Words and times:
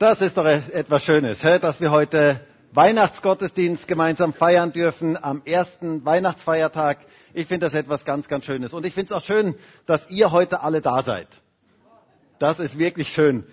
Das 0.00 0.18
ist 0.22 0.34
doch 0.38 0.46
etwas 0.46 1.02
Schönes, 1.04 1.40
dass 1.40 1.78
wir 1.78 1.90
heute 1.90 2.40
Weihnachtsgottesdienst 2.72 3.86
gemeinsam 3.86 4.32
feiern 4.32 4.72
dürfen 4.72 5.22
am 5.22 5.42
ersten 5.44 6.02
Weihnachtsfeiertag. 6.06 7.00
Ich 7.34 7.46
finde 7.46 7.66
das 7.66 7.74
etwas 7.74 8.06
ganz, 8.06 8.26
ganz 8.26 8.46
Schönes. 8.46 8.72
Und 8.72 8.86
ich 8.86 8.94
finde 8.94 9.12
es 9.12 9.20
auch 9.20 9.22
schön, 9.22 9.54
dass 9.84 10.08
ihr 10.08 10.32
heute 10.32 10.62
alle 10.62 10.80
da 10.80 11.02
seid. 11.02 11.28
Das 12.38 12.58
ist 12.60 12.78
wirklich 12.78 13.08
schön. 13.08 13.44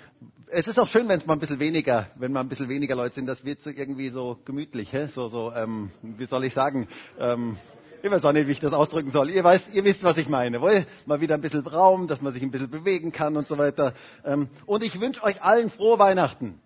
Es 0.49 0.69
ist 0.69 0.79
auch 0.79 0.87
schön, 0.87 1.09
wenn 1.09 1.19
es 1.19 1.25
mal 1.25 1.33
ein 1.33 1.41
bisschen 1.41 1.59
weniger, 1.59 2.07
wenn 2.15 2.31
mal 2.31 2.39
ein 2.39 2.47
bisschen 2.47 2.69
weniger 2.69 2.95
Leute 2.95 3.15
sind. 3.15 3.25
Das 3.27 3.43
wird 3.43 3.61
so 3.61 3.69
irgendwie 3.69 4.07
so 4.07 4.39
gemütlich, 4.45 4.91
so, 5.13 5.27
so, 5.27 5.51
ähm, 5.51 5.91
wie 6.01 6.27
soll 6.27 6.45
ich 6.45 6.53
sagen? 6.53 6.87
Ähm, 7.19 7.57
ich 8.01 8.11
weiß 8.11 8.23
auch 8.25 8.31
nicht, 8.31 8.47
wie 8.47 8.51
ich 8.51 8.59
das 8.59 8.73
ausdrücken 8.73 9.11
soll. 9.11 9.29
Ihr, 9.29 9.43
weißt, 9.43 9.73
ihr 9.73 9.83
wisst, 9.83 10.03
was 10.03 10.17
ich 10.17 10.29
meine. 10.29 10.61
Wohl? 10.61 10.85
Mal 11.05 11.21
wieder 11.21 11.35
ein 11.35 11.41
bisschen 11.41 11.65
Raum, 11.65 12.07
dass 12.07 12.21
man 12.21 12.33
sich 12.33 12.43
ein 12.43 12.51
bisschen 12.51 12.69
bewegen 12.69 13.11
kann 13.11 13.35
und 13.37 13.47
so 13.47 13.57
weiter. 13.57 13.93
Ähm, 14.23 14.49
und 14.65 14.83
ich 14.83 14.99
wünsche 14.99 15.23
euch 15.23 15.41
allen 15.41 15.69
frohe 15.69 15.97
Weihnachten. 15.99 16.61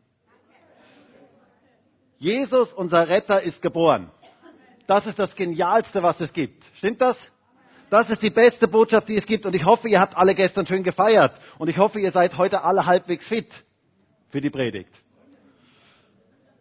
Jesus, 2.17 2.71
unser 2.73 3.07
Retter, 3.07 3.41
ist 3.41 3.61
geboren. 3.61 4.11
Das 4.87 5.05
ist 5.05 5.17
das 5.17 5.35
Genialste, 5.35 6.03
was 6.03 6.19
es 6.19 6.33
gibt. 6.33 6.63
Stimmt 6.75 7.01
das? 7.01 7.17
Das 7.89 8.09
ist 8.09 8.21
die 8.21 8.29
beste 8.29 8.67
Botschaft, 8.67 9.09
die 9.09 9.17
es 9.17 9.25
gibt. 9.25 9.45
Und 9.45 9.55
ich 9.55 9.65
hoffe, 9.65 9.87
ihr 9.87 9.99
habt 9.99 10.17
alle 10.17 10.35
gestern 10.35 10.65
schön 10.65 10.83
gefeiert. 10.83 11.33
Und 11.57 11.69
ich 11.69 11.77
hoffe, 11.77 11.99
ihr 11.99 12.11
seid 12.11 12.37
heute 12.37 12.63
alle 12.63 12.85
halbwegs 12.85 13.27
fit 13.27 13.63
für 14.29 14.41
die 14.41 14.49
Predigt. 14.49 14.93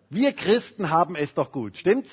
Wir 0.09 0.33
Christen 0.33 0.91
haben 0.91 1.15
es 1.15 1.35
doch 1.35 1.53
gut. 1.53 1.77
Stimmt's? 1.77 2.11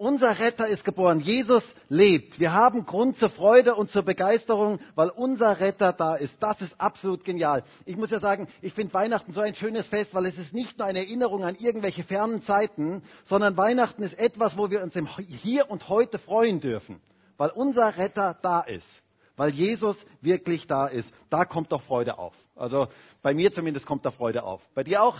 Unser 0.00 0.38
Retter 0.38 0.66
ist 0.66 0.86
geboren. 0.86 1.20
Jesus 1.20 1.62
lebt. 1.90 2.40
Wir 2.40 2.54
haben 2.54 2.86
Grund 2.86 3.18
zur 3.18 3.28
Freude 3.28 3.74
und 3.74 3.90
zur 3.90 4.02
Begeisterung, 4.02 4.80
weil 4.94 5.10
unser 5.10 5.60
Retter 5.60 5.92
da 5.92 6.14
ist. 6.14 6.34
Das 6.40 6.62
ist 6.62 6.80
absolut 6.80 7.22
genial. 7.22 7.64
Ich 7.84 7.98
muss 7.98 8.10
ja 8.10 8.18
sagen, 8.18 8.48
ich 8.62 8.72
finde 8.72 8.94
Weihnachten 8.94 9.34
so 9.34 9.42
ein 9.42 9.54
schönes 9.54 9.86
Fest, 9.88 10.14
weil 10.14 10.24
es 10.24 10.38
ist 10.38 10.54
nicht 10.54 10.78
nur 10.78 10.86
eine 10.86 11.00
Erinnerung 11.00 11.44
an 11.44 11.54
irgendwelche 11.54 12.02
fernen 12.02 12.40
Zeiten, 12.40 13.02
sondern 13.26 13.58
Weihnachten 13.58 14.02
ist 14.02 14.18
etwas, 14.18 14.56
wo 14.56 14.70
wir 14.70 14.82
uns 14.82 14.96
im 14.96 15.06
Hier 15.06 15.70
und 15.70 15.90
Heute 15.90 16.18
freuen 16.18 16.62
dürfen, 16.62 17.02
weil 17.36 17.50
unser 17.50 17.98
Retter 17.98 18.38
da 18.40 18.62
ist. 18.62 18.88
Weil 19.36 19.50
Jesus 19.50 19.98
wirklich 20.22 20.66
da 20.66 20.86
ist. 20.86 21.10
Da 21.28 21.44
kommt 21.44 21.72
doch 21.72 21.82
Freude 21.82 22.18
auf. 22.18 22.32
Also 22.56 22.88
bei 23.20 23.34
mir 23.34 23.52
zumindest 23.52 23.84
kommt 23.84 24.06
da 24.06 24.10
Freude 24.10 24.44
auf. 24.44 24.62
Bei 24.74 24.82
dir 24.82 25.02
auch? 25.02 25.18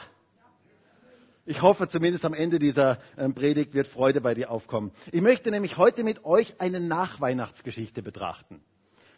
Ich 1.47 1.63
hoffe, 1.63 1.89
zumindest 1.89 2.25
am 2.25 2.35
Ende 2.35 2.59
dieser 2.59 2.99
ähm, 3.17 3.35
Predigt 3.35 3.75
wird 3.75 3.87
Freude 3.87 4.21
bei 4.21 4.35
dir 4.35 4.51
aufkommen. 4.51 4.93
Ich 5.11 5.23
möchte 5.23 5.51
nämlich 5.51 5.79
heute 5.79 6.05
mit 6.05 6.25
euch 6.25 6.61
eine 6.61 6.81
Nachweihnachtsgeschichte 6.81 8.03
betrachten. 8.03 8.61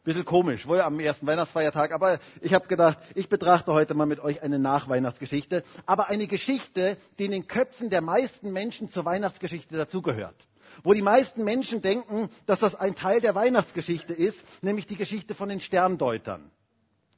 Bisschen 0.05 0.25
komisch, 0.25 0.67
wohl 0.67 0.81
am 0.81 0.99
ersten 0.99 1.27
Weihnachtsfeiertag, 1.27 1.93
aber 1.93 2.19
ich 2.41 2.55
habe 2.55 2.67
gedacht, 2.67 2.99
ich 3.15 3.29
betrachte 3.29 3.73
heute 3.73 3.95
mal 3.95 4.07
mit 4.07 4.19
euch 4.19 4.43
eine 4.43 4.59
Nachweihnachtsgeschichte, 4.59 5.63
aber 5.87 6.09
eine 6.09 6.27
Geschichte, 6.27 6.97
die 7.19 7.27
in 7.27 7.31
den 7.31 7.47
Köpfen 7.47 7.89
der 7.89 8.01
meisten 8.01 8.53
Menschen 8.53 8.89
zur 8.89 9.05
Weihnachtsgeschichte 9.05 9.77
dazugehört. 9.77 10.35
Wo 10.83 10.93
die 10.93 11.03
meisten 11.03 11.45
Menschen 11.45 11.83
denken, 11.83 12.31
dass 12.47 12.59
das 12.59 12.75
ein 12.75 12.97
Teil 12.97 13.21
der 13.21 13.35
Weihnachtsgeschichte 13.37 14.13
ist, 14.13 14.43
nämlich 14.61 14.87
die 14.87 14.97
Geschichte 14.97 15.35
von 15.35 15.49
den 15.49 15.61
Sterndeutern. 15.61 16.51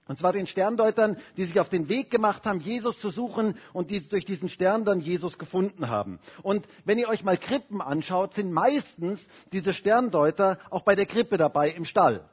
Und 0.06 0.18
zwar 0.18 0.34
den 0.34 0.46
Sterndeutern, 0.46 1.16
die 1.36 1.44
sich 1.46 1.58
auf 1.58 1.70
den 1.70 1.88
Weg 1.88 2.10
gemacht 2.10 2.44
haben, 2.44 2.60
Jesus 2.60 3.00
zu 3.00 3.08
suchen 3.08 3.56
und 3.72 3.90
die 3.90 4.06
durch 4.06 4.26
diesen 4.26 4.50
Stern 4.50 4.84
dann 4.84 5.00
Jesus 5.00 5.38
gefunden 5.38 5.88
haben. 5.88 6.18
Und 6.42 6.66
wenn 6.84 6.98
ihr 6.98 7.08
euch 7.08 7.24
mal 7.24 7.38
Krippen 7.38 7.80
anschaut, 7.80 8.34
sind 8.34 8.52
meistens 8.52 9.24
diese 9.52 9.72
Sterndeuter 9.72 10.58
auch 10.68 10.82
bei 10.82 10.94
der 10.94 11.06
Krippe 11.06 11.38
dabei 11.38 11.70
im 11.70 11.86
Stall. 11.86 12.28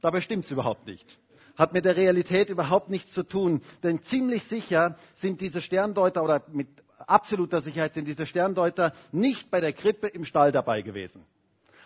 Dabei 0.00 0.20
stimmt 0.20 0.46
es 0.46 0.50
überhaupt 0.50 0.86
nicht. 0.86 1.18
Hat 1.56 1.72
mit 1.72 1.84
der 1.84 1.96
Realität 1.96 2.50
überhaupt 2.50 2.90
nichts 2.90 3.12
zu 3.12 3.22
tun. 3.22 3.62
Denn 3.84 4.02
ziemlich 4.02 4.42
sicher 4.44 4.96
sind 5.14 5.40
diese 5.40 5.62
Sterndeuter 5.62 6.24
oder 6.24 6.42
mit 6.50 6.66
absoluter 6.98 7.62
Sicherheit 7.62 7.94
sind 7.94 8.08
diese 8.08 8.26
Sterndeuter 8.26 8.92
nicht 9.12 9.50
bei 9.50 9.60
der 9.60 9.72
Krippe 9.72 10.08
im 10.08 10.24
Stall 10.24 10.50
dabei 10.50 10.82
gewesen. 10.82 11.24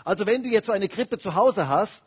Also 0.05 0.25
wenn 0.25 0.43
du 0.43 0.49
jetzt 0.49 0.67
so 0.67 0.73
eine 0.73 0.89
Krippe 0.89 1.19
zu 1.19 1.35
Hause 1.35 1.69
hast, 1.69 2.03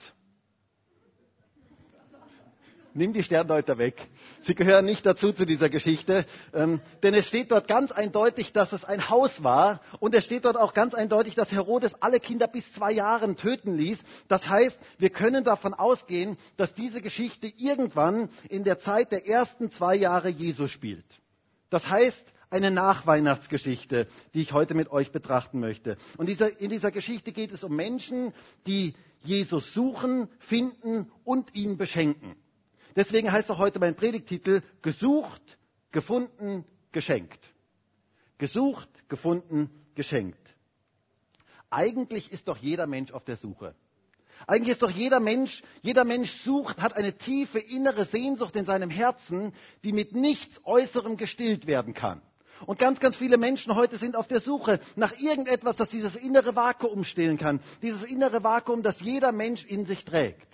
nimm 2.94 3.14
die 3.14 3.24
Sterndeuter 3.24 3.78
weg. 3.78 4.08
Sie 4.44 4.56
gehören 4.56 4.86
nicht 4.86 5.06
dazu 5.06 5.34
zu 5.34 5.46
dieser 5.46 5.70
Geschichte, 5.70 6.26
ähm, 6.54 6.82
denn 7.04 7.14
es 7.14 7.28
steht 7.28 7.52
dort 7.52 7.68
ganz 7.68 7.92
eindeutig, 7.92 8.54
dass 8.54 8.74
es 8.74 8.84
ein 8.84 9.10
Haus 9.10 9.44
war 9.44 9.82
und 10.00 10.16
es 10.16 10.26
steht 10.26 10.46
dort 10.46 10.58
auch 10.58 10.74
ganz 10.74 10.94
eindeutig, 10.94 11.36
dass 11.36 11.52
Herodes 11.52 11.94
alle 12.02 12.20
Kinder 12.20 12.48
bis 12.48 12.72
zwei 12.74 12.92
Jahren 12.92 13.38
töten 13.38 13.76
ließ. 13.78 14.00
Das 14.28 14.48
heißt, 14.48 14.80
wir 14.98 15.10
können 15.10 15.44
davon 15.44 15.74
ausgehen, 15.74 16.38
dass 16.58 16.74
diese 16.74 17.02
Geschichte 17.02 17.48
irgendwann 17.58 18.30
in 18.50 18.64
der 18.64 18.80
Zeit 18.80 19.12
der 19.12 19.28
ersten 19.28 19.72
zwei 19.72 19.96
Jahre 19.96 20.30
Jesu 20.30 20.68
spielt. 20.68 21.06
Das 21.70 21.88
heißt, 21.88 22.26
eine 22.52 22.70
Nachweihnachtsgeschichte, 22.70 24.08
die 24.34 24.42
ich 24.42 24.52
heute 24.52 24.74
mit 24.74 24.92
euch 24.92 25.12
betrachten 25.12 25.60
möchte. 25.60 25.98
Und 26.18 26.30
in 26.30 26.70
dieser 26.70 26.92
Geschichte 26.92 27.32
geht 27.32 27.52
es 27.54 27.64
um 27.64 27.76
Menschen, 27.76 28.34
die 28.68 28.94
Jesus 29.24 29.74
suchen, 29.74 30.28
finden 30.40 31.12
und 31.24 31.56
ihn 31.56 31.78
beschenken. 31.78 32.36
Deswegen 32.96 33.32
heißt 33.32 33.50
auch 33.52 33.58
heute 33.58 33.80
mein 33.80 33.96
Predigtitel 33.96 34.62
Gesucht, 34.82 35.58
gefunden, 35.92 36.66
geschenkt. 36.92 37.40
Gesucht, 38.38 38.90
gefunden, 39.08 39.70
geschenkt. 39.96 40.56
Eigentlich 41.70 42.32
ist 42.32 42.48
doch 42.48 42.58
jeder 42.58 42.88
Mensch 42.88 43.12
auf 43.12 43.24
der 43.24 43.38
Suche. 43.38 43.76
Eigentlich 44.48 44.74
ist 44.74 44.82
doch 44.82 44.90
jeder 44.90 45.20
Mensch, 45.20 45.62
jeder 45.82 46.04
Mensch 46.04 46.32
sucht, 46.44 46.80
hat 46.82 46.96
eine 46.96 47.14
tiefe 47.18 47.60
innere 47.60 48.06
Sehnsucht 48.06 48.56
in 48.56 48.66
seinem 48.66 48.90
Herzen, 48.90 49.54
die 49.84 49.94
mit 49.94 50.14
nichts 50.14 50.60
Äußerem 50.66 51.18
gestillt 51.18 51.68
werden 51.68 51.94
kann. 51.94 52.22
Und 52.66 52.80
ganz, 52.80 53.00
ganz 53.00 53.18
viele 53.18 53.38
Menschen 53.38 53.76
heute 53.76 53.98
sind 53.98 54.16
auf 54.16 54.28
der 54.28 54.42
Suche 54.42 54.80
nach 54.96 55.18
irgendetwas, 55.20 55.78
das 55.78 55.90
dieses 55.90 56.16
innere 56.16 56.56
Vakuum 56.56 57.04
stillen 57.04 57.38
kann. 57.38 57.60
Dieses 57.82 58.04
innere 58.04 58.44
Vakuum, 58.44 58.84
das 58.84 59.00
jeder 59.00 59.32
Mensch 59.32 59.66
in 59.66 59.86
sich 59.86 60.06
trägt. 60.06 60.48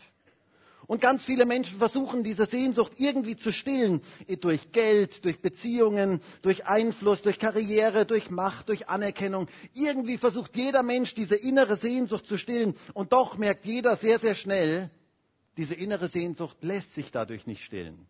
Und 0.88 1.02
ganz 1.02 1.26
viele 1.26 1.46
Menschen 1.46 1.80
versuchen 1.80 2.24
diese 2.24 2.46
Sehnsucht 2.46 2.94
irgendwie 2.96 3.36
zu 3.36 3.52
stillen, 3.52 4.02
durch 4.40 4.72
Geld, 4.72 5.26
durch 5.26 5.42
Beziehungen, 5.42 6.22
durch 6.42 6.66
Einfluss, 6.66 7.22
durch 7.22 7.38
Karriere, 7.40 8.06
durch 8.06 8.30
Macht, 8.30 8.70
durch 8.70 8.88
Anerkennung. 8.88 9.48
Irgendwie 9.74 10.18
versucht 10.18 10.56
jeder 10.56 10.84
Mensch 10.84 11.14
diese 11.14 11.36
innere 11.36 11.76
Sehnsucht 11.76 12.26
zu 12.26 12.38
stillen. 12.38 12.74
Und 12.94 13.12
doch 13.12 13.38
merkt 13.38 13.66
jeder 13.66 13.98
sehr, 13.98 14.20
sehr 14.20 14.34
schnell, 14.36 14.90
diese 15.58 15.76
innere 15.76 16.08
Sehnsucht 16.08 16.58
lässt 16.62 16.94
sich 16.94 17.12
dadurch 17.12 17.46
nicht 17.48 17.64
stillen. 17.64 18.08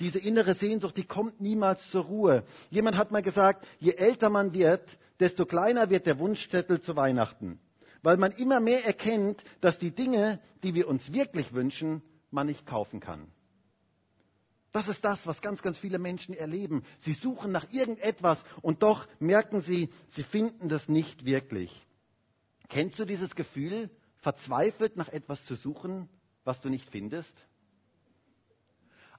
Diese 0.00 0.18
innere 0.18 0.54
Sehnsucht, 0.54 0.96
die 0.96 1.04
kommt 1.04 1.40
niemals 1.40 1.90
zur 1.90 2.04
Ruhe. 2.04 2.44
Jemand 2.70 2.96
hat 2.96 3.10
mal 3.10 3.20
gesagt, 3.20 3.66
je 3.80 3.92
älter 3.92 4.30
man 4.30 4.54
wird, 4.54 4.82
desto 5.20 5.44
kleiner 5.44 5.90
wird 5.90 6.06
der 6.06 6.18
Wunschzettel 6.18 6.80
zu 6.80 6.96
Weihnachten 6.96 7.58
weil 8.02 8.16
man 8.16 8.32
immer 8.32 8.60
mehr 8.60 8.84
erkennt, 8.84 9.42
dass 9.60 9.78
die 9.78 9.90
Dinge, 9.90 10.40
die 10.62 10.74
wir 10.74 10.88
uns 10.88 11.12
wirklich 11.12 11.52
wünschen, 11.52 12.02
man 12.30 12.46
nicht 12.46 12.66
kaufen 12.66 13.00
kann. 13.00 13.30
Das 14.72 14.86
ist 14.88 15.04
das, 15.04 15.26
was 15.26 15.40
ganz, 15.40 15.62
ganz 15.62 15.78
viele 15.78 15.98
Menschen 15.98 16.34
erleben. 16.34 16.84
Sie 16.98 17.14
suchen 17.14 17.50
nach 17.52 17.72
irgendetwas 17.72 18.44
und 18.60 18.82
doch 18.82 19.08
merken 19.18 19.60
sie, 19.60 19.88
sie 20.10 20.22
finden 20.22 20.68
das 20.68 20.88
nicht 20.88 21.24
wirklich. 21.24 21.70
Kennst 22.68 22.98
du 22.98 23.06
dieses 23.06 23.34
Gefühl, 23.34 23.90
verzweifelt 24.16 24.96
nach 24.96 25.08
etwas 25.08 25.42
zu 25.46 25.54
suchen, 25.54 26.08
was 26.44 26.60
du 26.60 26.68
nicht 26.68 26.90
findest? 26.90 27.34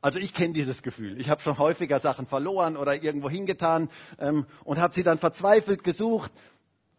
Also 0.01 0.19
ich 0.19 0.34
kenne 0.34 0.53
dieses 0.53 0.81
Gefühl. 0.81 1.19
Ich 1.19 1.29
habe 1.29 1.41
schon 1.41 1.57
häufiger 1.57 2.00
Sachen 2.00 2.25
verloren 2.25 2.78
oder 2.78 3.01
irgendwo 3.01 3.29
hingetan 3.29 3.90
ähm, 4.17 4.46
und 4.63 4.78
habe 4.78 4.94
sie 4.94 5.03
dann 5.03 5.17
verzweifelt 5.17 5.84
gesucht 5.84 6.31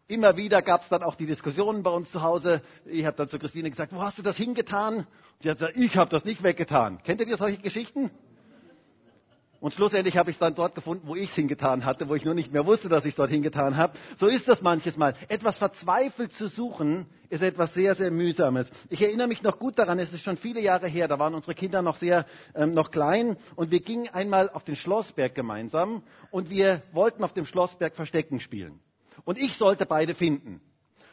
Immer 0.07 0.35
wieder 0.35 0.61
gab 0.61 0.81
es 0.81 0.89
dann 0.89 1.03
auch 1.03 1.15
die 1.15 1.25
Diskussionen 1.25 1.83
bei 1.83 1.91
uns 1.91 2.11
zu 2.11 2.21
Hause. 2.21 2.61
Ich 2.85 3.05
habe 3.05 3.15
dann 3.17 3.29
zu 3.29 3.39
Christine 3.39 3.69
gesagt, 3.69 3.93
wo 3.93 4.01
hast 4.01 4.17
du 4.17 4.21
das 4.21 4.35
hingetan? 4.35 5.07
sie 5.39 5.49
hat 5.49 5.57
gesagt, 5.57 5.77
ich 5.77 5.97
habe 5.97 6.09
das 6.09 6.25
nicht 6.25 6.43
weggetan. 6.43 7.01
Kennt 7.03 7.21
ihr 7.21 7.37
solche 7.37 7.57
Geschichten? 7.57 8.11
Und 9.61 9.75
schlussendlich 9.75 10.17
habe 10.17 10.31
ich 10.31 10.37
es 10.37 10.39
dann 10.39 10.55
dort 10.55 10.73
gefunden, 10.73 11.07
wo 11.07 11.15
ich 11.15 11.29
es 11.29 11.35
hingetan 11.35 11.85
hatte, 11.85 12.09
wo 12.09 12.15
ich 12.15 12.25
nur 12.25 12.33
nicht 12.33 12.51
mehr 12.51 12.65
wusste, 12.65 12.89
dass 12.89 13.05
ich 13.05 13.11
es 13.11 13.15
dort 13.15 13.29
hingetan 13.29 13.77
habe. 13.77 13.93
So 14.17 14.25
ist 14.25 14.47
das 14.47 14.63
manches 14.63 14.97
Mal. 14.97 15.13
Etwas 15.29 15.59
verzweifelt 15.59 16.33
zu 16.33 16.47
suchen, 16.47 17.05
ist 17.29 17.43
etwas 17.43 17.71
sehr, 17.75 17.93
sehr 17.93 18.09
mühsames. 18.09 18.71
Ich 18.89 19.03
erinnere 19.03 19.27
mich 19.27 19.43
noch 19.43 19.59
gut 19.59 19.77
daran, 19.77 19.99
es 19.99 20.11
ist 20.11 20.23
schon 20.23 20.37
viele 20.37 20.61
Jahre 20.61 20.87
her, 20.87 21.07
da 21.07 21.19
waren 21.19 21.35
unsere 21.35 21.53
Kinder 21.53 21.83
noch 21.83 21.97
sehr 21.97 22.25
ähm, 22.55 22.73
noch 22.73 22.89
klein 22.89 23.37
und 23.55 23.69
wir 23.69 23.81
gingen 23.81 24.09
einmal 24.09 24.49
auf 24.49 24.63
den 24.63 24.75
Schlossberg 24.75 25.35
gemeinsam 25.35 26.01
und 26.31 26.49
wir 26.49 26.81
wollten 26.91 27.23
auf 27.23 27.33
dem 27.33 27.45
Schlossberg 27.45 27.95
Verstecken 27.95 28.39
spielen. 28.39 28.79
Und 29.25 29.37
ich 29.37 29.55
sollte 29.55 29.85
beide 29.85 30.15
finden. 30.15 30.61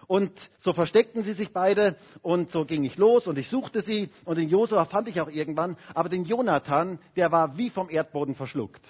Und 0.06 0.32
so 0.60 0.72
versteckten 0.72 1.22
sie 1.22 1.34
sich 1.34 1.52
beide 1.52 1.94
und 2.22 2.50
so 2.50 2.64
ging 2.64 2.82
ich 2.84 2.96
los 2.96 3.26
und 3.26 3.36
ich 3.36 3.50
suchte 3.50 3.82
sie 3.82 4.08
und 4.24 4.38
den 4.38 4.48
Josua 4.48 4.86
fand 4.86 5.06
ich 5.08 5.20
auch 5.20 5.28
irgendwann, 5.28 5.76
aber 5.92 6.08
den 6.08 6.24
Jonathan, 6.24 6.98
der 7.14 7.30
war 7.30 7.58
wie 7.58 7.68
vom 7.68 7.90
Erdboden 7.90 8.34
verschluckt. 8.34 8.82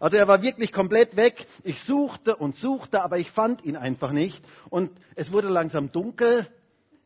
Also 0.00 0.16
er 0.16 0.26
war 0.26 0.42
wirklich 0.42 0.72
komplett 0.72 1.14
weg. 1.14 1.46
Ich 1.62 1.80
suchte 1.84 2.34
und 2.34 2.56
suchte, 2.56 3.02
aber 3.02 3.18
ich 3.18 3.30
fand 3.30 3.64
ihn 3.64 3.76
einfach 3.76 4.10
nicht. 4.10 4.44
Und 4.70 4.90
es 5.14 5.30
wurde 5.30 5.48
langsam 5.48 5.92
dunkel 5.92 6.48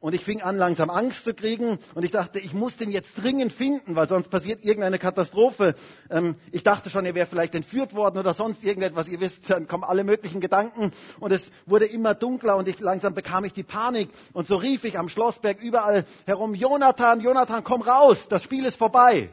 Und 0.01 0.15
ich 0.15 0.25
fing 0.25 0.43
an, 0.43 0.57
langsam 0.57 0.91
Angst 0.91 1.25
zu 1.25 1.35
kriegen. 1.35 1.81
Und 1.95 2.05
ich 2.05 2.13
dachte, 2.13 2.39
ich 2.39 2.55
muss 2.55 2.77
den 2.77 2.93
jetzt 2.93 3.11
dringend 3.17 3.53
finden, 3.53 3.97
weil 3.97 4.09
sonst 4.09 4.29
passiert 4.29 4.65
irgendeine 4.65 5.01
Katastrophe. 5.01 5.75
Ähm, 6.09 6.37
ich 6.53 6.63
dachte 6.63 6.89
schon, 6.89 7.05
er 7.05 7.17
wäre 7.17 7.27
vielleicht 7.27 7.57
entführt 7.57 7.97
worden 7.97 8.19
oder 8.19 8.33
sonst 8.35 8.63
irgendetwas. 8.63 9.09
Ihr 9.09 9.21
wisst, 9.21 9.51
dann 9.51 9.67
kommen 9.67 9.83
alle 9.83 10.05
möglichen 10.05 10.41
Gedanken. 10.41 10.93
Und 11.19 11.33
es 11.33 11.51
wurde 11.67 11.87
immer 11.87 12.15
dunkler 12.15 12.57
und 12.57 12.69
ich, 12.69 12.79
langsam 12.79 13.15
bekam 13.15 13.45
ich 13.45 13.53
die 13.53 13.65
Panik. 13.65 14.11
Und 14.33 14.47
so 14.47 14.55
rief 14.55 14.85
ich 14.85 14.97
am 14.97 15.09
Schlossberg 15.09 15.61
überall 15.61 16.05
herum, 16.27 16.55
Jonathan, 16.55 17.21
Jonathan, 17.21 17.65
komm 17.65 17.83
raus, 17.83 18.29
das 18.29 18.45
Spiel 18.45 18.67
ist 18.67 18.77
vorbei. 18.77 19.31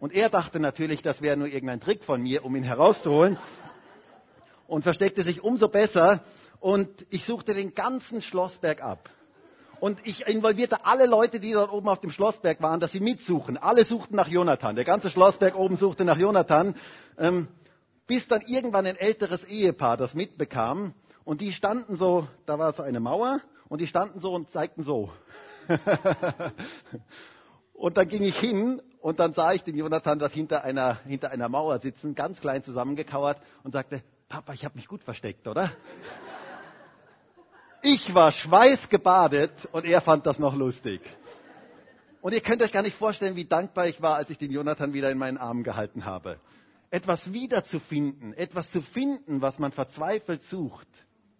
Und 0.00 0.12
er 0.12 0.28
dachte 0.28 0.58
natürlich, 0.58 1.02
das 1.02 1.22
wäre 1.22 1.36
nur 1.36 1.46
irgendein 1.46 1.78
Trick 1.78 2.02
von 2.02 2.20
mir, 2.20 2.44
um 2.44 2.56
ihn 2.56 2.64
herauszuholen. 2.64 3.38
Und 4.66 4.82
versteckte 4.82 5.22
sich 5.22 5.44
umso 5.44 5.68
besser. 5.68 6.24
Und 6.58 6.88
ich 7.10 7.24
suchte 7.24 7.54
den 7.54 7.74
ganzen 7.74 8.22
Schlossberg 8.22 8.82
ab. 8.82 9.08
Und 9.82 9.98
ich 10.04 10.28
involvierte 10.28 10.86
alle 10.86 11.06
Leute, 11.06 11.40
die 11.40 11.50
dort 11.50 11.72
oben 11.72 11.88
auf 11.88 11.98
dem 11.98 12.12
Schlossberg 12.12 12.62
waren, 12.62 12.78
dass 12.78 12.92
sie 12.92 13.00
mitsuchen. 13.00 13.56
Alle 13.56 13.84
suchten 13.84 14.14
nach 14.14 14.28
Jonathan. 14.28 14.76
Der 14.76 14.84
ganze 14.84 15.10
Schlossberg 15.10 15.56
oben 15.56 15.76
suchte 15.76 16.04
nach 16.04 16.16
Jonathan. 16.16 16.76
Ähm, 17.18 17.48
bis 18.06 18.28
dann 18.28 18.42
irgendwann 18.42 18.86
ein 18.86 18.94
älteres 18.94 19.42
Ehepaar 19.42 19.96
das 19.96 20.14
mitbekam. 20.14 20.94
Und 21.24 21.40
die 21.40 21.52
standen 21.52 21.96
so, 21.96 22.28
da 22.46 22.60
war 22.60 22.72
so 22.74 22.84
eine 22.84 23.00
Mauer, 23.00 23.40
und 23.68 23.80
die 23.80 23.88
standen 23.88 24.20
so 24.20 24.32
und 24.32 24.52
zeigten 24.52 24.84
so. 24.84 25.10
und 27.72 27.96
dann 27.96 28.06
ging 28.06 28.22
ich 28.22 28.38
hin 28.38 28.80
und 29.00 29.18
dann 29.18 29.32
sah 29.32 29.52
ich 29.52 29.64
den 29.64 29.76
Jonathan 29.76 30.20
dort 30.20 30.32
hinter 30.32 30.62
einer, 30.62 31.00
hinter 31.06 31.32
einer 31.32 31.48
Mauer 31.48 31.80
sitzen, 31.80 32.14
ganz 32.14 32.40
klein 32.40 32.62
zusammengekauert 32.62 33.38
und 33.64 33.72
sagte, 33.72 34.04
Papa, 34.28 34.52
ich 34.52 34.64
habe 34.64 34.76
mich 34.76 34.86
gut 34.86 35.02
versteckt, 35.02 35.48
oder? 35.48 35.72
Ich 37.84 38.14
war 38.14 38.30
schweißgebadet 38.30 39.50
und 39.72 39.84
er 39.84 40.00
fand 40.00 40.24
das 40.24 40.38
noch 40.38 40.54
lustig. 40.54 41.00
Und 42.20 42.32
ihr 42.32 42.40
könnt 42.40 42.62
euch 42.62 42.70
gar 42.70 42.82
nicht 42.82 42.96
vorstellen, 42.96 43.34
wie 43.34 43.44
dankbar 43.44 43.88
ich 43.88 44.00
war, 44.00 44.14
als 44.14 44.30
ich 44.30 44.38
den 44.38 44.52
Jonathan 44.52 44.92
wieder 44.92 45.10
in 45.10 45.18
meinen 45.18 45.36
Armen 45.36 45.64
gehalten 45.64 46.04
habe. 46.04 46.38
Etwas 46.90 47.32
wiederzufinden, 47.32 48.34
etwas 48.34 48.70
zu 48.70 48.82
finden, 48.82 49.42
was 49.42 49.58
man 49.58 49.72
verzweifelt 49.72 50.44
sucht, 50.44 50.86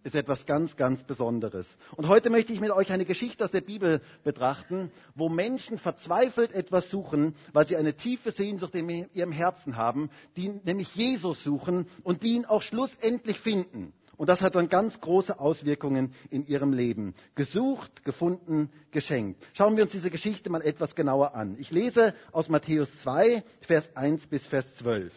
ist 0.03 0.15
etwas 0.15 0.45
ganz, 0.45 0.75
ganz 0.75 1.05
Besonderes. 1.05 1.77
Und 1.95 2.09
heute 2.09 2.29
möchte 2.29 2.51
ich 2.51 2.59
mit 2.59 2.71
euch 2.71 2.91
eine 2.91 3.05
Geschichte 3.05 3.45
aus 3.45 3.51
der 3.51 3.61
Bibel 3.61 4.01
betrachten, 4.25 4.91
wo 5.15 5.29
Menschen 5.29 5.77
verzweifelt 5.77 6.51
etwas 6.51 6.89
suchen, 6.89 7.35
weil 7.53 7.69
sie 7.69 7.77
eine 7.77 7.93
tiefe 7.93 8.31
Sehnsucht 8.31 8.75
in 8.75 8.89
ihrem 9.13 9.31
Herzen 9.31 9.77
haben, 9.77 10.09
die 10.35 10.49
nämlich 10.49 10.93
Jesus 10.93 11.41
suchen 11.41 11.87
und 12.03 12.23
die 12.23 12.33
ihn 12.33 12.45
auch 12.45 12.63
schlussendlich 12.63 13.39
finden. 13.39 13.93
Und 14.15 14.29
das 14.29 14.41
hat 14.41 14.55
dann 14.55 14.69
ganz 14.69 14.99
große 15.01 15.39
Auswirkungen 15.39 16.13
in 16.29 16.45
ihrem 16.45 16.71
Leben. 16.71 17.15
Gesucht, 17.35 18.03
gefunden, 18.03 18.69
geschenkt. 18.91 19.43
Schauen 19.53 19.75
wir 19.75 19.83
uns 19.83 19.91
diese 19.91 20.11
Geschichte 20.11 20.49
mal 20.49 20.61
etwas 20.61 20.95
genauer 20.95 21.33
an. 21.33 21.55
Ich 21.59 21.71
lese 21.71 22.13
aus 22.31 22.47
Matthäus 22.47 22.89
2, 23.01 23.43
Vers 23.61 23.95
1 23.95 24.27
bis 24.27 24.45
Vers 24.45 24.75
12. 24.75 25.11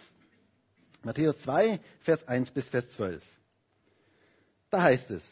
Matthäus 1.03 1.41
2, 1.43 1.79
Vers 2.01 2.27
1 2.27 2.51
bis 2.53 2.67
Vers 2.69 2.91
12. 2.93 3.23
Da 4.71 4.83
heißt 4.83 5.11
es, 5.11 5.23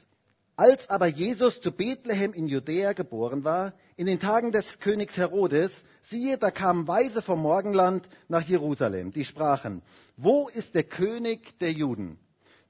als 0.56 0.88
aber 0.88 1.06
Jesus 1.06 1.60
zu 1.60 1.72
Bethlehem 1.72 2.32
in 2.32 2.46
Judäa 2.46 2.92
geboren 2.92 3.42
war, 3.42 3.72
in 3.96 4.06
den 4.06 4.20
Tagen 4.20 4.52
des 4.52 4.78
Königs 4.78 5.16
Herodes, 5.16 5.72
siehe, 6.02 6.38
da 6.38 6.50
kamen 6.50 6.86
Weise 6.86 7.22
vom 7.22 7.40
Morgenland 7.40 8.08
nach 8.28 8.42
Jerusalem, 8.42 9.10
die 9.10 9.24
sprachen, 9.24 9.82
wo 10.16 10.48
ist 10.48 10.74
der 10.74 10.84
König 10.84 11.58
der 11.58 11.72
Juden? 11.72 12.20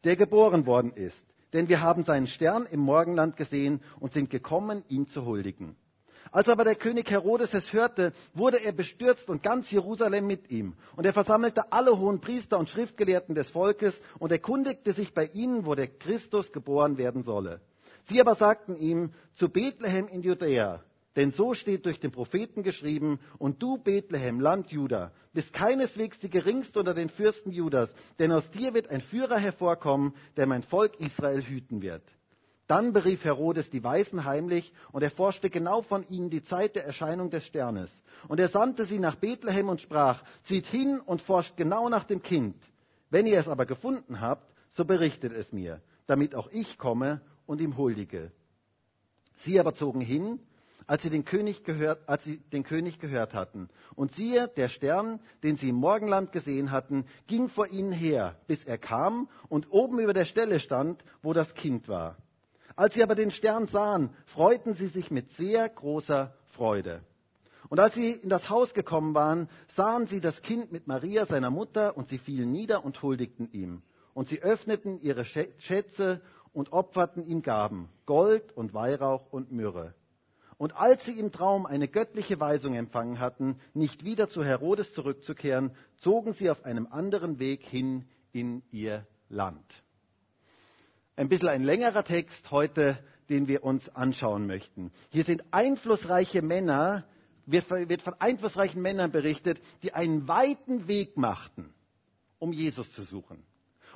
Der 0.04 0.16
geboren 0.16 0.66
worden 0.66 0.92
ist. 0.92 1.24
Denn 1.52 1.68
wir 1.68 1.80
haben 1.80 2.04
seinen 2.04 2.26
Stern 2.26 2.66
im 2.66 2.80
Morgenland 2.80 3.36
gesehen 3.36 3.80
und 4.00 4.12
sind 4.12 4.30
gekommen, 4.30 4.82
ihm 4.88 5.08
zu 5.08 5.24
huldigen. 5.24 5.76
Als 6.32 6.48
aber 6.48 6.64
der 6.64 6.74
König 6.74 7.08
Herodes 7.10 7.54
es 7.54 7.72
hörte, 7.72 8.12
wurde 8.32 8.56
er 8.56 8.72
bestürzt 8.72 9.28
und 9.28 9.44
ganz 9.44 9.70
Jerusalem 9.70 10.26
mit 10.26 10.50
ihm. 10.50 10.74
Und 10.96 11.06
er 11.06 11.12
versammelte 11.12 11.72
alle 11.72 11.96
hohen 11.96 12.20
Priester 12.20 12.58
und 12.58 12.68
Schriftgelehrten 12.68 13.36
des 13.36 13.50
Volkes 13.50 14.00
und 14.18 14.32
erkundigte 14.32 14.92
sich 14.94 15.14
bei 15.14 15.26
ihnen, 15.26 15.64
wo 15.64 15.76
der 15.76 15.86
Christus 15.86 16.50
geboren 16.50 16.98
werden 16.98 17.22
solle. 17.22 17.60
Sie 18.06 18.20
aber 18.20 18.34
sagten 18.34 18.74
ihm, 18.74 19.12
zu 19.36 19.48
Bethlehem 19.48 20.08
in 20.08 20.22
Judäa, 20.22 20.82
denn 21.16 21.30
so 21.30 21.54
steht 21.54 21.86
durch 21.86 22.00
den 22.00 22.10
Propheten 22.10 22.62
geschrieben, 22.62 23.20
und 23.38 23.62
du, 23.62 23.78
Bethlehem, 23.78 24.40
Land 24.40 24.70
Juda, 24.70 25.12
bist 25.32 25.52
keineswegs 25.52 26.18
die 26.18 26.30
geringste 26.30 26.80
unter 26.80 26.94
den 26.94 27.08
Fürsten 27.08 27.52
Judas, 27.52 27.92
denn 28.18 28.32
aus 28.32 28.50
dir 28.50 28.74
wird 28.74 28.88
ein 28.90 29.00
Führer 29.00 29.38
hervorkommen, 29.38 30.14
der 30.36 30.46
mein 30.46 30.62
Volk 30.62 30.98
Israel 31.00 31.42
hüten 31.42 31.82
wird. 31.82 32.02
Dann 32.66 32.92
berief 32.92 33.24
Herodes 33.24 33.68
die 33.68 33.84
Weisen 33.84 34.24
heimlich 34.24 34.72
und 34.90 35.02
erforschte 35.02 35.50
genau 35.50 35.82
von 35.82 36.06
ihnen 36.08 36.30
die 36.30 36.42
Zeit 36.42 36.76
der 36.76 36.86
Erscheinung 36.86 37.30
des 37.30 37.44
Sternes. 37.44 37.90
Und 38.26 38.40
er 38.40 38.48
sandte 38.48 38.86
sie 38.86 38.98
nach 38.98 39.16
Bethlehem 39.16 39.68
und 39.68 39.82
sprach, 39.82 40.22
zieht 40.44 40.66
hin 40.66 40.98
und 40.98 41.20
forscht 41.20 41.56
genau 41.56 41.90
nach 41.90 42.04
dem 42.04 42.22
Kind. 42.22 42.56
Wenn 43.10 43.26
ihr 43.26 43.38
es 43.38 43.48
aber 43.48 43.66
gefunden 43.66 44.20
habt, 44.20 44.50
so 44.70 44.84
berichtet 44.84 45.32
es 45.34 45.52
mir, 45.52 45.82
damit 46.06 46.34
auch 46.34 46.48
ich 46.52 46.78
komme 46.78 47.20
und 47.46 47.60
ihm 47.60 47.76
huldige. 47.76 48.32
Sie 49.36 49.60
aber 49.60 49.74
zogen 49.74 50.00
hin 50.00 50.40
als 50.86 51.02
sie 51.02 51.10
den 51.10 51.24
König 51.24 51.64
gehört, 51.64 52.08
als 52.08 52.24
sie 52.24 52.38
den 52.52 52.62
König 52.62 52.98
gehört 52.98 53.34
hatten. 53.34 53.68
Und 53.94 54.14
siehe, 54.14 54.48
der 54.48 54.68
Stern, 54.68 55.20
den 55.42 55.56
sie 55.56 55.70
im 55.70 55.76
Morgenland 55.76 56.32
gesehen 56.32 56.70
hatten, 56.70 57.06
ging 57.26 57.48
vor 57.48 57.68
ihnen 57.68 57.92
her, 57.92 58.36
bis 58.46 58.64
er 58.64 58.78
kam 58.78 59.28
und 59.48 59.70
oben 59.70 59.98
über 59.98 60.12
der 60.12 60.24
Stelle 60.24 60.60
stand, 60.60 61.04
wo 61.22 61.32
das 61.32 61.54
Kind 61.54 61.88
war. 61.88 62.16
Als 62.76 62.94
sie 62.94 63.02
aber 63.02 63.14
den 63.14 63.30
Stern 63.30 63.66
sahen, 63.66 64.10
freuten 64.26 64.74
sie 64.74 64.88
sich 64.88 65.10
mit 65.10 65.32
sehr 65.34 65.68
großer 65.68 66.34
Freude. 66.48 67.02
Und 67.68 67.80
als 67.80 67.94
sie 67.94 68.12
in 68.12 68.28
das 68.28 68.50
Haus 68.50 68.74
gekommen 68.74 69.14
waren, 69.14 69.48
sahen 69.74 70.06
sie 70.06 70.20
das 70.20 70.42
Kind 70.42 70.72
mit 70.72 70.86
Maria, 70.86 71.26
seiner 71.26 71.50
Mutter, 71.50 71.96
und 71.96 72.08
sie 72.08 72.18
fielen 72.18 72.52
nieder 72.52 72.84
und 72.84 73.00
huldigten 73.00 73.50
ihm. 73.52 73.82
Und 74.12 74.28
sie 74.28 74.42
öffneten 74.42 75.00
ihre 75.00 75.24
Schätze 75.24 76.20
und 76.52 76.72
opferten 76.72 77.26
ihm 77.26 77.42
Gaben, 77.42 77.88
Gold 78.06 78.52
und 78.56 78.74
Weihrauch 78.74 79.32
und 79.32 79.50
Myrrhe. 79.50 79.94
Und 80.56 80.76
als 80.76 81.04
sie 81.04 81.18
im 81.18 81.32
Traum 81.32 81.66
eine 81.66 81.88
göttliche 81.88 82.38
Weisung 82.40 82.74
empfangen 82.74 83.18
hatten, 83.18 83.58
nicht 83.72 84.04
wieder 84.04 84.28
zu 84.28 84.44
Herodes 84.44 84.92
zurückzukehren, 84.94 85.72
zogen 86.02 86.32
sie 86.32 86.50
auf 86.50 86.64
einem 86.64 86.86
anderen 86.86 87.38
Weg 87.38 87.64
hin 87.64 88.04
in 88.32 88.62
ihr 88.70 89.06
Land. 89.28 89.64
Ein 91.16 91.28
bisschen 91.28 91.48
ein 91.48 91.62
längerer 91.62 92.04
Text 92.04 92.50
heute, 92.50 92.98
den 93.28 93.48
wir 93.48 93.64
uns 93.64 93.88
anschauen 93.88 94.46
möchten. 94.46 94.92
Hier 95.10 95.24
sind 95.24 95.44
einflussreiche 95.50 96.42
Männer, 96.42 97.04
wird 97.46 98.02
von 98.02 98.14
einflussreichen 98.20 98.80
Männern 98.80 99.12
berichtet, 99.12 99.60
die 99.82 99.92
einen 99.92 100.28
weiten 100.28 100.88
Weg 100.88 101.16
machten, 101.16 101.72
um 102.38 102.52
Jesus 102.52 102.92
zu 102.92 103.02
suchen 103.02 103.44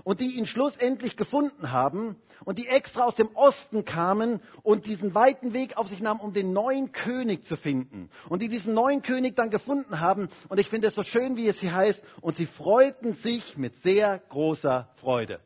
und 0.05 0.21
die 0.21 0.37
ihn 0.37 0.47
schlussendlich 0.47 1.17
gefunden 1.17 1.73
haben 1.73 2.17
und 2.45 2.59
die 2.59 2.69
extra 2.69 3.05
aus 3.05 3.17
dem 3.17 3.28
Osten 3.35 3.85
kamen 3.85 4.40
und 4.62 4.87
diesen 4.87 5.14
weiten 5.14 5.52
Weg 5.52 5.76
auf 5.76 5.88
sich 5.88 6.00
nahmen, 6.00 6.21
um 6.21 6.33
den 6.33 6.52
neuen 6.52 6.93
König 6.93 7.47
zu 7.47 7.57
finden. 7.57 8.11
Und 8.28 8.43
die 8.43 8.49
diesen 8.49 8.75
neuen 8.75 9.02
König 9.02 9.37
dann 9.37 9.50
gefunden 9.50 10.00
haben. 10.00 10.28
Und 10.49 10.59
ich 10.59 10.69
finde 10.69 10.88
es 10.88 10.95
so 10.95 11.02
schön, 11.02 11.37
wie 11.37 11.49
es 11.49 11.59
hier 11.59 11.75
heißt. 11.75 12.02
Und 12.21 12.37
sie 12.37 12.47
freuten 12.47 13.14
sich 13.14 13.57
mit 13.57 13.75
sehr 13.83 14.19
großer 14.28 14.88
Freude. 14.97 15.40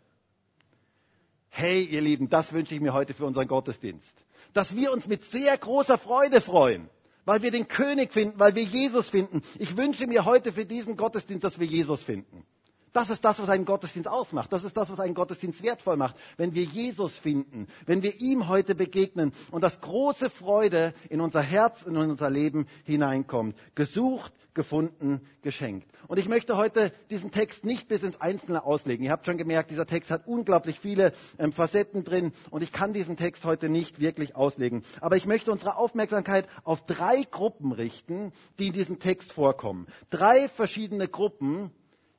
Hey, 1.48 1.84
ihr 1.84 2.00
Lieben, 2.00 2.28
das 2.28 2.52
wünsche 2.52 2.74
ich 2.74 2.80
mir 2.80 2.92
heute 2.92 3.14
für 3.14 3.26
unseren 3.26 3.48
Gottesdienst. 3.48 4.14
Dass 4.54 4.74
wir 4.76 4.92
uns 4.92 5.06
mit 5.06 5.24
sehr 5.24 5.56
großer 5.56 5.98
Freude 5.98 6.40
freuen 6.40 6.88
weil 7.24 7.42
wir 7.42 7.50
den 7.50 7.68
König 7.68 8.12
finden, 8.12 8.38
weil 8.38 8.54
wir 8.54 8.64
Jesus 8.64 9.08
finden. 9.08 9.42
Ich 9.58 9.76
wünsche 9.76 10.06
mir 10.06 10.24
heute 10.24 10.52
für 10.52 10.64
diesen 10.64 10.96
Gottesdienst, 10.96 11.44
dass 11.44 11.58
wir 11.58 11.66
Jesus 11.66 12.02
finden. 12.02 12.44
Das 12.92 13.08
ist 13.08 13.24
das, 13.24 13.38
was 13.38 13.48
einen 13.48 13.64
Gottesdienst 13.64 14.08
ausmacht. 14.08 14.52
Das 14.52 14.64
ist 14.64 14.76
das, 14.76 14.90
was 14.90 15.00
einen 15.00 15.14
Gottesdienst 15.14 15.62
wertvoll 15.62 15.96
macht. 15.96 16.16
Wenn 16.36 16.54
wir 16.54 16.64
Jesus 16.64 17.16
finden, 17.18 17.66
wenn 17.86 18.02
wir 18.02 18.20
ihm 18.20 18.48
heute 18.48 18.74
begegnen 18.74 19.32
und 19.50 19.62
das 19.62 19.80
große 19.80 20.28
Freude 20.30 20.94
in 21.08 21.20
unser 21.20 21.40
Herz 21.40 21.82
und 21.82 21.96
in 21.96 22.10
unser 22.10 22.28
Leben 22.28 22.66
hineinkommt. 22.84 23.56
Gesucht, 23.74 24.32
gefunden, 24.54 25.22
geschenkt. 25.40 25.88
Und 26.08 26.18
ich 26.18 26.28
möchte 26.28 26.56
heute 26.56 26.92
diesen 27.08 27.30
Text 27.30 27.64
nicht 27.64 27.88
bis 27.88 28.02
ins 28.02 28.20
Einzelne 28.20 28.64
auslegen. 28.64 29.04
Ihr 29.04 29.10
habt 29.10 29.24
schon 29.24 29.38
gemerkt, 29.38 29.70
dieser 29.70 29.86
Text 29.86 30.10
hat 30.10 30.26
unglaublich 30.26 30.78
viele 30.78 31.12
ähm, 31.38 31.52
Facetten 31.52 32.04
drin 32.04 32.32
und 32.50 32.62
ich 32.62 32.72
kann 32.72 32.92
diesen 32.92 33.16
Text 33.16 33.44
heute 33.44 33.70
nicht 33.70 34.00
wirklich 34.00 34.36
auslegen. 34.36 34.82
Aber 35.00 35.16
ich 35.16 35.26
möchte 35.26 35.50
unsere 35.50 35.76
Aufmerksamkeit 35.76 36.46
auf 36.64 36.84
drei 36.84 37.22
Gruppen 37.22 37.72
richten, 37.72 38.32
die 38.58 38.66
in 38.68 38.72
diesem 38.74 38.98
Text 38.98 39.32
vorkommen. 39.32 39.86
Drei 40.10 40.48
verschiedene 40.48 41.08
Gruppen, 41.08 41.70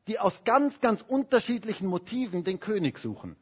die 0.08 0.20
aus 0.20 0.44
ganz, 0.44 0.80
ganz 0.82 1.02
unterschiedlichen 1.08 1.88
Motiven 1.88 2.44
den 2.44 2.60
König 2.60 3.00
suchen. 3.00 3.36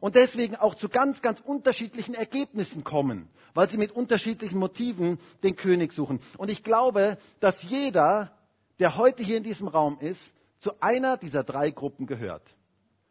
Und 0.00 0.14
deswegen 0.14 0.56
auch 0.56 0.74
zu 0.74 0.88
ganz, 0.88 1.22
ganz 1.22 1.40
unterschiedlichen 1.40 2.14
Ergebnissen 2.14 2.84
kommen, 2.84 3.28
weil 3.54 3.68
sie 3.68 3.78
mit 3.78 3.92
unterschiedlichen 3.92 4.58
Motiven 4.58 5.18
den 5.42 5.56
König 5.56 5.92
suchen. 5.92 6.20
Und 6.36 6.50
ich 6.50 6.62
glaube, 6.62 7.18
dass 7.40 7.62
jeder, 7.62 8.30
der 8.78 8.96
heute 8.96 9.22
hier 9.22 9.38
in 9.38 9.42
diesem 9.42 9.68
Raum 9.68 9.98
ist, 10.00 10.34
zu 10.60 10.72
einer 10.80 11.16
dieser 11.16 11.44
drei 11.44 11.70
Gruppen 11.70 12.06
gehört. 12.06 12.42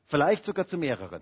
Vielleicht 0.07 0.45
sogar 0.45 0.67
zu 0.67 0.77
mehreren. 0.77 1.21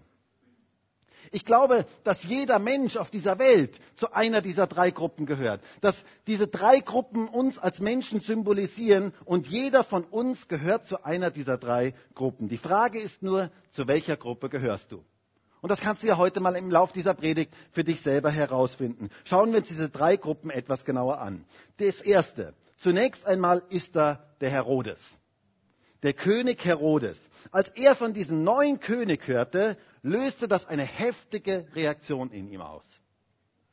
Ich 1.31 1.45
glaube, 1.45 1.85
dass 2.03 2.23
jeder 2.23 2.59
Mensch 2.59 2.97
auf 2.97 3.09
dieser 3.09 3.39
Welt 3.39 3.79
zu 3.95 4.13
einer 4.13 4.41
dieser 4.41 4.67
drei 4.67 4.91
Gruppen 4.91 5.25
gehört. 5.25 5.61
Dass 5.81 5.95
diese 6.27 6.47
drei 6.47 6.79
Gruppen 6.79 7.27
uns 7.27 7.57
als 7.57 7.79
Menschen 7.79 8.19
symbolisieren 8.21 9.13
und 9.25 9.47
jeder 9.47 9.83
von 9.83 10.03
uns 10.03 10.47
gehört 10.47 10.87
zu 10.87 11.03
einer 11.03 11.31
dieser 11.31 11.57
drei 11.57 11.93
Gruppen. 12.15 12.49
Die 12.49 12.57
Frage 12.57 12.99
ist 12.99 13.23
nur, 13.23 13.51
zu 13.71 13.87
welcher 13.87 14.17
Gruppe 14.17 14.49
gehörst 14.49 14.91
du? 14.91 15.03
Und 15.61 15.69
das 15.69 15.79
kannst 15.79 16.03
du 16.03 16.07
ja 16.07 16.17
heute 16.17 16.41
mal 16.41 16.55
im 16.57 16.69
Lauf 16.69 16.91
dieser 16.91 17.13
Predigt 17.13 17.53
für 17.71 17.85
dich 17.85 18.01
selber 18.01 18.29
herausfinden. 18.29 19.09
Schauen 19.23 19.51
wir 19.51 19.59
uns 19.59 19.69
diese 19.69 19.89
drei 19.89 20.17
Gruppen 20.17 20.49
etwas 20.49 20.83
genauer 20.83 21.19
an. 21.21 21.45
Das 21.77 22.01
erste. 22.01 22.53
Zunächst 22.79 23.25
einmal 23.25 23.63
ist 23.69 23.95
da 23.95 24.25
der 24.41 24.49
Herodes. 24.49 24.99
Der 26.03 26.13
König 26.13 26.63
Herodes. 26.63 27.17
Als 27.51 27.69
er 27.71 27.95
von 27.95 28.13
diesem 28.13 28.43
neuen 28.43 28.79
König 28.79 29.27
hörte, 29.27 29.77
löste 30.01 30.47
das 30.47 30.65
eine 30.65 30.83
heftige 30.83 31.65
Reaktion 31.73 32.29
in 32.31 32.49
ihm 32.49 32.61
aus. 32.61 32.83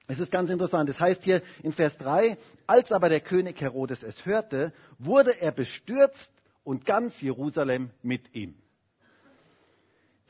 Es 0.07 0.19
ist 0.19 0.33
ganz 0.33 0.51
interessant. 0.51 0.89
Es 0.91 0.99
heißt 0.99 1.23
hier 1.23 1.43
in 1.63 1.73
Vers 1.73 1.97
3, 1.99 2.37
als 2.67 2.91
aber 2.93 3.09
der 3.09 3.21
König 3.21 3.61
Herodes 3.61 4.03
es 4.03 4.25
hörte, 4.25 4.73
wurde 4.99 5.41
er 5.41 5.53
bestürzt 5.53 6.31
und 6.65 6.85
ganz 6.85 7.21
Jerusalem 7.21 7.91
mit 8.03 8.35
ihm. 8.35 8.55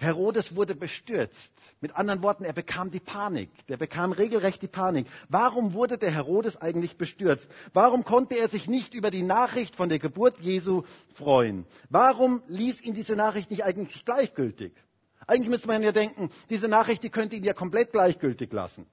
Herodes 0.00 0.56
wurde 0.56 0.74
bestürzt. 0.74 1.52
Mit 1.82 1.94
anderen 1.94 2.22
Worten, 2.22 2.44
er 2.44 2.54
bekam 2.54 2.90
die 2.90 3.00
Panik. 3.00 3.50
Der 3.68 3.76
bekam 3.76 4.12
regelrecht 4.12 4.62
die 4.62 4.66
Panik. 4.66 5.06
Warum 5.28 5.74
wurde 5.74 5.98
der 5.98 6.10
Herodes 6.10 6.56
eigentlich 6.56 6.96
bestürzt? 6.96 7.46
Warum 7.74 8.02
konnte 8.02 8.36
er 8.36 8.48
sich 8.48 8.66
nicht 8.66 8.94
über 8.94 9.10
die 9.10 9.22
Nachricht 9.22 9.76
von 9.76 9.90
der 9.90 9.98
Geburt 9.98 10.40
Jesu 10.40 10.84
freuen? 11.12 11.66
Warum 11.90 12.42
ließ 12.48 12.80
ihn 12.80 12.94
diese 12.94 13.14
Nachricht 13.14 13.50
nicht 13.50 13.62
eigentlich 13.62 14.06
gleichgültig? 14.06 14.72
Eigentlich 15.26 15.50
müsste 15.50 15.68
man 15.68 15.82
ja 15.82 15.92
denken, 15.92 16.30
diese 16.48 16.68
Nachricht, 16.68 17.02
die 17.02 17.10
könnte 17.10 17.36
ihn 17.36 17.44
ja 17.44 17.52
komplett 17.52 17.92
gleichgültig 17.92 18.50
lassen. 18.54 18.86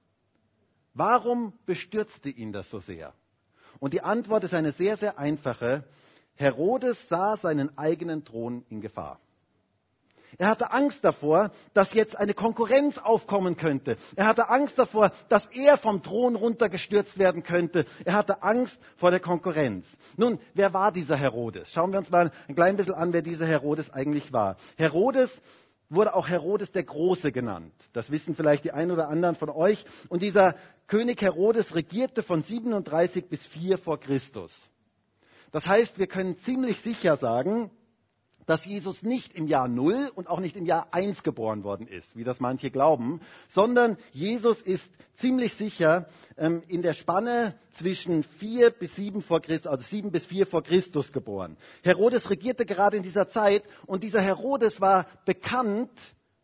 Warum 0.92 1.54
bestürzte 1.64 2.28
ihn 2.28 2.52
das 2.52 2.68
so 2.68 2.80
sehr? 2.80 3.14
Und 3.80 3.94
die 3.94 4.02
Antwort 4.02 4.44
ist 4.44 4.52
eine 4.52 4.72
sehr, 4.72 4.98
sehr 4.98 5.18
einfache. 5.18 5.84
Herodes 6.34 7.08
sah 7.08 7.38
seinen 7.38 7.78
eigenen 7.78 8.26
Thron 8.26 8.66
in 8.68 8.82
Gefahr. 8.82 9.20
Er 10.36 10.48
hatte 10.48 10.72
Angst 10.72 11.02
davor, 11.04 11.50
dass 11.72 11.94
jetzt 11.94 12.16
eine 12.16 12.34
Konkurrenz 12.34 12.98
aufkommen 12.98 13.56
könnte. 13.56 13.96
Er 14.14 14.26
hatte 14.26 14.50
Angst 14.50 14.78
davor, 14.78 15.10
dass 15.28 15.46
er 15.46 15.78
vom 15.78 16.02
Thron 16.02 16.36
runtergestürzt 16.36 17.18
werden 17.18 17.42
könnte. 17.42 17.86
Er 18.04 18.12
hatte 18.12 18.42
Angst 18.42 18.78
vor 18.96 19.10
der 19.10 19.20
Konkurrenz. 19.20 19.86
Nun, 20.16 20.38
wer 20.54 20.74
war 20.74 20.92
dieser 20.92 21.16
Herodes? 21.16 21.70
Schauen 21.70 21.92
wir 21.92 21.98
uns 21.98 22.10
mal 22.10 22.30
ein 22.46 22.54
klein 22.54 22.76
bisschen 22.76 22.94
an, 22.94 23.12
wer 23.12 23.22
dieser 23.22 23.46
Herodes 23.46 23.90
eigentlich 23.90 24.32
war. 24.32 24.56
Herodes 24.76 25.30
wurde 25.90 26.14
auch 26.14 26.28
Herodes 26.28 26.72
der 26.72 26.84
Große 26.84 27.32
genannt. 27.32 27.72
Das 27.92 28.10
wissen 28.10 28.34
vielleicht 28.34 28.64
die 28.64 28.72
einen 28.72 28.90
oder 28.90 29.08
anderen 29.08 29.36
von 29.36 29.48
euch. 29.48 29.84
Und 30.08 30.22
dieser 30.22 30.54
König 30.86 31.20
Herodes 31.22 31.74
regierte 31.74 32.22
von 32.22 32.42
37 32.42 33.28
bis 33.28 33.46
4 33.46 33.78
vor 33.78 33.98
Christus. 33.98 34.52
Das 35.50 35.66
heißt, 35.66 35.98
wir 35.98 36.06
können 36.06 36.36
ziemlich 36.38 36.80
sicher 36.82 37.16
sagen, 37.16 37.70
dass 38.48 38.64
Jesus 38.64 39.02
nicht 39.02 39.34
im 39.34 39.46
Jahr 39.46 39.68
Null 39.68 40.10
und 40.14 40.26
auch 40.26 40.40
nicht 40.40 40.56
im 40.56 40.64
Jahr 40.64 40.88
Eins 40.90 41.22
geboren 41.22 41.64
worden 41.64 41.86
ist, 41.86 42.16
wie 42.16 42.24
das 42.24 42.40
manche 42.40 42.70
glauben, 42.70 43.20
sondern 43.50 43.98
Jesus 44.12 44.62
ist 44.62 44.88
ziemlich 45.18 45.52
sicher 45.52 46.08
ähm, 46.38 46.62
in 46.66 46.80
der 46.80 46.94
Spanne 46.94 47.58
zwischen 47.76 48.24
vier 48.24 48.70
bis 48.70 48.96
sieben 48.96 49.20
vor 49.20 49.42
Christus, 49.42 49.70
also 49.70 49.84
sieben 49.84 50.10
bis 50.12 50.24
vier 50.24 50.46
vor 50.46 50.62
Christus 50.62 51.12
geboren. 51.12 51.58
Herodes 51.82 52.30
regierte 52.30 52.64
gerade 52.64 52.96
in 52.96 53.02
dieser 53.02 53.28
Zeit 53.28 53.64
und 53.84 54.02
dieser 54.02 54.22
Herodes 54.22 54.80
war 54.80 55.06
bekannt 55.26 55.90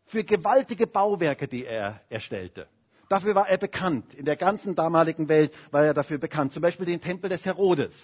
für 0.04 0.25
gewaltige 0.25 0.87
Bauwerke, 0.87 1.49
die 1.49 1.64
er 1.64 2.02
erstellte. 2.11 2.68
Dafür 3.08 3.34
war 3.34 3.49
er 3.49 3.56
bekannt. 3.56 4.12
In 4.12 4.26
der 4.26 4.37
ganzen 4.37 4.75
damaligen 4.75 5.30
Welt 5.30 5.54
war 5.70 5.87
er 5.87 5.94
dafür 5.94 6.18
bekannt. 6.18 6.52
Zum 6.52 6.61
Beispiel 6.61 6.84
den 6.84 7.00
Tempel 7.00 7.30
des 7.30 7.46
Herodes. 7.46 7.94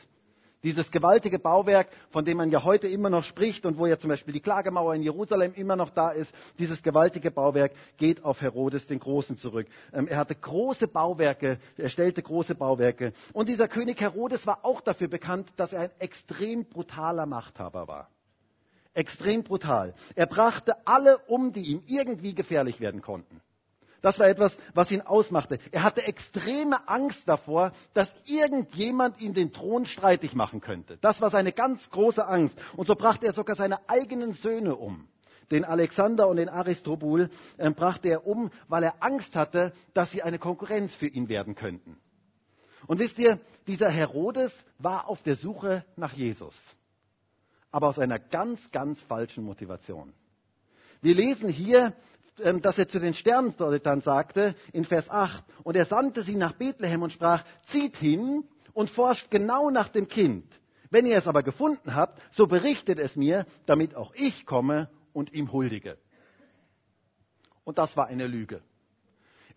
Dieses 0.63 0.91
gewaltige 0.91 1.39
Bauwerk, 1.39 1.89
von 2.11 2.25
dem 2.25 2.37
man 2.37 2.51
ja 2.51 2.63
heute 2.65 2.87
immer 2.87 3.09
noch 3.09 3.25
spricht 3.25 3.65
und 3.65 3.79
wo 3.79 3.87
ja 3.87 3.99
zum 3.99 4.11
Beispiel 4.11 4.35
die 4.35 4.41
Klagemauer 4.41 4.95
in 4.95 5.03
Jerusalem 5.03 5.55
immer 5.55 5.75
noch 5.75 5.89
da 5.89 6.11
ist, 6.11 6.31
dieses 6.59 6.83
gewaltige 6.83 7.31
Bauwerk 7.31 7.73
geht 7.97 8.25
auf 8.25 8.43
Herodes 8.43 8.87
den 8.87 8.99
Großen 8.99 9.39
zurück. 9.39 9.67
Ähm, 9.93 10.07
er 10.07 10.19
hatte 10.19 10.35
große 10.35 10.87
Bauwerke, 10.87 11.59
er 11.79 11.89
stellte 11.89 12.23
große 12.23 12.55
Bauwerke. 12.55 13.15
Und 13.33 13.49
dieser 13.49 13.69
König 13.69 14.01
Herodes 14.01 14.47
war 14.47 14.65
auch 14.65 14.83
dafür 14.83 15.09
bekannt, 15.09 15.49
dass 15.57 15.73
er 15.73 15.81
ein 15.81 15.91
extrem 15.99 16.67
brutaler 16.67 17.25
Machthaber 17.25 17.89
war. 17.89 18.11
Extrem 18.93 19.43
brutal. 19.45 19.95
Er 20.15 20.27
brachte 20.27 20.87
alle 20.87 21.19
um, 21.27 21.53
die 21.53 21.71
ihm 21.71 21.83
irgendwie 21.87 22.35
gefährlich 22.35 22.81
werden 22.81 23.01
konnten. 23.01 23.41
Das 24.03 24.19
war 24.19 24.29
etwas, 24.29 24.57
was 24.75 24.91
ihn 24.91 25.03
ausmachte. 25.03 25.59
Er 25.73 25.83
hatte 25.83 26.03
extreme 26.05 26.89
Angst 26.89 27.23
davor, 27.27 27.73
dass 27.93 28.11
irgendjemand 28.25 29.21
ihn 29.21 29.35
den 29.35 29.53
Thron 29.53 29.85
streitig 29.85 30.35
machen 30.35 30.61
könnte. 30.61 30.97
Das 31.01 31.21
war 31.21 31.31
seine 31.31 31.53
ganz 31.53 31.89
große 31.91 32.27
Angst. 32.27 32.57
Und 32.77 32.87
so 32.87 32.95
brachte 32.95 33.27
er 33.27 33.35
sogar 33.35 33.57
seine 33.57 33.89
eigenen 33.89 34.33
Söhne 34.35 34.77
um. 34.77 35.07
Den 35.51 35.65
Alexander 35.65 36.29
und 36.29 36.37
den 36.37 36.49
Aristobul 36.49 37.29
äh, 37.59 37.71
brachte 37.71 38.09
er 38.09 38.27
um, 38.27 38.51
weil 38.69 38.85
er 38.85 39.03
Angst 39.03 39.35
hatte, 39.35 39.73
dass 39.95 40.13
sie 40.13 40.23
eine 40.23 40.39
Konkurrenz 40.39 40.95
für 40.95 41.09
ihn 41.09 41.29
werden 41.29 41.55
könnten. 41.55 41.99
Und 42.87 42.99
wisst 42.99 43.19
ihr, 43.19 43.41
dieser 43.67 43.91
Herodes 43.91 44.53
war 44.79 45.09
auf 45.09 45.23
der 45.23 45.37
Suche 45.37 45.85
nach 45.97 46.13
Jesus. 46.13 46.55
Aber 47.73 47.89
aus 47.89 47.99
einer 47.99 48.19
ganz, 48.19 48.71
ganz 48.71 49.01
falschen 49.03 49.45
Motivation. 49.45 50.13
Wir 51.03 51.15
lesen 51.15 51.49
hier, 51.49 51.95
dass 52.61 52.79
er 52.79 52.89
zu 52.89 52.99
den 52.99 53.15
Sterndeutern 53.15 54.01
sagte 54.01 54.55
in 54.73 54.85
Vers 54.85 55.09
8, 55.09 55.45
und 55.63 55.77
er 55.77 55.87
sandte 55.87 56.23
sie 56.23 56.37
nach 56.37 56.53
Bethlehem 56.53 57.03
und 57.03 57.13
sprach, 57.13 57.45
zieht 57.71 57.97
hin 57.97 58.45
und 58.73 58.91
forscht 58.91 59.31
genau 59.31 59.71
nach 59.71 59.89
dem 59.89 60.09
Kind. 60.09 60.45
Wenn 60.91 61.07
ihr 61.07 61.17
es 61.17 61.27
aber 61.27 61.43
gefunden 61.43 61.95
habt, 61.95 62.21
so 62.33 62.47
berichtet 62.47 62.99
es 62.99 63.15
mir, 63.15 63.47
damit 63.67 63.95
auch 63.95 64.13
ich 64.15 64.45
komme 64.45 64.89
und 65.13 65.33
ihm 65.33 65.53
huldige. 65.53 65.99
Und 67.65 67.79
das 67.79 67.97
war 67.97 68.07
eine 68.07 68.27
Lüge. 68.27 68.63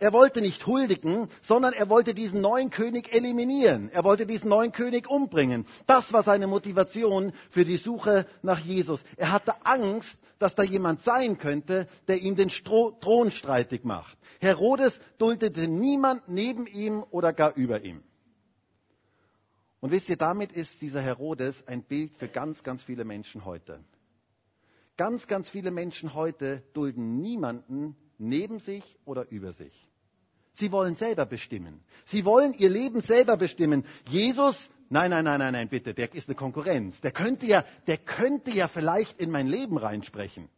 Er 0.04 0.12
wollte 0.12 0.42
nicht 0.42 0.68
huldigen, 0.68 1.30
sondern 1.44 1.72
er 1.72 1.88
wollte 1.88 2.14
diesen 2.14 2.42
neuen 2.42 2.70
König 2.72 3.14
eliminieren. 3.14 3.88
Er 3.88 4.04
wollte 4.04 4.26
diesen 4.26 4.50
neuen 4.50 4.74
König 4.74 5.10
umbringen. 5.10 5.66
Das 5.88 6.12
war 6.12 6.24
seine 6.24 6.46
Motivation 6.46 7.32
für 7.52 7.64
die 7.64 7.78
Suche 7.78 8.28
nach 8.42 8.60
Jesus. 8.60 9.02
Er 9.16 9.32
hatte 9.32 9.66
Angst, 9.66 10.20
dass 10.40 10.56
da 10.56 10.64
jemand 10.64 11.00
sein 11.04 11.38
könnte, 11.38 11.88
der 12.10 12.18
ihm 12.18 12.36
den 12.36 12.50
Stro 12.50 12.92
Thron 13.00 13.32
streitig 13.32 13.86
macht. 13.86 14.18
Herodes 14.42 15.00
duldete 15.20 15.70
niemand 15.70 16.28
neben 16.28 16.68
ihm 16.68 17.06
oder 17.10 17.32
gar 17.32 17.56
über 17.56 17.82
ihm. 17.86 18.04
Und 19.80 19.92
wisst 19.92 20.10
ihr, 20.10 20.18
damit 20.18 20.52
ist 20.52 20.82
dieser 20.82 21.00
Herodes 21.02 21.66
ein 21.66 21.82
Bild 21.82 22.18
für 22.18 22.28
ganz, 22.28 22.62
ganz 22.62 22.84
viele 22.84 23.06
Menschen 23.06 23.46
heute. 23.46 23.80
Ganz, 24.98 25.28
ganz 25.28 25.48
viele 25.48 25.72
Menschen 25.72 26.14
heute 26.14 26.62
dulden 26.74 27.22
niemanden 27.22 27.96
neben 28.18 28.60
sich 28.60 28.84
oder 29.06 29.32
über 29.32 29.54
sich. 29.54 29.93
Sie 30.54 30.72
wollen 30.72 30.96
selber 30.96 31.26
bestimmen. 31.26 31.84
Sie 32.06 32.26
wollen 32.26 32.54
ihr 32.54 32.70
Leben 32.70 33.02
selber 33.02 33.38
bestimmen. 33.38 33.86
Jesus, 34.08 34.56
nein, 34.90 35.10
nein, 35.10 35.26
nein, 35.26 35.40
nein, 35.40 35.54
nein, 35.54 35.70
bitte, 35.70 35.94
der 35.94 36.14
ist 36.14 36.28
eine 36.28 36.36
Konkurrenz. 36.36 37.00
Der 37.02 37.12
könnte 37.12 37.46
ja, 37.46 37.66
der 37.88 37.98
könnte 37.98 38.52
ja 38.52 38.68
vielleicht 38.68 39.20
in 39.20 39.32
mein 39.32 39.48
Leben 39.48 39.78
reinsprechen. 39.78 40.50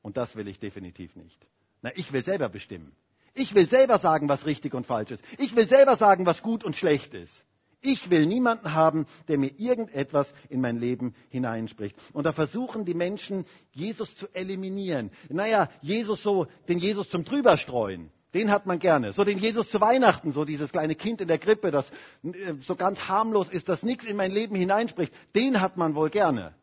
Und 0.00 0.16
das 0.16 0.36
will 0.36 0.48
ich 0.48 0.58
definitiv 0.58 1.16
nicht. 1.16 1.38
Na, 1.80 1.90
ich 1.94 2.12
will 2.12 2.24
selber 2.24 2.48
bestimmen. 2.48 2.92
Ich 3.34 3.54
will 3.54 3.68
selber 3.68 3.98
sagen, 3.98 4.28
was 4.28 4.46
richtig 4.46 4.74
und 4.74 4.86
falsch 4.86 5.10
ist. 5.10 5.24
Ich 5.38 5.56
will 5.56 5.66
selber 5.66 5.96
sagen, 5.96 6.26
was 6.26 6.42
gut 6.42 6.64
und 6.64 6.76
schlecht 6.76 7.14
ist. 7.14 7.44
Ich 7.80 8.10
will 8.10 8.26
niemanden 8.26 8.74
haben, 8.74 9.06
der 9.26 9.38
mir 9.38 9.58
irgendetwas 9.58 10.32
in 10.48 10.60
mein 10.60 10.76
Leben 10.76 11.16
hineinspricht. 11.30 11.96
Und 12.12 12.26
da 12.26 12.32
versuchen 12.32 12.84
die 12.84 12.94
Menschen, 12.94 13.44
Jesus 13.72 14.14
zu 14.16 14.28
eliminieren. 14.34 15.10
Naja, 15.28 15.68
Jesus 15.80 16.22
so, 16.22 16.46
den 16.68 16.78
Jesus 16.78 17.08
zum 17.10 17.24
Drüberstreuen. 17.24 18.12
Den 18.34 18.50
hat 18.50 18.66
man 18.66 18.78
gerne. 18.78 19.12
So 19.12 19.24
den 19.24 19.38
Jesus 19.38 19.70
zu 19.70 19.80
Weihnachten, 19.80 20.32
so 20.32 20.44
dieses 20.44 20.72
kleine 20.72 20.94
Kind 20.94 21.20
in 21.20 21.28
der 21.28 21.38
Krippe, 21.38 21.70
das 21.70 21.88
äh, 22.22 22.54
so 22.66 22.76
ganz 22.76 23.00
harmlos 23.00 23.48
ist, 23.48 23.68
das 23.68 23.82
nichts 23.82 24.04
in 24.04 24.16
mein 24.16 24.32
Leben 24.32 24.56
hineinspricht. 24.56 25.12
Den 25.34 25.60
hat 25.60 25.76
man 25.76 25.94
wohl 25.94 26.10
gerne. 26.10 26.54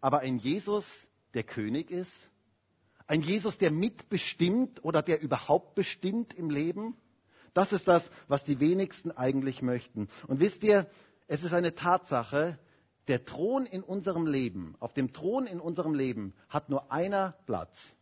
Aber 0.00 0.20
ein 0.20 0.38
Jesus, 0.38 0.84
der 1.34 1.44
König 1.44 1.90
ist? 1.90 2.12
Ein 3.06 3.22
Jesus, 3.22 3.56
der 3.58 3.70
mitbestimmt 3.70 4.84
oder 4.84 5.02
der 5.02 5.20
überhaupt 5.20 5.76
bestimmt 5.76 6.34
im 6.34 6.50
Leben? 6.50 6.96
Das 7.54 7.72
ist 7.72 7.86
das, 7.86 8.02
was 8.26 8.44
die 8.44 8.58
wenigsten 8.58 9.12
eigentlich 9.12 9.62
möchten. 9.62 10.08
Und 10.26 10.40
wisst 10.40 10.62
ihr, 10.64 10.90
es 11.28 11.42
ist 11.42 11.54
eine 11.54 11.74
Tatsache, 11.74 12.58
der 13.08 13.24
Thron 13.24 13.66
in 13.66 13.82
unserem 13.82 14.26
Leben, 14.26 14.74
auf 14.80 14.92
dem 14.92 15.12
Thron 15.12 15.46
in 15.46 15.60
unserem 15.60 15.94
Leben 15.94 16.34
hat 16.48 16.68
nur 16.68 16.90
einer 16.90 17.36
Platz. 17.46 17.94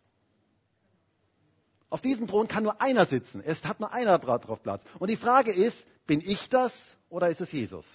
Auf 1.95 2.01
diesem 2.01 2.27
Thron 2.27 2.49
kann 2.49 2.65
nur 2.65 2.83
einer 2.83 3.07
sitzen. 3.07 3.41
Es 3.41 3.63
hat 3.63 3.79
nur 3.79 3.93
einer 3.93 4.19
drauf 4.19 4.61
Platz. 4.65 4.83
Und 4.99 5.11
die 5.11 5.17
Frage 5.17 5.53
ist, 5.53 5.79
bin 6.09 6.21
ich 6.21 6.49
das 6.49 6.73
oder 7.09 7.29
ist 7.29 7.41
es 7.41 7.53
Jesus? 7.53 7.87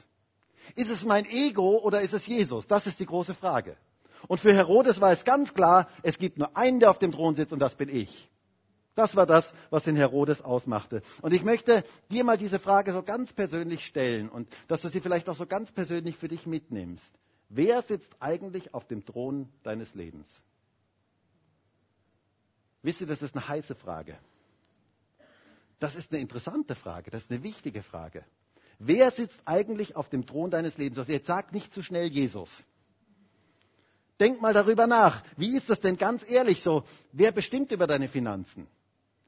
Ist 0.77 0.89
es 0.89 1.03
mein 1.03 1.25
Ego 1.25 1.79
oder 1.79 1.99
ist 1.99 2.13
es 2.13 2.25
Jesus? 2.25 2.65
Das 2.65 2.87
ist 2.87 2.97
die 3.01 3.05
große 3.05 3.33
Frage. 3.33 3.75
Und 4.29 4.39
für 4.39 4.53
Herodes 4.53 5.01
war 5.01 5.11
es 5.11 5.25
ganz 5.25 5.53
klar, 5.53 5.89
es 6.01 6.17
gibt 6.17 6.37
nur 6.37 6.55
einen, 6.55 6.79
der 6.79 6.91
auf 6.91 6.99
dem 6.99 7.11
Thron 7.11 7.35
sitzt 7.35 7.51
und 7.51 7.59
das 7.59 7.75
bin 7.75 7.89
ich. 7.89 8.31
Das 8.95 9.17
war 9.17 9.25
das, 9.25 9.51
was 9.69 9.83
den 9.83 9.97
Herodes 9.97 10.41
ausmachte. 10.41 11.01
Und 11.21 11.33
ich 11.33 11.43
möchte 11.43 11.83
dir 12.09 12.23
mal 12.23 12.37
diese 12.37 12.59
Frage 12.59 12.93
so 12.93 13.03
ganz 13.03 13.33
persönlich 13.33 13.85
stellen 13.85 14.29
und 14.29 14.47
dass 14.69 14.79
du 14.79 14.87
sie 14.87 15.01
vielleicht 15.01 15.27
auch 15.27 15.35
so 15.35 15.45
ganz 15.45 15.73
persönlich 15.73 16.15
für 16.15 16.29
dich 16.29 16.45
mitnimmst. 16.45 17.13
Wer 17.49 17.81
sitzt 17.81 18.15
eigentlich 18.21 18.73
auf 18.73 18.87
dem 18.87 19.05
Thron 19.05 19.49
deines 19.63 19.93
Lebens? 19.93 20.29
Wisst 22.81 23.01
ihr, 23.01 23.07
das 23.07 23.21
ist 23.21 23.35
eine 23.35 23.47
heiße 23.47 23.75
Frage. 23.75 24.17
Das 25.79 25.95
ist 25.95 26.11
eine 26.11 26.21
interessante 26.21 26.75
Frage, 26.75 27.09
das 27.11 27.23
ist 27.23 27.31
eine 27.31 27.43
wichtige 27.43 27.83
Frage. 27.83 28.23
Wer 28.79 29.11
sitzt 29.11 29.39
eigentlich 29.45 29.95
auf 29.95 30.09
dem 30.09 30.25
Thron 30.25 30.51
deines 30.51 30.77
Lebens? 30.77 30.99
Also 30.99 31.11
jetzt 31.11 31.27
sag 31.27 31.53
nicht 31.53 31.73
zu 31.73 31.81
schnell 31.81 32.07
Jesus. 32.07 32.49
Denk 34.19 34.41
mal 34.41 34.53
darüber 34.53 34.87
nach. 34.87 35.23
Wie 35.37 35.55
ist 35.55 35.69
das 35.69 35.79
denn 35.79 35.97
ganz 35.97 36.29
ehrlich 36.29 36.61
so? 36.63 36.83
Wer 37.11 37.31
bestimmt 37.31 37.71
über 37.71 37.87
deine 37.87 38.07
Finanzen? 38.07 38.67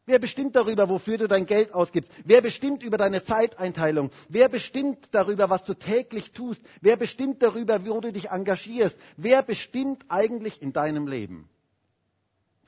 Wer 0.06 0.20
bestimmt 0.20 0.56
darüber, 0.56 0.90
wofür 0.90 1.18
du 1.18 1.28
dein 1.28 1.46
Geld 1.46 1.74
ausgibst? 1.74 2.12
Wer 2.26 2.42
bestimmt 2.42 2.82
über 2.82 2.98
deine 2.98 3.24
Zeiteinteilung? 3.24 4.10
Wer 4.30 4.50
bestimmt 4.50 5.08
darüber, 5.12 5.50
was 5.50 5.64
du 5.64 5.74
täglich 5.74 6.32
tust? 6.32 6.62
Wer 6.82 6.98
bestimmt 6.98 7.42
darüber, 7.42 7.86
wo 7.86 8.02
du 8.02 8.12
dich 8.12 8.30
engagierst? 8.30 8.98
Wer 9.16 9.44
bestimmt 9.44 10.04
eigentlich 10.10 10.62
in 10.62 10.74
deinem 10.74 11.08
Leben? 11.08 11.48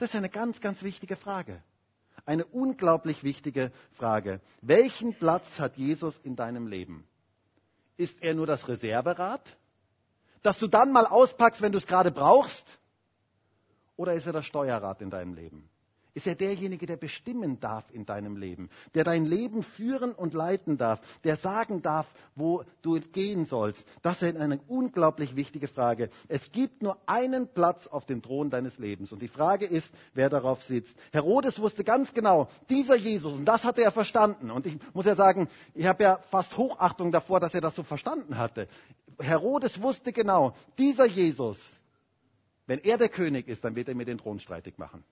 Das 0.03 0.09
ist 0.09 0.17
eine 0.17 0.27
ganz, 0.27 0.59
ganz 0.59 0.83
wichtige 0.83 1.15
Frage. 1.15 1.63
Eine 2.25 2.43
unglaublich 2.43 3.23
wichtige 3.23 3.71
Frage. 3.93 4.41
Welchen 4.59 5.13
Platz 5.13 5.45
hat 5.57 5.77
Jesus 5.77 6.19
in 6.23 6.35
deinem 6.35 6.67
Leben? 6.67 7.07
Ist 7.95 8.21
er 8.21 8.33
nur 8.33 8.45
das 8.45 8.67
Reserverad, 8.67 9.55
das 10.41 10.59
du 10.59 10.67
dann 10.67 10.91
mal 10.91 11.05
auspackst, 11.05 11.61
wenn 11.61 11.71
du 11.71 11.77
es 11.77 11.87
gerade 11.87 12.11
brauchst? 12.11 12.65
Oder 13.95 14.13
ist 14.15 14.25
er 14.25 14.33
das 14.33 14.45
Steuerrad 14.45 15.01
in 15.01 15.09
deinem 15.09 15.35
Leben? 15.35 15.69
Ist 16.13 16.27
er 16.27 16.35
derjenige, 16.35 16.85
der 16.85 16.97
bestimmen 16.97 17.59
darf 17.59 17.85
in 17.91 18.05
deinem 18.05 18.37
Leben, 18.37 18.69
der 18.93 19.03
dein 19.03 19.25
Leben 19.25 19.63
führen 19.63 20.13
und 20.13 20.33
leiten 20.33 20.77
darf, 20.77 20.99
der 21.23 21.37
sagen 21.37 21.81
darf, 21.81 22.07
wo 22.35 22.63
du 22.81 22.99
gehen 22.99 23.45
sollst. 23.45 23.83
Das 24.01 24.21
ist 24.21 24.37
eine 24.37 24.59
unglaublich 24.67 25.35
wichtige 25.35 25.67
Frage. 25.67 26.09
Es 26.27 26.51
gibt 26.51 26.83
nur 26.83 26.97
einen 27.07 27.47
Platz 27.47 27.87
auf 27.87 28.05
dem 28.05 28.21
Thron 28.21 28.49
deines 28.49 28.77
Lebens 28.77 29.11
und 29.11 29.21
die 29.21 29.27
Frage 29.27 29.65
ist, 29.65 29.89
wer 30.13 30.29
darauf 30.29 30.63
sitzt. 30.63 30.95
Herodes 31.11 31.59
wusste 31.59 31.83
ganz 31.83 32.13
genau, 32.13 32.47
dieser 32.69 32.95
Jesus, 32.95 33.37
und 33.37 33.45
das 33.45 33.63
hatte 33.63 33.83
er 33.83 33.91
verstanden. 33.91 34.51
Und 34.51 34.65
ich 34.65 34.77
muss 34.93 35.05
ja 35.05 35.15
sagen, 35.15 35.49
ich 35.73 35.85
habe 35.85 36.03
ja 36.03 36.19
fast 36.29 36.55
Hochachtung 36.57 37.11
davor, 37.11 37.39
dass 37.39 37.53
er 37.53 37.61
das 37.61 37.75
so 37.75 37.83
verstanden 37.83 38.37
hatte. 38.37 38.67
Herodes 39.19 39.81
wusste 39.81 40.13
genau, 40.13 40.53
dieser 40.77 41.05
Jesus, 41.05 41.59
wenn 42.65 42.79
er 42.79 42.97
der 42.97 43.09
König 43.09 43.47
ist, 43.47 43.63
dann 43.63 43.75
wird 43.75 43.89
er 43.89 43.95
mir 43.95 44.05
den 44.05 44.17
Thron 44.17 44.39
streitig 44.39 44.77
machen. 44.77 45.03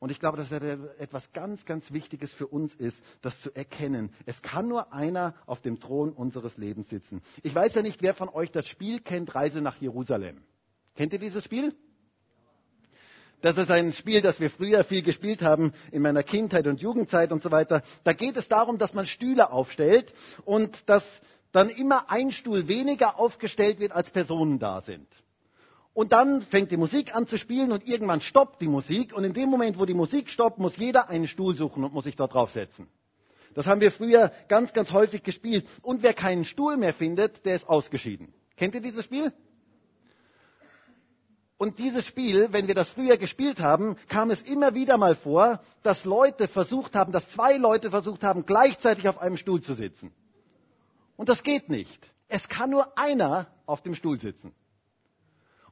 Und 0.00 0.12
ich 0.12 0.20
glaube, 0.20 0.36
dass 0.36 0.50
das 0.50 0.62
etwas 0.98 1.32
ganz, 1.32 1.64
ganz 1.64 1.92
Wichtiges 1.92 2.32
für 2.32 2.46
uns 2.46 2.74
ist, 2.74 2.96
das 3.20 3.40
zu 3.40 3.52
erkennen. 3.54 4.12
Es 4.26 4.40
kann 4.42 4.68
nur 4.68 4.92
einer 4.92 5.34
auf 5.46 5.60
dem 5.60 5.80
Thron 5.80 6.12
unseres 6.12 6.56
Lebens 6.56 6.88
sitzen. 6.88 7.20
Ich 7.42 7.54
weiß 7.54 7.74
ja 7.74 7.82
nicht, 7.82 8.00
wer 8.00 8.14
von 8.14 8.28
euch 8.28 8.52
das 8.52 8.68
Spiel 8.68 9.00
kennt, 9.00 9.34
Reise 9.34 9.60
nach 9.60 9.80
Jerusalem. 9.80 10.42
Kennt 10.94 11.12
ihr 11.12 11.18
dieses 11.18 11.44
Spiel? 11.44 11.74
Das 13.40 13.56
ist 13.56 13.70
ein 13.70 13.92
Spiel, 13.92 14.20
das 14.20 14.40
wir 14.40 14.50
früher 14.50 14.82
viel 14.84 15.02
gespielt 15.02 15.42
haben 15.42 15.72
in 15.92 16.02
meiner 16.02 16.24
Kindheit 16.24 16.66
und 16.66 16.80
Jugendzeit 16.80 17.30
und 17.30 17.42
so 17.42 17.50
weiter. 17.50 17.82
Da 18.02 18.12
geht 18.12 18.36
es 18.36 18.48
darum, 18.48 18.78
dass 18.78 18.94
man 18.94 19.06
Stühle 19.06 19.50
aufstellt 19.52 20.12
und 20.44 20.88
dass 20.88 21.04
dann 21.52 21.70
immer 21.70 22.10
ein 22.10 22.30
Stuhl 22.30 22.68
weniger 22.68 23.18
aufgestellt 23.18 23.78
wird, 23.78 23.92
als 23.92 24.10
Personen 24.10 24.58
da 24.58 24.80
sind. 24.80 25.08
Und 25.98 26.12
dann 26.12 26.42
fängt 26.42 26.70
die 26.70 26.76
Musik 26.76 27.12
an 27.16 27.26
zu 27.26 27.38
spielen 27.38 27.72
und 27.72 27.88
irgendwann 27.88 28.20
stoppt 28.20 28.60
die 28.60 28.68
Musik. 28.68 29.12
Und 29.12 29.24
in 29.24 29.32
dem 29.32 29.48
Moment, 29.50 29.80
wo 29.80 29.84
die 29.84 29.94
Musik 29.94 30.30
stoppt, 30.30 30.60
muss 30.60 30.76
jeder 30.76 31.08
einen 31.08 31.26
Stuhl 31.26 31.56
suchen 31.56 31.82
und 31.82 31.92
muss 31.92 32.04
sich 32.04 32.14
dort 32.14 32.34
draufsetzen. 32.34 32.86
Das 33.56 33.66
haben 33.66 33.80
wir 33.80 33.90
früher 33.90 34.30
ganz, 34.46 34.72
ganz 34.72 34.92
häufig 34.92 35.24
gespielt. 35.24 35.66
Und 35.82 36.04
wer 36.04 36.14
keinen 36.14 36.44
Stuhl 36.44 36.76
mehr 36.76 36.94
findet, 36.94 37.44
der 37.44 37.56
ist 37.56 37.68
ausgeschieden. 37.68 38.32
Kennt 38.56 38.76
ihr 38.76 38.80
dieses 38.80 39.06
Spiel? 39.06 39.32
Und 41.56 41.80
dieses 41.80 42.06
Spiel, 42.06 42.52
wenn 42.52 42.68
wir 42.68 42.76
das 42.76 42.90
früher 42.90 43.16
gespielt 43.16 43.58
haben, 43.58 43.96
kam 44.06 44.30
es 44.30 44.40
immer 44.42 44.74
wieder 44.74 44.98
mal 44.98 45.16
vor, 45.16 45.60
dass 45.82 46.04
Leute 46.04 46.46
versucht 46.46 46.94
haben, 46.94 47.10
dass 47.10 47.28
zwei 47.32 47.56
Leute 47.56 47.90
versucht 47.90 48.22
haben, 48.22 48.46
gleichzeitig 48.46 49.08
auf 49.08 49.18
einem 49.18 49.36
Stuhl 49.36 49.62
zu 49.62 49.74
sitzen. 49.74 50.12
Und 51.16 51.28
das 51.28 51.42
geht 51.42 51.68
nicht. 51.68 51.98
Es 52.28 52.48
kann 52.48 52.70
nur 52.70 52.96
einer 52.96 53.48
auf 53.66 53.82
dem 53.82 53.96
Stuhl 53.96 54.20
sitzen. 54.20 54.54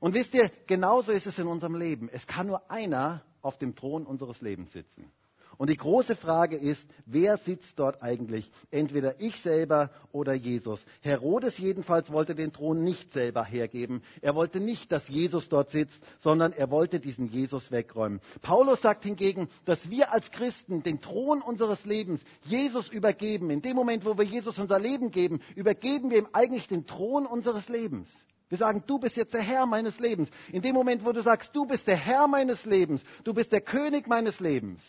Und 0.00 0.14
wisst 0.14 0.34
ihr, 0.34 0.50
genauso 0.66 1.12
ist 1.12 1.26
es 1.26 1.38
in 1.38 1.46
unserem 1.46 1.74
Leben. 1.74 2.08
Es 2.12 2.26
kann 2.26 2.46
nur 2.46 2.70
einer 2.70 3.22
auf 3.42 3.58
dem 3.58 3.74
Thron 3.74 4.06
unseres 4.06 4.40
Lebens 4.40 4.72
sitzen. 4.72 5.10
Und 5.58 5.70
die 5.70 5.76
große 5.76 6.16
Frage 6.16 6.56
ist, 6.56 6.86
wer 7.06 7.38
sitzt 7.38 7.78
dort 7.78 8.02
eigentlich? 8.02 8.50
Entweder 8.70 9.20
ich 9.20 9.40
selber 9.40 9.90
oder 10.12 10.34
Jesus. 10.34 10.84
Herodes 11.00 11.56
jedenfalls 11.56 12.12
wollte 12.12 12.34
den 12.34 12.52
Thron 12.52 12.84
nicht 12.84 13.12
selber 13.12 13.44
hergeben. 13.44 14.02
Er 14.20 14.34
wollte 14.34 14.60
nicht, 14.60 14.92
dass 14.92 15.08
Jesus 15.08 15.48
dort 15.48 15.70
sitzt, 15.70 15.98
sondern 16.20 16.52
er 16.52 16.70
wollte 16.70 17.00
diesen 17.00 17.28
Jesus 17.28 17.70
wegräumen. 17.70 18.20
Paulus 18.42 18.82
sagt 18.82 19.04
hingegen, 19.04 19.48
dass 19.64 19.88
wir 19.88 20.12
als 20.12 20.30
Christen 20.30 20.82
den 20.82 21.00
Thron 21.00 21.40
unseres 21.40 21.84
Lebens 21.86 22.22
Jesus 22.42 22.90
übergeben. 22.90 23.48
In 23.48 23.62
dem 23.62 23.76
Moment, 23.76 24.04
wo 24.04 24.18
wir 24.18 24.24
Jesus 24.24 24.58
unser 24.58 24.78
Leben 24.78 25.10
geben, 25.10 25.40
übergeben 25.54 26.10
wir 26.10 26.18
ihm 26.18 26.28
eigentlich 26.32 26.68
den 26.68 26.86
Thron 26.86 27.24
unseres 27.24 27.68
Lebens. 27.70 28.10
Wir 28.48 28.58
sagen, 28.58 28.84
du 28.86 28.98
bist 28.98 29.16
jetzt 29.16 29.34
der 29.34 29.42
Herr 29.42 29.66
meines 29.66 29.98
Lebens. 29.98 30.30
In 30.52 30.62
dem 30.62 30.74
Moment, 30.74 31.04
wo 31.04 31.12
du 31.12 31.22
sagst, 31.22 31.54
du 31.54 31.66
bist 31.66 31.86
der 31.86 31.96
Herr 31.96 32.28
meines 32.28 32.64
Lebens, 32.64 33.02
du 33.24 33.34
bist 33.34 33.50
der 33.50 33.60
König 33.60 34.06
meines 34.06 34.38
Lebens, 34.38 34.80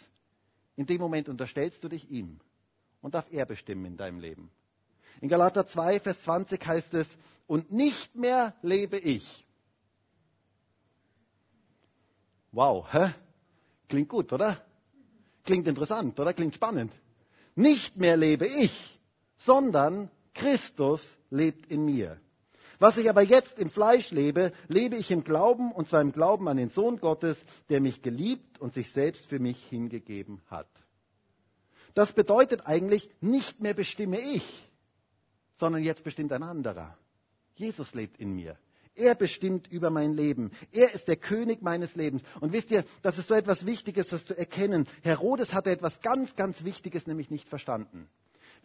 in 0.76 0.86
dem 0.86 1.02
Moment 1.02 1.28
unterstellst 1.28 1.84
du 1.84 1.90
dich 1.90 2.10
ihm 2.12 2.40
und 3.02 3.16
darf 3.16 3.26
er 3.32 3.46
bestimmen 3.46 3.86
in 3.86 3.98
deinem 3.98 4.20
Leben. 4.20 4.52
In 5.22 5.30
Galater 5.30 5.66
2, 5.66 6.00
Vers 6.00 6.22
20 6.24 6.66
heißt 6.66 6.94
es, 6.94 7.08
und 7.48 7.72
nicht 7.72 8.16
mehr 8.16 8.54
lebe 8.62 8.98
ich. 8.98 9.46
Wow, 12.52 12.86
hä? 12.92 13.14
Klingt 13.90 14.10
gut, 14.10 14.32
oder? 14.34 14.62
Klingt 15.44 15.68
interessant, 15.68 16.20
oder? 16.20 16.34
Klingt 16.34 16.54
spannend. 16.54 16.92
Nicht 17.56 17.98
mehr 17.98 18.18
lebe 18.18 18.46
ich, 18.46 19.00
sondern 19.38 20.12
Christus 20.34 21.02
lebt 21.32 21.72
in 21.72 21.86
mir. 21.86 22.20
Was 22.80 22.98
ich 22.98 23.10
aber 23.10 23.24
jetzt 23.24 23.58
im 23.58 23.70
Fleisch 23.70 24.12
lebe, 24.12 24.54
lebe 24.68 24.96
ich 24.96 25.10
im 25.10 25.24
Glauben 25.24 25.72
und 25.72 25.90
zwar 25.90 26.02
im 26.02 26.12
Glauben 26.12 26.48
an 26.48 26.58
den 26.58 26.70
Sohn 26.70 27.00
Gottes, 27.00 27.38
der 27.70 27.82
mich 27.82 28.02
geliebt 28.02 28.60
und 28.60 28.74
sich 28.74 28.92
selbst 28.92 29.26
für 29.28 29.40
mich 29.40 29.58
hingegeben 29.70 30.42
hat. 30.48 30.70
Das 31.96 32.14
bedeutet 32.14 32.68
eigentlich, 32.68 33.10
nicht 33.22 33.60
mehr 33.60 33.74
bestimme 33.74 34.20
ich, 34.20 34.70
sondern 35.56 35.82
jetzt 35.82 36.04
bestimmt 36.04 36.32
ein 36.32 36.44
anderer. 36.44 36.96
Jesus 37.56 37.96
lebt 37.96 38.20
in 38.20 38.36
mir. 38.36 38.58
Er 38.94 39.16
bestimmt 39.16 39.68
über 39.68 39.90
mein 39.90 40.14
Leben. 40.14 40.52
Er 40.72 40.94
ist 40.94 41.08
der 41.08 41.18
König 41.18 41.62
meines 41.62 41.96
Lebens. 41.96 42.24
Und 42.40 42.52
wisst 42.52 42.72
ihr, 42.72 42.84
das 43.02 43.18
ist 43.18 43.28
so 43.28 43.36
etwas 43.36 43.66
Wichtiges, 43.66 44.08
das 44.08 44.26
zu 44.26 44.36
erkennen. 44.36 44.88
Herodes 45.02 45.54
hatte 45.54 45.72
etwas 45.72 46.02
ganz, 46.02 46.36
ganz 46.36 46.64
Wichtiges 46.64 47.06
nämlich 47.06 47.30
nicht 47.30 47.48
verstanden. 47.48 48.10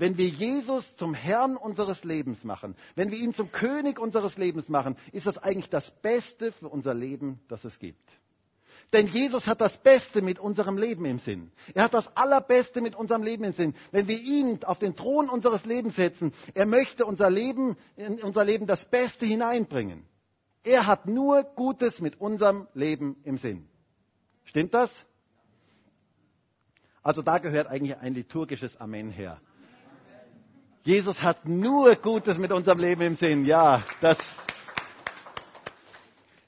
Wenn 0.02 0.18
wir 0.18 0.26
Jesus 0.26 0.96
zum 0.96 1.14
Herrn 1.14 1.56
unseres 1.56 2.02
Lebens 2.02 2.42
machen, 2.42 2.74
wenn 2.96 3.12
wir 3.12 3.18
ihn 3.18 3.34
zum 3.34 3.52
König 3.52 4.00
unseres 4.00 4.36
Lebens 4.36 4.68
machen, 4.68 4.96
ist 5.12 5.28
das 5.28 5.38
eigentlich 5.38 5.70
das 5.70 5.92
Beste 6.02 6.50
für 6.50 6.68
unser 6.68 6.92
Leben, 6.92 7.38
das 7.46 7.64
es 7.64 7.78
gibt. 7.78 8.10
Denn 8.92 9.06
Jesus 9.06 9.46
hat 9.46 9.60
das 9.60 9.78
Beste 9.78 10.20
mit 10.20 10.40
unserem 10.40 10.76
Leben 10.76 11.04
im 11.04 11.20
Sinn. 11.20 11.52
Er 11.72 11.84
hat 11.84 11.94
das 11.94 12.16
Allerbeste 12.16 12.80
mit 12.80 12.96
unserem 12.96 13.22
Leben 13.22 13.44
im 13.44 13.52
Sinn. 13.52 13.74
Wenn 13.92 14.08
wir 14.08 14.18
ihn 14.18 14.64
auf 14.64 14.80
den 14.80 14.96
Thron 14.96 15.28
unseres 15.28 15.64
Lebens 15.66 15.94
setzen, 15.94 16.32
er 16.52 16.66
möchte 16.66 17.06
unser 17.06 17.30
Leben, 17.30 17.76
in 17.94 18.20
unser 18.24 18.44
Leben 18.44 18.66
das 18.66 18.84
Beste 18.84 19.24
hineinbringen. 19.24 20.02
Er 20.64 20.88
hat 20.88 21.06
nur 21.06 21.44
Gutes 21.44 22.00
mit 22.00 22.20
unserem 22.20 22.66
Leben 22.74 23.18
im 23.22 23.38
Sinn. 23.38 23.68
Stimmt 24.46 24.74
das? 24.74 24.90
Also 27.04 27.22
da 27.22 27.38
gehört 27.38 27.68
eigentlich 27.68 27.96
ein 27.98 28.14
liturgisches 28.14 28.76
Amen 28.78 29.08
her. 29.08 29.40
Jesus 30.84 31.22
hat 31.22 31.46
nur 31.46 31.94
Gutes 31.94 32.38
mit 32.38 32.50
unserem 32.50 32.80
Leben 32.80 33.02
im 33.02 33.16
Sinn. 33.16 33.44
Ja, 33.44 33.84
das 34.00 34.18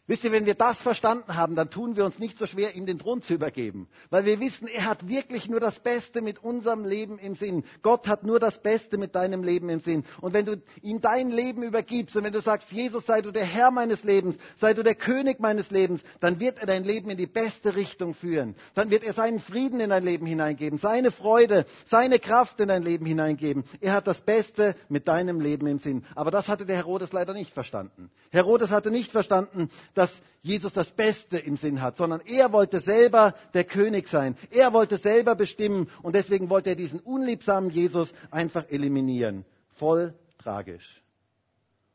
Wisst 0.06 0.22
ihr, 0.22 0.32
wenn 0.32 0.44
wir 0.44 0.54
das 0.54 0.82
verstanden 0.82 1.34
haben, 1.34 1.54
dann 1.54 1.70
tun 1.70 1.96
wir 1.96 2.04
uns 2.04 2.18
nicht 2.18 2.36
so 2.36 2.44
schwer, 2.44 2.74
ihm 2.74 2.84
den 2.84 2.98
Thron 2.98 3.22
zu 3.22 3.32
übergeben. 3.32 3.88
Weil 4.10 4.26
wir 4.26 4.38
wissen, 4.38 4.68
er 4.68 4.84
hat 4.84 5.08
wirklich 5.08 5.48
nur 5.48 5.60
das 5.60 5.78
Beste 5.78 6.20
mit 6.20 6.44
unserem 6.44 6.84
Leben 6.84 7.18
im 7.18 7.36
Sinn. 7.36 7.64
Gott 7.80 8.06
hat 8.06 8.22
nur 8.22 8.38
das 8.38 8.60
Beste 8.60 8.98
mit 8.98 9.14
deinem 9.14 9.42
Leben 9.42 9.70
im 9.70 9.80
Sinn. 9.80 10.04
Und 10.20 10.34
wenn 10.34 10.44
du 10.44 10.62
ihm 10.82 11.00
dein 11.00 11.30
Leben 11.30 11.62
übergibst 11.62 12.14
und 12.16 12.24
wenn 12.24 12.34
du 12.34 12.42
sagst, 12.42 12.70
Jesus, 12.70 13.06
sei 13.06 13.22
du 13.22 13.30
der 13.30 13.46
Herr 13.46 13.70
meines 13.70 14.04
Lebens, 14.04 14.36
sei 14.58 14.74
du 14.74 14.82
der 14.82 14.94
König 14.94 15.40
meines 15.40 15.70
Lebens, 15.70 16.02
dann 16.20 16.38
wird 16.38 16.58
er 16.58 16.66
dein 16.66 16.84
Leben 16.84 17.08
in 17.08 17.16
die 17.16 17.26
beste 17.26 17.74
Richtung 17.74 18.12
führen. 18.12 18.56
Dann 18.74 18.90
wird 18.90 19.04
er 19.04 19.14
seinen 19.14 19.40
Frieden 19.40 19.80
in 19.80 19.88
dein 19.88 20.04
Leben 20.04 20.26
hineingeben, 20.26 20.78
seine 20.78 21.12
Freude, 21.12 21.64
seine 21.86 22.18
Kraft 22.18 22.60
in 22.60 22.68
dein 22.68 22.82
Leben 22.82 23.06
hineingeben. 23.06 23.64
Er 23.80 23.94
hat 23.94 24.06
das 24.06 24.20
Beste 24.20 24.76
mit 24.90 25.08
deinem 25.08 25.40
Leben 25.40 25.66
im 25.66 25.78
Sinn. 25.78 26.04
Aber 26.14 26.30
das 26.30 26.46
hatte 26.48 26.66
der 26.66 26.76
Herodes 26.76 27.12
leider 27.12 27.32
nicht 27.32 27.54
verstanden. 27.54 28.10
Herodes 28.30 28.68
hatte 28.68 28.90
nicht 28.90 29.10
verstanden, 29.10 29.70
dass 29.94 30.10
Jesus 30.42 30.72
das 30.72 30.92
Beste 30.92 31.38
im 31.38 31.56
Sinn 31.56 31.80
hat, 31.80 31.96
sondern 31.96 32.20
er 32.20 32.52
wollte 32.52 32.80
selber 32.80 33.34
der 33.54 33.64
König 33.64 34.08
sein. 34.08 34.36
Er 34.50 34.72
wollte 34.72 34.98
selber 34.98 35.34
bestimmen 35.34 35.88
und 36.02 36.14
deswegen 36.14 36.50
wollte 36.50 36.70
er 36.70 36.76
diesen 36.76 37.00
unliebsamen 37.00 37.70
Jesus 37.70 38.12
einfach 38.30 38.68
eliminieren. 38.68 39.46
Voll 39.76 40.14
tragisch. 40.38 41.02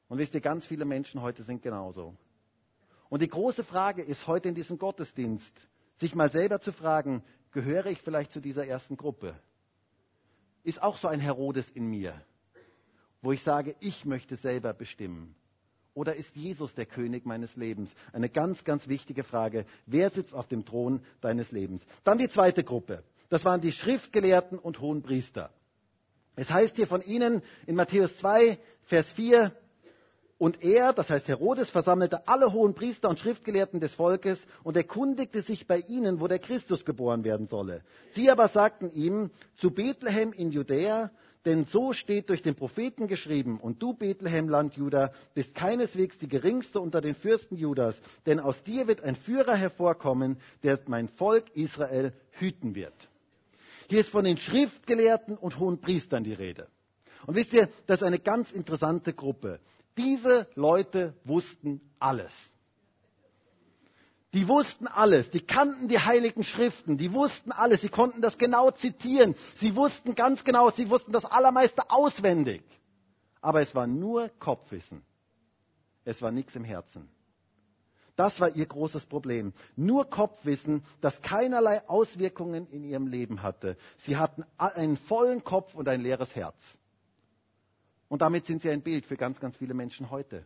Und 0.07 0.17
wisst 0.17 0.33
ihr, 0.33 0.41
ganz 0.41 0.65
viele 0.65 0.85
Menschen 0.85 1.21
heute 1.21 1.43
sind 1.43 1.61
genauso. 1.61 2.15
Und 3.09 3.21
die 3.21 3.27
große 3.27 3.63
Frage 3.63 4.01
ist 4.01 4.25
heute 4.25 4.49
in 4.49 4.55
diesem 4.55 4.79
Gottesdienst, 4.79 5.53
sich 5.95 6.15
mal 6.15 6.31
selber 6.31 6.59
zu 6.61 6.71
fragen, 6.71 7.23
gehöre 7.51 7.87
ich 7.87 8.01
vielleicht 8.01 8.31
zu 8.31 8.39
dieser 8.39 8.65
ersten 8.65 8.97
Gruppe? 8.97 9.35
Ist 10.63 10.81
auch 10.81 10.97
so 10.97 11.07
ein 11.07 11.19
Herodes 11.19 11.69
in 11.69 11.85
mir, 11.87 12.19
wo 13.21 13.31
ich 13.31 13.43
sage, 13.43 13.75
ich 13.79 14.05
möchte 14.05 14.35
selber 14.35 14.73
bestimmen. 14.73 15.35
Oder 15.99 16.15
ist 16.15 16.33
Jesus 16.33 16.73
der 16.75 16.85
König 16.85 17.25
meines 17.25 17.57
Lebens? 17.57 17.91
Eine 18.13 18.29
ganz, 18.29 18.63
ganz 18.63 18.87
wichtige 18.87 19.25
Frage. 19.25 19.65
Wer 19.85 20.09
sitzt 20.11 20.33
auf 20.33 20.47
dem 20.47 20.63
Thron 20.63 21.01
deines 21.19 21.51
Lebens? 21.51 21.81
Dann 22.05 22.17
die 22.17 22.29
zweite 22.29 22.63
Gruppe. 22.63 23.03
Das 23.27 23.43
waren 23.43 23.59
die 23.59 23.73
Schriftgelehrten 23.73 24.59
und 24.59 24.79
Hohenpriester. 24.79 25.49
Es 26.37 26.49
heißt 26.49 26.77
hier 26.77 26.87
von 26.87 27.01
ihnen 27.01 27.41
in 27.67 27.75
Matthäus 27.75 28.15
2, 28.19 28.57
Vers 28.83 29.11
4, 29.11 29.51
und 30.37 30.63
er, 30.63 30.93
das 30.93 31.09
heißt 31.09 31.27
Herodes, 31.27 31.69
versammelte 31.69 32.29
alle 32.29 32.53
hohen 32.53 32.75
Priester 32.75 33.09
und 33.09 33.19
Schriftgelehrten 33.19 33.81
des 33.81 33.93
Volkes 33.93 34.39
und 34.63 34.77
erkundigte 34.77 35.41
sich 35.41 35.67
bei 35.67 35.79
ihnen, 35.79 36.21
wo 36.21 36.29
der 36.29 36.39
Christus 36.39 36.85
geboren 36.85 37.25
werden 37.25 37.47
solle. 37.47 37.83
Sie 38.13 38.31
aber 38.31 38.47
sagten 38.47 38.89
ihm, 38.93 39.31
zu 39.57 39.71
Bethlehem 39.71 40.31
in 40.31 40.53
Judäa, 40.53 41.11
denn 41.45 41.65
so 41.65 41.93
steht 41.93 42.29
durch 42.29 42.41
den 42.41 42.55
Propheten 42.55 43.07
geschrieben, 43.07 43.59
und 43.59 43.81
du, 43.81 43.93
Bethlehem, 43.93 44.49
Land 44.49 44.75
Juda, 44.75 45.13
bist 45.33 45.55
keineswegs 45.55 46.17
die 46.17 46.27
geringste 46.27 46.79
unter 46.79 47.01
den 47.01 47.15
Fürsten 47.15 47.55
Judas, 47.55 47.99
denn 48.25 48.39
aus 48.39 48.61
dir 48.63 48.87
wird 48.87 49.01
ein 49.01 49.15
Führer 49.15 49.55
hervorkommen, 49.55 50.37
der 50.63 50.79
mein 50.87 51.07
Volk 51.07 51.45
Israel 51.55 52.13
hüten 52.31 52.75
wird. 52.75 52.93
Hier 53.87 54.01
ist 54.01 54.09
von 54.09 54.25
den 54.25 54.37
Schriftgelehrten 54.37 55.37
und 55.37 55.57
hohen 55.59 55.79
Priestern 55.79 56.23
die 56.23 56.33
Rede. 56.33 56.67
Und 57.25 57.35
wisst 57.35 57.53
ihr, 57.53 57.69
das 57.87 58.01
ist 58.01 58.05
eine 58.05 58.19
ganz 58.19 58.51
interessante 58.51 59.13
Gruppe. 59.13 59.59
Diese 59.97 60.47
Leute 60.55 61.15
wussten 61.23 61.81
alles. 61.99 62.33
Die 64.33 64.47
wussten 64.47 64.87
alles, 64.87 65.31
die 65.31 65.41
kannten 65.41 65.87
die 65.87 65.99
heiligen 65.99 66.43
Schriften, 66.43 66.97
die 66.97 67.13
wussten 67.13 67.51
alles, 67.51 67.81
sie 67.81 67.89
konnten 67.89 68.21
das 68.21 68.37
genau 68.37 68.69
zitieren, 68.69 69.35
sie 69.55 69.75
wussten 69.75 70.13
ganz 70.13 70.43
genau, 70.43 70.69
sie 70.69 70.89
wussten 70.91 71.11
das 71.11 71.25
Allermeiste 71.25 71.89
auswendig. 71.89 72.61
Aber 73.41 73.61
es 73.61 73.73
war 73.73 73.87
nur 73.87 74.29
Kopfwissen. 74.39 75.01
Es 76.05 76.21
war 76.21 76.31
nichts 76.31 76.55
im 76.55 76.63
Herzen. 76.63 77.09
Das 78.15 78.39
war 78.39 78.49
ihr 78.53 78.65
großes 78.65 79.05
Problem. 79.05 79.53
Nur 79.75 80.09
Kopfwissen, 80.09 80.83
das 80.99 81.21
keinerlei 81.21 81.87
Auswirkungen 81.87 82.67
in 82.67 82.83
ihrem 82.83 83.07
Leben 83.07 83.41
hatte. 83.41 83.77
Sie 83.99 84.17
hatten 84.17 84.43
einen 84.57 84.97
vollen 84.97 85.43
Kopf 85.43 85.73
und 85.73 85.87
ein 85.87 86.01
leeres 86.01 86.35
Herz. 86.35 86.57
Und 88.09 88.21
damit 88.21 88.45
sind 88.45 88.61
sie 88.61 88.69
ein 88.69 88.81
Bild 88.81 89.05
für 89.05 89.15
ganz, 89.15 89.39
ganz 89.39 89.55
viele 89.55 89.73
Menschen 89.73 90.09
heute. 90.11 90.45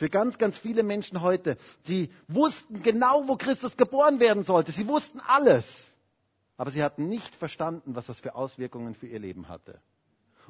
Für 0.00 0.08
ganz, 0.08 0.38
ganz 0.38 0.56
viele 0.56 0.82
Menschen 0.82 1.20
heute. 1.20 1.58
Sie 1.84 2.08
wussten 2.26 2.82
genau, 2.82 3.28
wo 3.28 3.36
Christus 3.36 3.76
geboren 3.76 4.18
werden 4.18 4.44
sollte. 4.44 4.72
Sie 4.72 4.88
wussten 4.88 5.20
alles. 5.20 5.66
Aber 6.56 6.70
sie 6.70 6.82
hatten 6.82 7.06
nicht 7.10 7.34
verstanden, 7.36 7.94
was 7.94 8.06
das 8.06 8.18
für 8.18 8.34
Auswirkungen 8.34 8.94
für 8.94 9.06
ihr 9.06 9.18
Leben 9.18 9.50
hatte. 9.50 9.78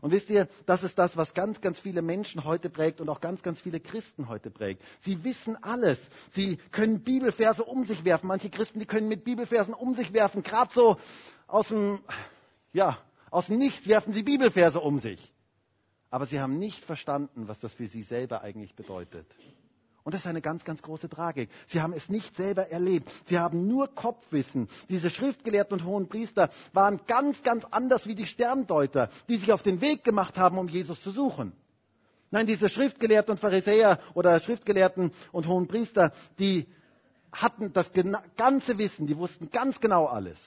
Und 0.02 0.12
wisst 0.12 0.30
ihr, 0.30 0.46
das 0.66 0.84
ist 0.84 0.96
das, 1.00 1.16
was 1.16 1.34
ganz, 1.34 1.60
ganz 1.60 1.80
viele 1.80 2.00
Menschen 2.00 2.44
heute 2.44 2.70
prägt 2.70 3.00
und 3.00 3.08
auch 3.08 3.20
ganz, 3.20 3.42
ganz 3.42 3.60
viele 3.60 3.80
Christen 3.80 4.28
heute 4.28 4.52
prägt. 4.52 4.84
Sie 5.00 5.24
wissen 5.24 5.60
alles. 5.64 5.98
Sie 6.30 6.58
können 6.70 7.02
Bibelverse 7.02 7.64
um 7.64 7.84
sich 7.84 8.04
werfen. 8.04 8.28
Manche 8.28 8.50
Christen, 8.50 8.78
die 8.78 8.86
können 8.86 9.08
mit 9.08 9.24
Bibelversen 9.24 9.74
um 9.74 9.94
sich 9.94 10.12
werfen. 10.12 10.44
Gerade 10.44 10.72
so 10.72 10.96
aus 11.48 11.66
dem, 11.66 11.98
ja, 12.72 12.98
aus 13.32 13.46
dem 13.46 13.58
Nichts 13.58 13.88
werfen 13.88 14.12
sie 14.12 14.22
Bibelverse 14.22 14.78
um 14.78 15.00
sich. 15.00 15.34
Aber 16.10 16.26
sie 16.26 16.40
haben 16.40 16.58
nicht 16.58 16.84
verstanden, 16.84 17.48
was 17.48 17.60
das 17.60 17.72
für 17.72 17.86
sie 17.86 18.02
selber 18.02 18.42
eigentlich 18.42 18.74
bedeutet. 18.74 19.26
Und 20.02 20.14
das 20.14 20.22
ist 20.22 20.26
eine 20.26 20.40
ganz, 20.40 20.64
ganz 20.64 20.82
große 20.82 21.08
Tragik. 21.08 21.50
Sie 21.68 21.80
haben 21.80 21.92
es 21.92 22.08
nicht 22.08 22.34
selber 22.34 22.68
erlebt. 22.68 23.10
Sie 23.26 23.38
haben 23.38 23.68
nur 23.68 23.94
Kopfwissen. 23.94 24.68
Diese 24.88 25.10
Schriftgelehrten 25.10 25.78
und 25.78 25.84
hohen 25.84 26.08
Priester 26.08 26.50
waren 26.72 27.00
ganz, 27.06 27.42
ganz 27.42 27.64
anders 27.66 28.06
wie 28.06 28.14
die 28.14 28.26
Sterndeuter, 28.26 29.10
die 29.28 29.36
sich 29.36 29.52
auf 29.52 29.62
den 29.62 29.80
Weg 29.80 30.02
gemacht 30.02 30.38
haben, 30.38 30.58
um 30.58 30.68
Jesus 30.68 31.00
zu 31.02 31.10
suchen. 31.10 31.52
Nein, 32.30 32.46
diese 32.46 32.68
Schriftgelehrten 32.68 33.32
und 33.32 33.38
Pharisäer 33.38 34.00
oder 34.14 34.40
Schriftgelehrten 34.40 35.12
und 35.32 35.46
hohen 35.46 35.68
Priester, 35.68 36.12
die 36.38 36.66
hatten 37.32 37.72
das 37.72 37.90
ganze 38.36 38.78
Wissen, 38.78 39.06
die 39.06 39.16
wussten 39.16 39.50
ganz 39.50 39.80
genau 39.80 40.06
alles. 40.06 40.38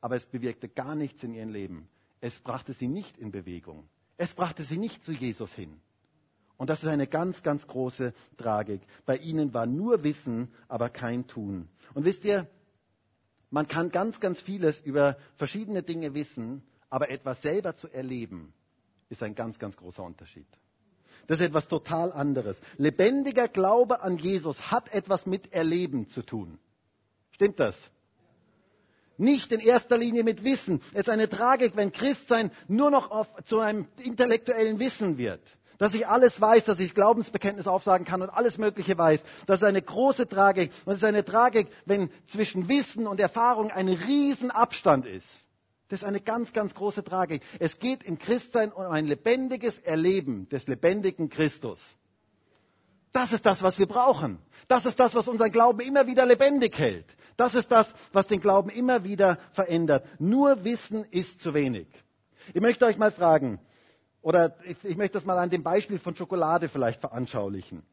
Aber 0.00 0.16
es 0.16 0.26
bewirkte 0.26 0.68
gar 0.68 0.94
nichts 0.94 1.22
in 1.22 1.34
ihrem 1.34 1.50
Leben. 1.50 1.88
Es 2.20 2.38
brachte 2.40 2.72
sie 2.72 2.88
nicht 2.88 3.16
in 3.16 3.30
Bewegung. 3.30 3.88
Es 4.18 4.34
brachte 4.34 4.64
sie 4.64 4.76
nicht 4.76 5.02
zu 5.04 5.12
Jesus 5.12 5.52
hin. 5.54 5.80
Und 6.58 6.68
das 6.68 6.82
ist 6.82 6.88
eine 6.88 7.06
ganz, 7.06 7.42
ganz 7.42 7.66
große 7.66 8.12
Tragik. 8.36 8.82
Bei 9.06 9.16
ihnen 9.16 9.54
war 9.54 9.64
nur 9.64 10.02
Wissen, 10.02 10.52
aber 10.66 10.90
kein 10.90 11.26
Tun. 11.28 11.68
Und 11.94 12.04
wisst 12.04 12.24
ihr, 12.24 12.48
man 13.50 13.68
kann 13.68 13.90
ganz, 13.90 14.20
ganz 14.20 14.40
vieles 14.40 14.78
über 14.80 15.16
verschiedene 15.36 15.82
Dinge 15.82 16.14
wissen, 16.14 16.62
aber 16.90 17.10
etwas 17.10 17.40
selber 17.42 17.76
zu 17.76 17.88
erleben, 17.88 18.52
ist 19.08 19.22
ein 19.22 19.34
ganz, 19.34 19.58
ganz 19.58 19.76
großer 19.76 20.02
Unterschied. 20.02 20.48
Das 21.28 21.38
ist 21.38 21.46
etwas 21.46 21.68
total 21.68 22.12
anderes. 22.12 22.56
Lebendiger 22.76 23.48
Glaube 23.48 24.00
an 24.02 24.18
Jesus 24.18 24.70
hat 24.70 24.92
etwas 24.92 25.26
mit 25.26 25.52
Erleben 25.52 26.08
zu 26.08 26.22
tun. 26.22 26.58
Stimmt 27.30 27.60
das? 27.60 27.76
Nicht 29.18 29.50
in 29.50 29.60
erster 29.60 29.98
Linie 29.98 30.22
mit 30.22 30.44
Wissen. 30.44 30.80
Es 30.94 31.00
ist 31.02 31.08
eine 31.10 31.28
Tragik, 31.28 31.72
wenn 31.74 31.92
Christsein 31.92 32.52
nur 32.68 32.90
noch 32.90 33.10
auf, 33.10 33.26
zu 33.46 33.58
einem 33.58 33.86
intellektuellen 34.02 34.78
Wissen 34.78 35.18
wird. 35.18 35.40
Dass 35.78 35.94
ich 35.94 36.06
alles 36.06 36.40
weiß, 36.40 36.64
dass 36.64 36.80
ich 36.80 36.94
Glaubensbekenntnis 36.94 37.66
aufsagen 37.66 38.04
kann 38.06 38.22
und 38.22 38.30
alles 38.30 38.58
Mögliche 38.58 38.96
weiß. 38.96 39.20
Das 39.46 39.60
ist 39.60 39.66
eine 39.66 39.82
große 39.82 40.28
Tragik. 40.28 40.72
Und 40.84 40.92
es 40.92 40.98
ist 40.98 41.04
eine 41.04 41.24
Tragik, 41.24 41.68
wenn 41.84 42.10
zwischen 42.30 42.68
Wissen 42.68 43.06
und 43.06 43.20
Erfahrung 43.20 43.70
ein 43.70 43.88
Riesenabstand 43.88 45.06
ist. 45.06 45.26
Das 45.88 46.02
ist 46.02 46.06
eine 46.06 46.20
ganz, 46.20 46.52
ganz 46.52 46.74
große 46.74 47.02
Tragik. 47.02 47.42
Es 47.58 47.78
geht 47.78 48.02
im 48.04 48.18
Christsein 48.18 48.72
um 48.72 48.84
ein 48.84 49.06
lebendiges 49.06 49.78
Erleben 49.78 50.48
des 50.48 50.66
lebendigen 50.68 51.28
Christus. 51.28 51.80
Das 53.12 53.32
ist 53.32 53.46
das, 53.46 53.62
was 53.62 53.78
wir 53.78 53.86
brauchen. 53.86 54.38
Das 54.68 54.84
ist 54.84 55.00
das, 55.00 55.14
was 55.14 55.28
unseren 55.28 55.50
Glauben 55.50 55.80
immer 55.80 56.06
wieder 56.06 56.26
lebendig 56.26 56.78
hält. 56.78 57.06
Das 57.38 57.54
ist 57.54 57.70
das, 57.70 57.86
was 58.12 58.26
den 58.26 58.40
Glauben 58.40 58.68
immer 58.68 59.04
wieder 59.04 59.38
verändert. 59.52 60.04
Nur 60.18 60.64
Wissen 60.64 61.04
ist 61.04 61.40
zu 61.40 61.54
wenig. 61.54 61.86
Ich 62.52 62.60
möchte 62.60 62.84
euch 62.84 62.98
mal 62.98 63.12
fragen, 63.12 63.60
oder 64.22 64.56
ich, 64.64 64.76
ich 64.82 64.96
möchte 64.96 65.14
das 65.18 65.24
mal 65.24 65.38
an 65.38 65.48
dem 65.48 65.62
Beispiel 65.62 66.00
von 66.00 66.16
Schokolade 66.16 66.68
vielleicht 66.68 67.00
veranschaulichen. 67.00 67.84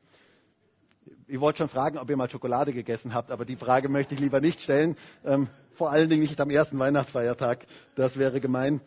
Ich 1.27 1.39
wollte 1.39 1.59
schon 1.59 1.69
fragen, 1.69 1.99
ob 1.99 2.09
ihr 2.09 2.17
mal 2.17 2.27
Schokolade 2.29 2.73
gegessen 2.73 3.13
habt, 3.13 3.29
aber 3.29 3.45
die 3.45 3.55
Frage 3.55 3.87
möchte 3.87 4.15
ich 4.15 4.19
lieber 4.19 4.41
nicht 4.41 4.61
stellen. 4.61 4.97
Ähm, 5.23 5.47
vor 5.75 5.91
allen 5.91 6.09
Dingen 6.09 6.23
nicht 6.23 6.41
am 6.41 6.49
ersten 6.49 6.79
Weihnachtsfeiertag. 6.79 7.67
Das 7.95 8.17
wäre 8.17 8.41
gemein. 8.41 8.81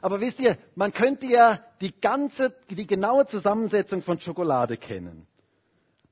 Aber 0.00 0.20
wisst 0.20 0.40
ihr, 0.40 0.58
man 0.74 0.92
könnte 0.92 1.26
ja 1.26 1.60
die 1.80 1.98
ganze, 2.00 2.52
die 2.68 2.88
genaue 2.88 3.26
Zusammensetzung 3.28 4.02
von 4.02 4.18
Schokolade 4.18 4.76
kennen. 4.76 5.28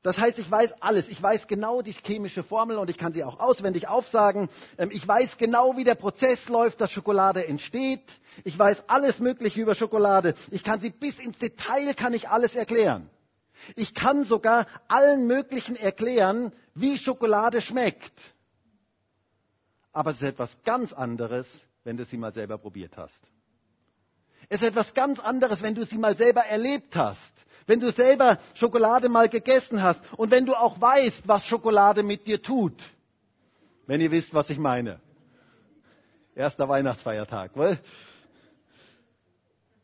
Das 0.02 0.16
heißt, 0.16 0.38
ich 0.38 0.50
weiß 0.50 0.80
alles. 0.80 1.08
Ich 1.08 1.22
weiß 1.22 1.46
genau 1.46 1.82
die 1.82 1.92
chemische 1.92 2.42
Formel 2.42 2.78
und 2.78 2.88
ich 2.88 2.96
kann 2.96 3.12
sie 3.12 3.22
auch 3.22 3.38
auswendig 3.38 3.86
aufsagen. 3.86 4.48
Ähm, 4.78 4.90
ich 4.92 5.06
weiß 5.06 5.36
genau, 5.36 5.76
wie 5.76 5.84
der 5.84 5.94
Prozess 5.94 6.48
läuft, 6.48 6.80
dass 6.80 6.90
Schokolade 6.90 7.46
entsteht. 7.46 8.04
Ich 8.44 8.58
weiß 8.58 8.84
alles 8.86 9.18
Mögliche 9.18 9.60
über 9.60 9.74
Schokolade. 9.74 10.34
Ich 10.50 10.64
kann 10.64 10.80
sie 10.80 10.90
bis 10.90 11.18
ins 11.18 11.38
Detail, 11.38 11.92
kann 11.94 12.14
ich 12.14 12.28
alles 12.30 12.54
erklären. 12.54 13.10
Ich 13.76 13.94
kann 13.94 14.24
sogar 14.24 14.66
allen 14.88 15.26
Möglichen 15.26 15.76
erklären, 15.76 16.52
wie 16.74 16.96
Schokolade 16.96 17.60
schmeckt. 17.60 18.18
Aber 19.92 20.12
es 20.12 20.16
ist 20.16 20.22
etwas 20.22 20.50
ganz 20.64 20.94
anderes, 20.94 21.46
wenn 21.84 21.98
du 21.98 22.06
sie 22.06 22.16
mal 22.16 22.32
selber 22.32 22.56
probiert 22.56 22.96
hast. 22.96 23.20
Es 24.48 24.62
ist 24.62 24.68
etwas 24.68 24.94
ganz 24.94 25.20
anderes, 25.20 25.60
wenn 25.60 25.74
du 25.74 25.84
sie 25.84 25.98
mal 25.98 26.16
selber 26.16 26.40
erlebt 26.46 26.96
hast 26.96 27.32
wenn 27.66 27.80
du 27.80 27.92
selber 27.92 28.38
Schokolade 28.54 29.08
mal 29.08 29.28
gegessen 29.28 29.82
hast 29.82 30.00
und 30.16 30.30
wenn 30.30 30.46
du 30.46 30.54
auch 30.54 30.80
weißt, 30.80 31.26
was 31.26 31.44
Schokolade 31.44 32.02
mit 32.02 32.26
dir 32.26 32.42
tut. 32.42 32.80
Wenn 33.86 34.00
ihr 34.00 34.10
wisst, 34.10 34.32
was 34.34 34.50
ich 34.50 34.58
meine. 34.58 35.00
Erster 36.34 36.68
Weihnachtsfeiertag, 36.68 37.56
wohl? 37.56 37.78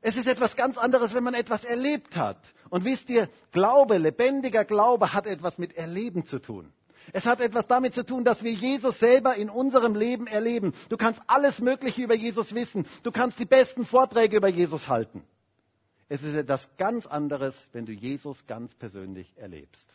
Es 0.00 0.16
ist 0.16 0.28
etwas 0.28 0.54
ganz 0.54 0.78
anderes, 0.78 1.14
wenn 1.14 1.24
man 1.24 1.34
etwas 1.34 1.64
erlebt 1.64 2.14
hat. 2.16 2.38
Und 2.70 2.84
wisst 2.84 3.08
ihr, 3.10 3.28
Glaube, 3.50 3.98
lebendiger 3.98 4.64
Glaube 4.64 5.12
hat 5.12 5.26
etwas 5.26 5.58
mit 5.58 5.76
Erleben 5.76 6.26
zu 6.26 6.38
tun. 6.38 6.72
Es 7.12 7.24
hat 7.24 7.40
etwas 7.40 7.66
damit 7.66 7.94
zu 7.94 8.04
tun, 8.04 8.24
dass 8.24 8.42
wir 8.42 8.52
Jesus 8.52 8.98
selber 8.98 9.36
in 9.36 9.50
unserem 9.50 9.94
Leben 9.94 10.26
erleben. 10.26 10.74
Du 10.88 10.96
kannst 10.96 11.20
alles 11.26 11.60
Mögliche 11.60 12.02
über 12.02 12.14
Jesus 12.14 12.54
wissen. 12.54 12.86
Du 13.02 13.12
kannst 13.12 13.38
die 13.38 13.44
besten 13.44 13.84
Vorträge 13.84 14.36
über 14.36 14.48
Jesus 14.48 14.88
halten. 14.88 15.22
Es 16.08 16.22
ist 16.22 16.34
etwas 16.34 16.68
ganz 16.76 17.06
anderes, 17.06 17.56
wenn 17.72 17.86
du 17.86 17.92
Jesus 17.92 18.46
ganz 18.46 18.74
persönlich 18.74 19.32
erlebst. 19.36 19.86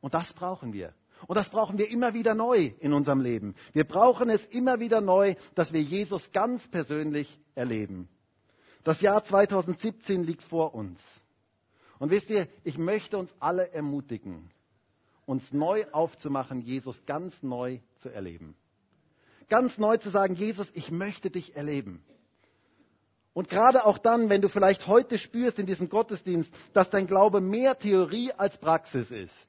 Und 0.00 0.14
das 0.14 0.32
brauchen 0.34 0.72
wir. 0.72 0.92
Und 1.26 1.36
das 1.36 1.48
brauchen 1.48 1.78
wir 1.78 1.88
immer 1.88 2.12
wieder 2.12 2.34
neu 2.34 2.72
in 2.80 2.92
unserem 2.92 3.20
Leben. 3.20 3.54
Wir 3.72 3.84
brauchen 3.84 4.28
es 4.28 4.44
immer 4.46 4.80
wieder 4.80 5.00
neu, 5.00 5.34
dass 5.54 5.72
wir 5.72 5.80
Jesus 5.80 6.30
ganz 6.32 6.68
persönlich 6.68 7.38
erleben. 7.54 8.08
Das 8.82 9.00
Jahr 9.00 9.24
2017 9.24 10.24
liegt 10.24 10.42
vor 10.42 10.74
uns. 10.74 11.02
Und 11.98 12.10
wisst 12.10 12.28
ihr, 12.28 12.48
ich 12.64 12.76
möchte 12.76 13.16
uns 13.16 13.34
alle 13.40 13.72
ermutigen, 13.72 14.50
uns 15.24 15.52
neu 15.52 15.86
aufzumachen, 15.92 16.60
Jesus 16.60 17.06
ganz 17.06 17.42
neu 17.42 17.78
zu 17.96 18.10
erleben. 18.10 18.54
Ganz 19.48 19.78
neu 19.78 19.96
zu 19.96 20.10
sagen, 20.10 20.34
Jesus, 20.34 20.70
ich 20.74 20.90
möchte 20.90 21.30
dich 21.30 21.56
erleben. 21.56 22.04
Und 23.34 23.48
gerade 23.48 23.84
auch 23.84 23.98
dann, 23.98 24.30
wenn 24.30 24.40
du 24.40 24.48
vielleicht 24.48 24.86
heute 24.86 25.18
spürst 25.18 25.58
in 25.58 25.66
diesem 25.66 25.88
Gottesdienst, 25.88 26.50
dass 26.72 26.88
dein 26.88 27.08
Glaube 27.08 27.40
mehr 27.40 27.76
Theorie 27.78 28.32
als 28.32 28.56
Praxis 28.56 29.10
ist, 29.10 29.48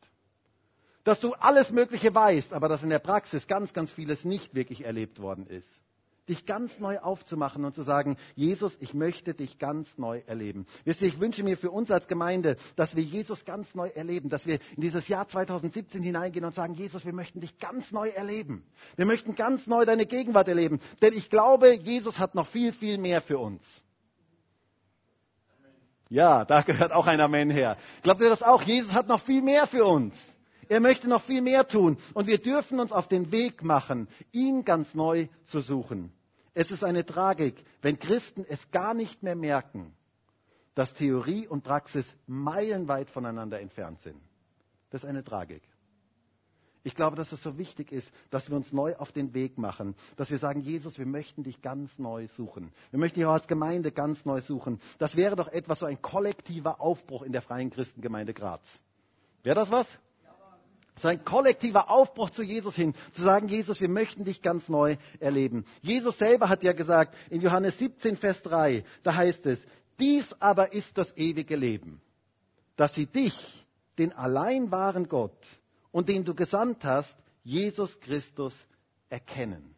dass 1.04 1.20
du 1.20 1.34
alles 1.34 1.72
Mögliche 1.72 2.14
weißt, 2.14 2.52
aber 2.52 2.68
dass 2.68 2.82
in 2.82 2.90
der 2.90 3.00
Praxis 3.00 3.48
ganz, 3.48 3.74
ganz 3.74 3.92
vieles 3.92 4.26
nicht 4.26 4.56
wirklich 4.56 4.84
erlebt 4.84 5.22
worden 5.22 5.46
ist. 5.46 5.70
Dich 6.28 6.46
ganz 6.46 6.80
neu 6.80 7.00
aufzumachen 7.00 7.66
und 7.66 7.76
zu 7.76 7.84
sagen, 7.84 8.18
Jesus, 8.36 8.76
ich 8.80 8.94
möchte 8.94 9.34
dich 9.34 9.60
ganz 9.60 9.98
neu 9.98 10.22
erleben. 10.26 10.66
Wisst 10.84 11.02
ihr, 11.02 11.08
ich 11.08 11.20
wünsche 11.20 11.44
mir 11.44 11.58
für 11.58 11.70
uns 11.70 11.92
als 11.92 12.08
Gemeinde, 12.08 12.58
dass 12.76 12.96
wir 12.96 13.04
Jesus 13.04 13.46
ganz 13.46 13.76
neu 13.76 13.90
erleben, 13.90 14.30
dass 14.30 14.46
wir 14.46 14.60
in 14.76 14.82
dieses 14.82 15.08
Jahr 15.08 15.28
2017 15.28 16.02
hineingehen 16.02 16.46
und 16.46 16.56
sagen, 16.56 16.74
Jesus, 16.74 17.06
wir 17.06 17.14
möchten 17.14 17.42
dich 17.42 17.58
ganz 17.60 17.92
neu 17.92 18.10
erleben. 18.10 18.66
Wir 18.96 19.06
möchten 19.06 19.36
ganz 19.36 19.68
neu 19.68 19.86
deine 19.86 20.06
Gegenwart 20.06 20.48
erleben. 20.48 20.80
Denn 21.02 21.14
ich 21.14 21.30
glaube, 21.30 21.74
Jesus 21.74 22.18
hat 22.18 22.34
noch 22.34 22.48
viel, 22.48 22.74
viel 22.74 22.98
mehr 22.98 23.22
für 23.22 23.38
uns. 23.38 23.64
Ja, 26.10 26.46
da 26.46 26.62
gehört 26.62 26.92
auch 26.92 27.08
ein 27.08 27.20
Amen 27.20 27.50
her. 27.50 27.78
Glaubt 28.04 28.22
ihr 28.22 28.30
das 28.30 28.44
auch? 28.44 28.62
Jesus 28.62 28.94
hat 28.94 29.08
noch 29.08 29.22
viel 29.22 29.42
mehr 29.42 29.68
für 29.68 29.86
uns. 29.86 30.16
Er 30.68 30.80
möchte 30.80 31.08
noch 31.08 31.24
viel 31.24 31.42
mehr 31.42 31.68
tun. 31.68 31.98
Und 32.14 32.28
wir 32.28 32.38
dürfen 32.38 32.80
uns 32.80 32.92
auf 32.92 33.08
den 33.08 33.32
Weg 33.32 33.64
machen, 33.64 34.08
ihn 34.32 34.66
ganz 34.66 34.94
neu 34.94 35.28
zu 35.46 35.62
suchen. 35.62 36.12
Es 36.54 36.72
ist 36.72 36.84
eine 36.84 37.06
Tragik, 37.06 37.64
wenn 37.82 38.00
Christen 38.00 38.46
es 38.48 38.72
gar 38.72 38.94
nicht 38.94 39.24
mehr 39.24 39.36
merken, 39.36 39.94
dass 40.74 40.94
Theorie 40.94 41.48
und 41.48 41.64
Praxis 41.64 42.06
meilenweit 42.28 43.10
voneinander 43.10 43.60
entfernt 43.60 44.02
sind. 44.02 44.20
Das 44.90 45.04
ist 45.04 45.10
eine 45.10 45.24
Tragik. 45.24 45.62
Ich 46.86 46.94
glaube, 46.94 47.16
dass 47.16 47.32
es 47.32 47.42
so 47.42 47.58
wichtig 47.58 47.92
ist, 47.92 48.12
dass 48.30 48.48
wir 48.48 48.56
uns 48.56 48.72
neu 48.72 48.96
auf 48.96 49.12
den 49.12 49.34
Weg 49.34 49.58
machen, 49.58 49.96
dass 50.18 50.30
wir 50.30 50.38
sagen, 50.38 50.62
Jesus, 50.62 51.00
wir 51.00 51.08
möchten 51.08 51.42
dich 51.44 51.64
ganz 51.64 51.98
neu 51.98 52.28
suchen. 52.28 52.72
Wir 52.92 53.00
möchten 53.00 53.20
dich 53.20 53.26
auch 53.26 53.34
als 53.34 53.48
Gemeinde 53.48 53.92
ganz 53.92 54.24
neu 54.24 54.42
suchen. 54.42 54.80
Das 55.00 55.16
wäre 55.16 55.36
doch 55.36 55.48
etwas 55.48 55.80
so 55.80 55.88
ein 55.88 56.00
kollektiver 56.02 56.80
Aufbruch 56.80 57.24
in 57.24 57.32
der 57.32 57.42
Freien 57.42 57.72
Christengemeinde 57.72 58.36
Graz. 58.36 58.62
Wäre 59.42 59.56
das 59.56 59.72
was? 59.72 59.88
So 61.02 61.10
ein 61.10 61.26
kollektiver 61.26 61.90
Aufbruch 61.90 62.30
zu 62.30 62.42
Jesus 62.42 62.76
hin, 62.76 62.94
zu 63.14 63.22
sagen, 63.22 63.50
Jesus, 63.50 63.82
wir 63.82 63.90
möchten 63.90 64.24
dich 64.24 64.42
ganz 64.42 64.70
neu 64.70 64.96
erleben. 65.20 65.66
Jesus 65.82 66.18
selber 66.18 66.48
hat 66.48 66.64
ja 66.64 66.74
gesagt, 66.74 67.16
in 67.30 67.42
Johannes 67.42 67.78
17, 67.80 68.16
Vers 68.16 68.42
3, 68.44 68.84
da 69.04 69.16
heißt 69.16 69.46
es, 69.46 69.60
dies 70.00 70.34
aber 70.40 70.74
ist 70.74 70.98
das 70.98 71.16
ewige 71.18 71.56
Leben, 71.56 72.02
dass 72.78 72.94
sie 72.94 73.06
dich, 73.06 73.66
den 73.98 74.14
allein 74.14 74.72
wahren 74.72 75.08
Gott 75.08 75.38
und 75.92 76.10
den 76.10 76.24
du 76.24 76.34
gesandt 76.34 76.84
hast, 76.84 77.16
Jesus 77.44 78.00
Christus, 78.00 78.54
erkennen. 79.10 79.76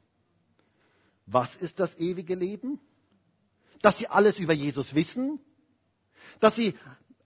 Was 1.25 1.55
ist 1.57 1.79
das 1.79 1.95
ewige 1.97 2.35
Leben? 2.35 2.79
Dass 3.81 3.97
sie 3.97 4.07
alles 4.07 4.39
über 4.39 4.53
Jesus 4.53 4.95
wissen, 4.95 5.39
dass 6.39 6.55
sie 6.55 6.75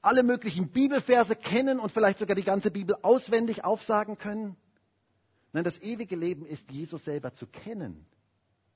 alle 0.02 0.24
möglichen 0.24 0.70
Bibelverse 0.70 1.36
kennen 1.36 1.80
und 1.80 1.92
vielleicht 1.92 2.20
sogar 2.20 2.36
die 2.36 2.44
ganze 2.44 2.72
Bibel 2.72 2.96
auswendig 3.02 3.64
aufsagen 3.64 4.18
können. 4.18 4.56
Nein, 5.54 5.64
das 5.64 5.80
ewige 5.82 6.16
Leben 6.16 6.46
ist, 6.46 6.70
Jesus 6.72 7.04
selber 7.06 7.34
zu 7.36 7.46
kennen, 7.46 8.06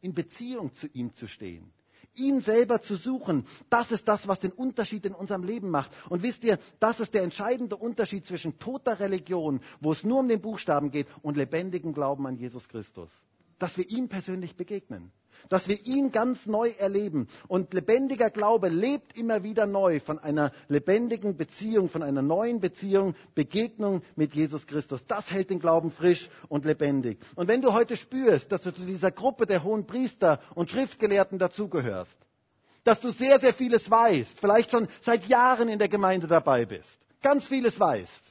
in 0.02 0.14
Beziehung 0.14 0.74
zu 0.76 0.88
ihm 0.88 1.14
zu 1.16 1.28
stehen, 1.28 1.72
ihn 2.14 2.42
selber 2.42 2.82
zu 2.82 2.96
suchen. 2.96 3.46
Das 3.70 3.92
ist 3.92 4.08
das, 4.08 4.28
was 4.28 4.40
den 4.40 4.52
Unterschied 4.52 5.06
in 5.06 5.16
unserem 5.16 5.44
Leben 5.44 5.70
macht. 5.70 5.92
Und 6.10 6.22
wisst 6.22 6.44
ihr, 6.44 6.60
das 6.80 7.00
ist 7.00 7.14
der 7.14 7.24
entscheidende 7.24 7.78
Unterschied 7.78 8.28
zwischen 8.28 8.60
toter 8.60 9.00
Religion, 9.00 9.62
wo 9.80 9.94
es 9.94 10.04
nur 10.04 10.20
um 10.20 10.28
den 10.28 10.42
Buchstaben 10.42 10.92
geht, 10.92 11.08
und 11.22 11.38
lebendigem 11.38 11.94
Glauben 11.94 12.28
an 12.28 12.38
Jesus 12.38 12.68
Christus. 12.68 13.10
Dass 13.58 13.78
wir 13.78 13.90
ihm 13.90 14.10
persönlich 14.10 14.56
begegnen 14.56 15.12
dass 15.50 15.68
wir 15.68 15.84
ihn 15.86 16.12
ganz 16.12 16.46
neu 16.46 16.70
erleben. 16.78 17.28
Und 17.48 17.74
lebendiger 17.74 18.30
Glaube 18.30 18.70
lebt 18.70 19.18
immer 19.18 19.44
wieder 19.44 19.66
neu 19.66 20.00
von 20.00 20.20
einer 20.20 20.52
lebendigen 20.68 21.38
Beziehung, 21.38 21.90
von 21.90 22.04
einer 22.04 22.22
neuen 22.22 22.60
Beziehung, 22.60 23.16
Begegnung 23.34 24.02
mit 24.16 24.34
Jesus 24.34 24.66
Christus. 24.68 25.06
Das 25.08 25.32
hält 25.32 25.50
den 25.50 25.60
Glauben 25.60 25.92
frisch 25.92 26.30
und 26.50 26.66
lebendig. 26.66 27.20
Und 27.36 27.48
wenn 27.48 27.62
du 27.62 27.74
heute 27.74 27.98
spürst, 27.98 28.52
dass 28.52 28.62
du 28.62 28.74
zu 28.74 28.86
dieser 28.86 29.12
Gruppe 29.12 29.46
der 29.46 29.64
hohen 29.64 29.86
Priester 29.86 30.40
und 30.56 30.70
Schriftgelehrten 30.70 31.38
dazugehörst, 31.38 32.18
dass 32.84 33.02
du 33.02 33.12
sehr, 33.12 33.40
sehr 33.40 33.54
vieles 33.54 33.90
weißt, 33.90 34.40
vielleicht 34.40 34.72
schon 34.72 34.88
seit 35.02 35.26
Jahren 35.28 35.70
in 35.70 35.80
der 35.80 35.90
Gemeinde 35.90 36.28
dabei 36.28 36.66
bist, 36.66 37.00
ganz 37.22 37.48
vieles 37.48 37.80
weißt, 37.80 38.24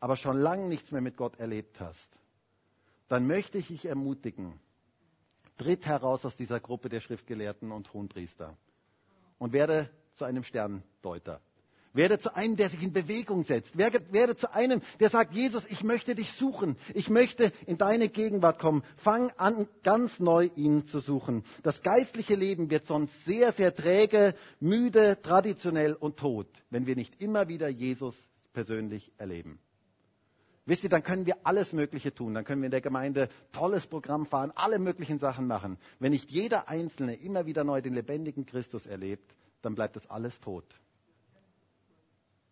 aber 0.00 0.16
schon 0.16 0.38
lange 0.38 0.68
nichts 0.68 0.92
mehr 0.92 1.00
mit 1.00 1.16
Gott 1.16 1.38
erlebt 1.38 1.80
hast, 1.80 2.08
dann 3.08 3.26
möchte 3.26 3.58
ich 3.58 3.68
dich 3.68 3.84
ermutigen, 3.84 4.58
tritt 5.56 5.86
heraus 5.86 6.24
aus 6.24 6.36
dieser 6.36 6.60
Gruppe 6.60 6.88
der 6.88 7.00
Schriftgelehrten 7.00 7.72
und 7.72 7.92
Hohenpriester 7.92 8.56
und 9.38 9.52
werde 9.52 9.90
zu 10.14 10.24
einem 10.24 10.44
Sterndeuter. 10.44 11.40
Werde 11.94 12.18
zu 12.18 12.34
einem, 12.34 12.56
der 12.56 12.70
sich 12.70 12.82
in 12.82 12.92
Bewegung 12.92 13.44
setzt. 13.44 13.76
Werde, 13.76 14.00
werde, 14.12 14.34
zu 14.34 14.50
einem, 14.52 14.80
der 14.98 15.10
sagt, 15.10 15.34
Jesus, 15.34 15.66
ich 15.68 15.84
möchte 15.84 16.14
dich 16.14 16.32
suchen. 16.32 16.76
Ich 16.94 17.10
möchte 17.10 17.52
in 17.66 17.76
deine 17.76 18.08
Gegenwart 18.08 18.58
kommen. 18.58 18.82
Fang 18.96 19.30
an, 19.36 19.68
ganz 19.82 20.18
neu 20.18 20.48
ihn 20.56 20.86
zu 20.86 21.00
suchen. 21.00 21.44
Das 21.62 21.82
geistliche 21.82 22.34
Leben 22.34 22.70
wird 22.70 22.86
sonst 22.86 23.12
sehr, 23.26 23.52
sehr 23.52 23.74
träge, 23.74 24.34
müde, 24.58 25.20
traditionell 25.22 25.92
und 25.92 26.16
tot, 26.16 26.48
wenn 26.70 26.86
wir 26.86 26.96
nicht 26.96 27.20
immer 27.20 27.48
wieder 27.48 27.68
Jesus 27.68 28.14
persönlich 28.54 29.12
erleben. 29.18 29.58
Wisst 30.64 30.84
ihr, 30.84 30.90
dann 30.90 31.02
können 31.02 31.26
wir 31.26 31.44
alles 31.44 31.72
Mögliche 31.72 32.14
tun. 32.14 32.34
Dann 32.34 32.44
können 32.44 32.62
wir 32.62 32.66
in 32.66 32.72
der 32.72 32.80
Gemeinde 32.80 33.28
tolles 33.52 33.86
Programm 33.86 34.26
fahren, 34.26 34.52
alle 34.54 34.78
möglichen 34.78 35.18
Sachen 35.18 35.46
machen. 35.46 35.76
Wenn 35.98 36.12
nicht 36.12 36.30
jeder 36.30 36.68
Einzelne 36.68 37.14
immer 37.16 37.46
wieder 37.46 37.64
neu 37.64 37.80
den 37.80 37.94
lebendigen 37.94 38.46
Christus 38.46 38.86
erlebt, 38.86 39.34
dann 39.60 39.74
bleibt 39.74 39.96
das 39.96 40.08
alles 40.08 40.38
tot. 40.40 40.64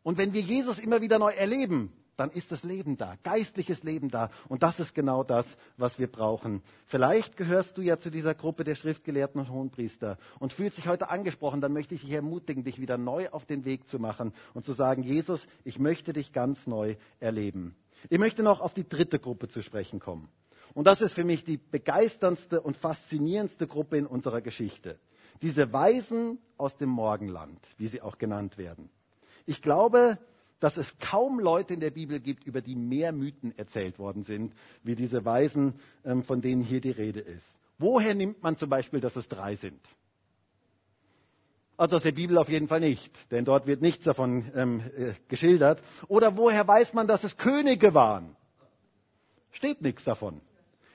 Und 0.03 0.19
wenn 0.19 0.33
wir 0.33 0.41
Jesus 0.41 0.79
immer 0.79 1.01
wieder 1.01 1.19
neu 1.19 1.33
erleben, 1.33 1.93
dann 2.21 2.31
ist 2.31 2.53
das 2.53 2.63
Leben 2.65 2.99
da, 2.99 3.15
geistliches 3.23 3.83
Leben 3.83 4.11
da. 4.11 4.31
Und 4.49 4.63
das 4.63 4.79
ist 4.79 4.95
genau 4.95 5.25
das, 5.25 5.47
was 5.79 5.99
wir 5.99 6.07
brauchen. 6.07 6.63
Vielleicht 6.87 7.37
gehörst 7.39 7.79
du 7.79 7.83
ja 7.83 7.99
zu 7.99 8.11
dieser 8.11 8.35
Gruppe 8.35 8.63
der 8.63 8.75
Schriftgelehrten 8.75 9.41
und 9.41 9.49
Hohenpriester 9.49 10.19
und 10.39 10.53
fühlst 10.53 10.77
dich 10.77 10.87
heute 10.87 11.09
angesprochen, 11.09 11.63
dann 11.63 11.73
möchte 11.73 11.95
ich 11.95 12.03
dich 12.03 12.11
ermutigen, 12.11 12.63
dich 12.63 12.79
wieder 12.79 12.99
neu 12.99 13.31
auf 13.31 13.47
den 13.47 13.65
Weg 13.65 13.89
zu 13.89 13.99
machen 13.99 14.35
und 14.53 14.67
zu 14.67 14.75
sagen, 14.75 15.03
Jesus, 15.03 15.47
ich 15.65 15.79
möchte 15.79 16.13
dich 16.13 16.35
ganz 16.35 16.67
neu 16.67 16.97
erleben. 17.21 17.75
Ich 18.09 18.19
möchte 18.19 18.43
noch 18.43 18.61
auf 18.61 18.75
die 18.75 18.89
dritte 18.89 19.19
Gruppe 19.19 19.49
zu 19.49 19.63
sprechen 19.63 20.01
kommen. 20.01 20.29
Und 20.75 20.87
das 20.87 21.01
ist 21.01 21.13
für 21.15 21.25
mich 21.25 21.45
die 21.45 21.57
begeisterndste 21.59 22.61
und 22.61 22.77
faszinierendste 22.77 23.67
Gruppe 23.67 23.97
in 23.99 24.07
unserer 24.07 24.41
Geschichte. 24.41 24.99
Diese 25.43 25.73
Weisen 25.73 26.39
aus 26.57 26.77
dem 26.77 26.91
Morgenland, 26.91 27.59
wie 27.79 27.89
sie 27.89 28.03
auch 28.03 28.19
genannt 28.19 28.59
werden. 28.59 28.89
Ich 29.47 29.63
glaube, 29.63 30.19
dass 30.61 30.77
es 30.77 30.87
kaum 30.99 31.41
Leute 31.41 31.75
in 31.75 31.81
der 31.81 31.91
Bibel 31.91 32.21
gibt, 32.21 32.45
über 32.47 32.61
die 32.61 32.77
mehr 32.77 33.13
Mythen 33.13 33.57
erzählt 33.59 33.99
worden 33.99 34.25
sind, 34.25 34.55
wie 34.83 34.95
diese 34.95 35.25
Weisen, 35.25 35.75
ähm, 36.05 36.23
von 36.23 36.43
denen 36.43 36.63
hier 36.63 36.81
die 36.81 36.91
Rede 36.91 37.21
ist. 37.21 37.47
Woher 37.79 38.15
nimmt 38.15 38.43
man 38.43 38.59
zum 38.59 38.69
Beispiel, 38.69 39.01
dass 39.01 39.17
es 39.17 39.27
drei 39.27 39.57
sind? 39.57 39.81
Also 41.81 41.97
aus 41.97 42.03
der 42.03 42.13
Bibel 42.13 42.37
auf 42.37 42.51
jeden 42.51 42.69
Fall 42.69 42.81
nicht, 42.81 43.11
denn 43.31 43.47
dort 43.47 43.67
wird 43.67 43.81
nichts 43.81 44.05
davon 44.05 44.45
ähm, 44.55 44.83
äh, 44.99 45.15
geschildert. 45.29 45.81
Oder 46.09 46.37
woher 46.37 46.69
weiß 46.69 46.93
man, 46.93 47.07
dass 47.07 47.25
es 47.25 47.39
Könige 47.39 47.95
waren? 47.95 48.37
Steht 49.53 49.81
nichts 49.81 50.05
davon. 50.05 50.43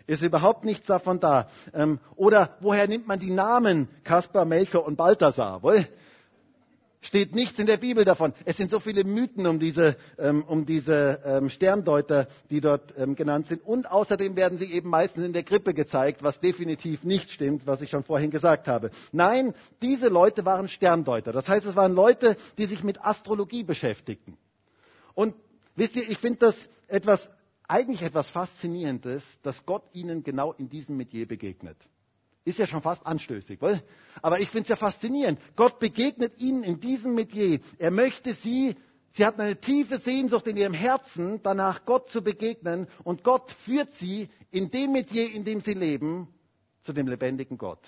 Ist 0.06 0.21
überhaupt 0.21 0.63
nichts 0.63 0.86
davon 0.86 1.19
da. 1.19 1.48
Ähm, 1.74 2.00
oder 2.15 2.56
woher 2.60 2.88
nimmt 2.88 3.08
man 3.08 3.19
die 3.19 3.32
Namen 3.32 3.88
Kaspar, 4.04 4.45
Melchior 4.45 4.86
und 4.86 4.95
Balthasar? 4.95 5.63
Wohl? 5.63 5.88
Steht 7.06 7.34
nichts 7.36 7.60
in 7.60 7.68
der 7.68 7.78
Bibel 7.78 8.04
davon. 8.04 8.34
Es 8.46 8.58
sind 8.58 8.72
so 8.72 8.80
viele 8.80 9.04
Mythen 9.04 9.46
um 9.48 9.60
diese, 9.60 9.96
ähm, 10.18 10.44
um 10.44 10.65
diese 10.65 11.22
ähm, 11.24 11.50
Sterndeuter, 11.50 12.28
die 12.50 12.62
dort 12.62 12.94
ähm, 12.98 13.15
genannt 13.15 13.48
sind. 13.48 13.63
Und 13.63 13.89
außerdem 13.89 14.36
werden 14.36 14.58
sie 14.58 14.72
eben 14.74 14.89
meistens 14.89 15.26
in 15.26 15.34
der 15.34 15.44
Krippe 15.44 15.74
gezeigt, 15.74 16.24
was 16.24 16.39
definitiv 16.39 17.04
nicht 17.04 17.32
stimmt, 17.32 17.65
was 17.68 17.82
ich 17.82 17.89
schon 17.89 18.04
vorhin 18.04 18.32
gesagt 18.32 18.68
habe. 18.68 18.91
Nein, 19.12 19.54
diese 19.82 20.08
Leute 20.10 20.46
waren 20.46 20.68
Sterndeuter. 20.68 21.32
Das 21.32 21.48
heißt, 21.48 21.65
es 21.65 21.76
waren 21.76 21.94
Leute, 21.94 22.36
die 22.58 22.65
sich 22.65 22.84
mit 22.84 23.04
Astrologie 23.04 23.63
beschäftigten. 23.63 24.38
Und 25.13 25.36
wisst 25.76 25.96
ihr, 25.96 26.10
ich 26.10 26.18
finde 26.18 26.39
das 26.39 26.56
etwas, 26.88 27.30
eigentlich 27.68 28.02
etwas 28.02 28.30
Faszinierendes, 28.30 29.24
dass 29.44 29.65
Gott 29.65 29.84
ihnen 29.94 30.24
genau 30.24 30.54
in 30.54 30.70
diesem 30.70 30.98
Metier 30.98 31.28
begegnet. 31.28 31.78
Ist 32.46 32.60
ja 32.60 32.68
schon 32.68 32.82
fast 32.84 33.06
anstößig, 33.06 33.60
weil? 33.62 33.84
Aber 34.22 34.40
ich 34.40 34.50
finde 34.50 34.64
es 34.64 34.70
ja 34.70 34.76
faszinierend. 34.76 35.40
Gott 35.56 35.80
begegnet 35.80 36.40
ihnen 36.40 36.64
in 36.64 36.80
diesem 36.80 37.16
Metier. 37.16 37.60
Er 37.80 37.92
möchte 37.92 38.34
sie 38.34 38.76
Sie 39.16 39.26
hatten 39.26 39.40
eine 39.40 39.56
tiefe 39.56 40.00
Sehnsucht 40.00 40.46
in 40.46 40.58
ihrem 40.58 40.74
Herzen, 40.74 41.40
danach 41.42 41.86
Gott 41.86 42.10
zu 42.10 42.22
begegnen. 42.22 42.88
Und 43.06 43.24
Gott 43.24 43.50
führt 43.64 43.94
sie 43.94 44.28
in 44.52 44.72
dem 44.72 44.92
Metier, 44.92 45.32
in 45.32 45.46
dem 45.46 45.62
sie 45.62 45.74
leben, 45.74 46.28
zu 46.84 46.92
dem 46.92 47.08
lebendigen 47.08 47.58
Gott. 47.58 47.80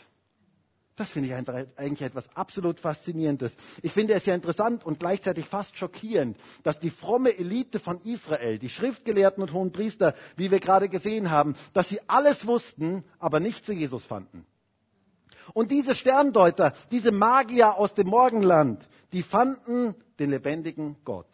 Das 0.97 1.11
finde 1.11 1.29
ich 1.29 1.35
eigentlich 1.35 2.01
etwas 2.01 2.27
absolut 2.35 2.79
Faszinierendes. 2.79 3.55
Ich 3.83 3.93
finde 3.93 4.15
es 4.15 4.25
ja 4.25 4.33
interessant 4.33 4.83
und 4.83 4.99
gleichzeitig 4.99 5.45
fast 5.47 5.77
schockierend, 5.77 6.37
dass 6.63 6.79
die 6.79 6.89
fromme 6.89 7.37
Elite 7.37 7.79
von 7.79 8.01
Israel, 8.01 8.57
die 8.57 8.67
Schriftgelehrten 8.69 9.43
und 9.43 9.53
hohen 9.53 9.71
Priester, 9.71 10.15
wie 10.37 10.49
wir 10.49 10.59
gerade 10.59 10.89
gesehen 10.89 11.29
haben, 11.29 11.55
dass 11.73 11.87
sie 11.87 11.99
alles 12.07 12.47
wussten, 12.47 13.03
aber 13.19 13.39
nicht 13.39 13.63
zu 13.63 13.73
Jesus 13.73 14.07
fanden. 14.07 14.47
Und 15.53 15.69
diese 15.69 15.93
Sterndeuter, 15.93 16.73
diese 16.89 17.11
Magier 17.11 17.75
aus 17.75 17.93
dem 17.93 18.07
Morgenland, 18.07 18.89
die 19.13 19.21
fanden 19.21 19.93
den 20.17 20.31
lebendigen 20.31 20.97
Gott, 21.05 21.29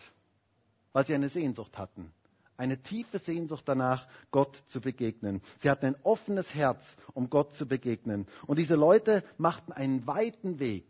weil 0.92 1.06
sie 1.06 1.16
eine 1.16 1.30
Sehnsucht 1.30 1.78
hatten. 1.78 2.12
Eine 2.64 2.78
tiefe 2.78 3.20
Sehnsucht 3.20 3.66
danach, 3.66 4.08
Gott 4.32 4.64
zu 4.70 4.80
begegnen. 4.80 5.42
Sie 5.60 5.70
hatten 5.70 5.86
ein 5.86 5.98
offenes 6.04 6.56
Herz, 6.56 6.80
um 7.14 7.30
Gott 7.30 7.52
zu 7.56 7.68
begegnen. 7.68 8.26
Und 8.48 8.58
diese 8.58 8.76
Leute 8.76 9.26
machten 9.38 9.74
einen 9.74 10.08
weiten 10.08 10.60
Weg 10.60 10.86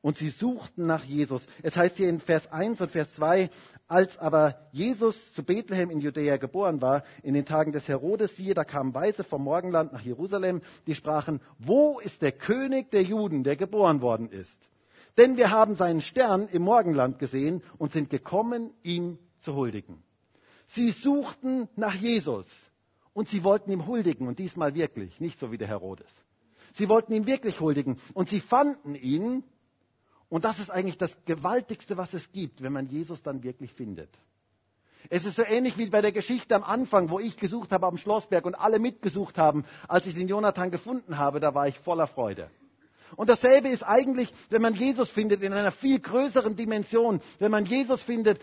und 0.00 0.16
sie 0.16 0.30
suchten 0.30 0.86
nach 0.86 1.04
Jesus. 1.04 1.42
Es 1.62 1.76
heißt 1.76 1.98
hier 1.98 2.08
in 2.08 2.20
Vers 2.20 2.50
1 2.50 2.80
und 2.80 2.90
Vers 2.92 3.12
2, 3.16 3.50
als 3.88 4.16
aber 4.16 4.70
Jesus 4.72 5.20
zu 5.34 5.42
Bethlehem 5.42 5.90
in 5.90 6.00
Judäa 6.00 6.38
geboren 6.38 6.80
war, 6.80 7.04
in 7.22 7.34
den 7.34 7.44
Tagen 7.44 7.72
des 7.72 7.86
Herodes, 7.88 8.34
siehe, 8.34 8.54
da 8.54 8.64
kamen 8.64 8.94
Weise 8.94 9.22
vom 9.22 9.44
Morgenland 9.44 9.92
nach 9.92 10.00
Jerusalem, 10.00 10.62
die 10.86 10.94
sprachen, 10.94 11.42
wo 11.58 12.00
ist 12.00 12.22
der 12.22 12.32
König 12.32 12.90
der 12.90 13.02
Juden, 13.02 13.44
der 13.44 13.56
geboren 13.56 14.00
worden 14.00 14.30
ist? 14.30 14.58
Denn 15.18 15.36
wir 15.36 15.50
haben 15.50 15.76
seinen 15.76 16.00
Stern 16.00 16.48
im 16.48 16.62
Morgenland 16.62 17.18
gesehen 17.18 17.62
und 17.76 17.92
sind 17.92 18.08
gekommen, 18.08 18.72
ihm 18.82 19.18
zu 19.40 19.54
huldigen. 19.54 20.02
Sie 20.68 20.90
suchten 20.90 21.68
nach 21.76 21.94
Jesus 21.94 22.46
und 23.12 23.28
sie 23.28 23.42
wollten 23.44 23.70
ihm 23.70 23.86
huldigen 23.86 24.28
und 24.28 24.38
diesmal 24.38 24.74
wirklich, 24.74 25.20
nicht 25.20 25.40
so 25.40 25.50
wie 25.50 25.58
der 25.58 25.68
Herodes. 25.68 26.10
Sie 26.74 26.88
wollten 26.88 27.12
ihm 27.12 27.26
wirklich 27.26 27.60
huldigen 27.60 27.98
und 28.14 28.28
sie 28.28 28.40
fanden 28.40 28.94
ihn 28.94 29.44
und 30.28 30.44
das 30.44 30.58
ist 30.58 30.70
eigentlich 30.70 30.98
das 30.98 31.16
Gewaltigste, 31.24 31.96
was 31.96 32.12
es 32.12 32.30
gibt, 32.32 32.62
wenn 32.62 32.72
man 32.72 32.86
Jesus 32.86 33.22
dann 33.22 33.42
wirklich 33.42 33.72
findet. 33.72 34.10
Es 35.10 35.24
ist 35.24 35.36
so 35.36 35.42
ähnlich 35.42 35.78
wie 35.78 35.88
bei 35.88 36.02
der 36.02 36.12
Geschichte 36.12 36.54
am 36.54 36.64
Anfang, 36.64 37.08
wo 37.08 37.18
ich 37.18 37.38
gesucht 37.38 37.72
habe 37.72 37.86
am 37.86 37.96
Schlossberg 37.96 38.44
und 38.44 38.54
alle 38.54 38.78
mitgesucht 38.78 39.38
haben. 39.38 39.64
Als 39.86 40.06
ich 40.06 40.14
den 40.14 40.28
Jonathan 40.28 40.70
gefunden 40.70 41.16
habe, 41.16 41.40
da 41.40 41.54
war 41.54 41.66
ich 41.66 41.78
voller 41.78 42.06
Freude. 42.06 42.50
Und 43.16 43.30
dasselbe 43.30 43.68
ist 43.68 43.82
eigentlich, 43.82 44.30
wenn 44.50 44.60
man 44.60 44.74
Jesus 44.74 45.10
findet 45.10 45.42
in 45.42 45.54
einer 45.54 45.72
viel 45.72 45.98
größeren 45.98 46.56
Dimension, 46.56 47.20
wenn 47.38 47.50
man 47.50 47.64
Jesus 47.64 48.02
findet, 48.02 48.40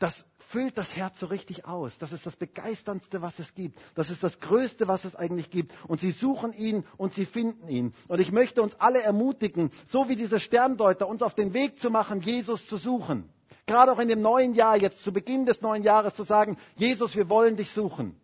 das 0.00 0.24
füllt 0.52 0.76
das 0.76 0.94
Herz 0.94 1.18
so 1.18 1.26
richtig 1.26 1.64
aus. 1.64 1.96
Das 1.98 2.12
ist 2.12 2.26
das 2.26 2.36
Begeisterndste, 2.36 3.22
was 3.22 3.38
es 3.38 3.54
gibt. 3.54 3.78
Das 3.94 4.10
ist 4.10 4.22
das 4.22 4.38
Größte, 4.38 4.86
was 4.86 5.04
es 5.04 5.16
eigentlich 5.16 5.50
gibt. 5.50 5.72
Und 5.88 6.00
sie 6.00 6.12
suchen 6.12 6.52
ihn 6.52 6.84
und 6.98 7.14
sie 7.14 7.24
finden 7.24 7.66
ihn. 7.68 7.94
Und 8.06 8.20
ich 8.20 8.30
möchte 8.30 8.62
uns 8.62 8.74
alle 8.78 9.02
ermutigen, 9.02 9.70
so 9.88 10.08
wie 10.08 10.16
diese 10.16 10.38
Sterndeuter, 10.38 11.08
uns 11.08 11.22
auf 11.22 11.34
den 11.34 11.54
Weg 11.54 11.80
zu 11.80 11.90
machen, 11.90 12.20
Jesus 12.20 12.66
zu 12.66 12.76
suchen. 12.76 13.28
Gerade 13.66 13.92
auch 13.92 13.98
in 13.98 14.08
dem 14.08 14.20
neuen 14.20 14.54
Jahr, 14.54 14.76
jetzt 14.76 15.02
zu 15.02 15.12
Beginn 15.12 15.46
des 15.46 15.62
neuen 15.62 15.82
Jahres 15.82 16.14
zu 16.14 16.24
sagen, 16.24 16.58
Jesus, 16.76 17.16
wir 17.16 17.28
wollen 17.28 17.56
dich 17.56 17.70
suchen. 17.70 18.20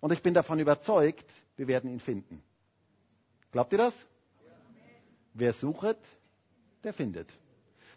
Und 0.00 0.12
ich 0.12 0.22
bin 0.22 0.32
davon 0.32 0.58
überzeugt, 0.58 1.26
wir 1.56 1.68
werden 1.68 1.90
ihn 1.90 2.00
finden. 2.00 2.42
Glaubt 3.52 3.72
ihr 3.72 3.78
das? 3.78 3.94
Wer 5.34 5.52
sucht, 5.52 5.98
der 6.82 6.94
findet. 6.94 7.28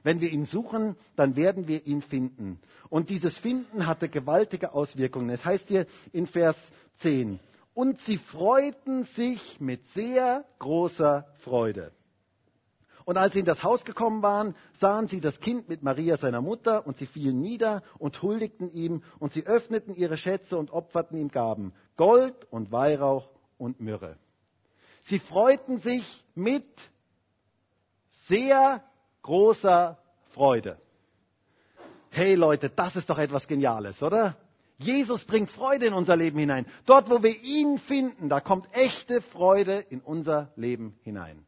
Wenn 0.03 0.19
wir 0.19 0.29
ihn 0.29 0.45
suchen, 0.45 0.95
dann 1.15 1.35
werden 1.35 1.67
wir 1.67 1.87
ihn 1.87 2.01
finden. 2.01 2.59
Und 2.89 3.09
dieses 3.09 3.37
Finden 3.37 3.87
hatte 3.87 4.09
gewaltige 4.09 4.73
Auswirkungen. 4.73 5.29
Es 5.29 5.43
heißt 5.43 5.67
hier 5.67 5.85
in 6.11 6.27
Vers 6.27 6.57
10, 6.97 7.39
und 7.73 7.97
sie 8.01 8.17
freuten 8.17 9.05
sich 9.05 9.59
mit 9.59 9.87
sehr 9.89 10.45
großer 10.59 11.27
Freude. 11.39 11.91
Und 13.05 13.17
als 13.17 13.33
sie 13.33 13.39
in 13.39 13.45
das 13.45 13.63
Haus 13.63 13.83
gekommen 13.83 14.21
waren, 14.21 14.55
sahen 14.79 15.07
sie 15.07 15.19
das 15.19 15.39
Kind 15.39 15.67
mit 15.67 15.83
Maria, 15.83 16.17
seiner 16.17 16.41
Mutter, 16.41 16.87
und 16.87 16.97
sie 16.97 17.05
fielen 17.05 17.41
nieder 17.41 17.83
und 17.97 18.21
huldigten 18.21 18.71
ihm, 18.71 19.03
und 19.19 19.33
sie 19.33 19.45
öffneten 19.45 19.95
ihre 19.95 20.17
Schätze 20.17 20.57
und 20.57 20.71
opferten 20.71 21.17
ihm 21.17 21.29
Gaben, 21.29 21.73
Gold 21.97 22.47
und 22.49 22.71
Weihrauch 22.71 23.29
und 23.57 23.81
Myrrhe. 23.81 24.17
Sie 25.05 25.19
freuten 25.19 25.79
sich 25.79 26.23
mit 26.33 26.65
sehr 28.27 28.83
großer 29.23 29.97
Freude. 30.31 30.77
Hey 32.09 32.35
Leute, 32.35 32.69
das 32.69 32.95
ist 32.95 33.09
doch 33.09 33.17
etwas 33.17 33.47
Geniales, 33.47 34.03
oder? 34.03 34.37
Jesus 34.77 35.23
bringt 35.25 35.49
Freude 35.49 35.87
in 35.87 35.93
unser 35.93 36.15
Leben 36.15 36.37
hinein. 36.37 36.65
Dort, 36.85 37.09
wo 37.09 37.23
wir 37.23 37.41
ihn 37.41 37.77
finden, 37.77 38.29
da 38.29 38.39
kommt 38.39 38.67
echte 38.73 39.21
Freude 39.21 39.79
in 39.89 40.01
unser 40.01 40.51
Leben 40.55 40.99
hinein. 41.03 41.45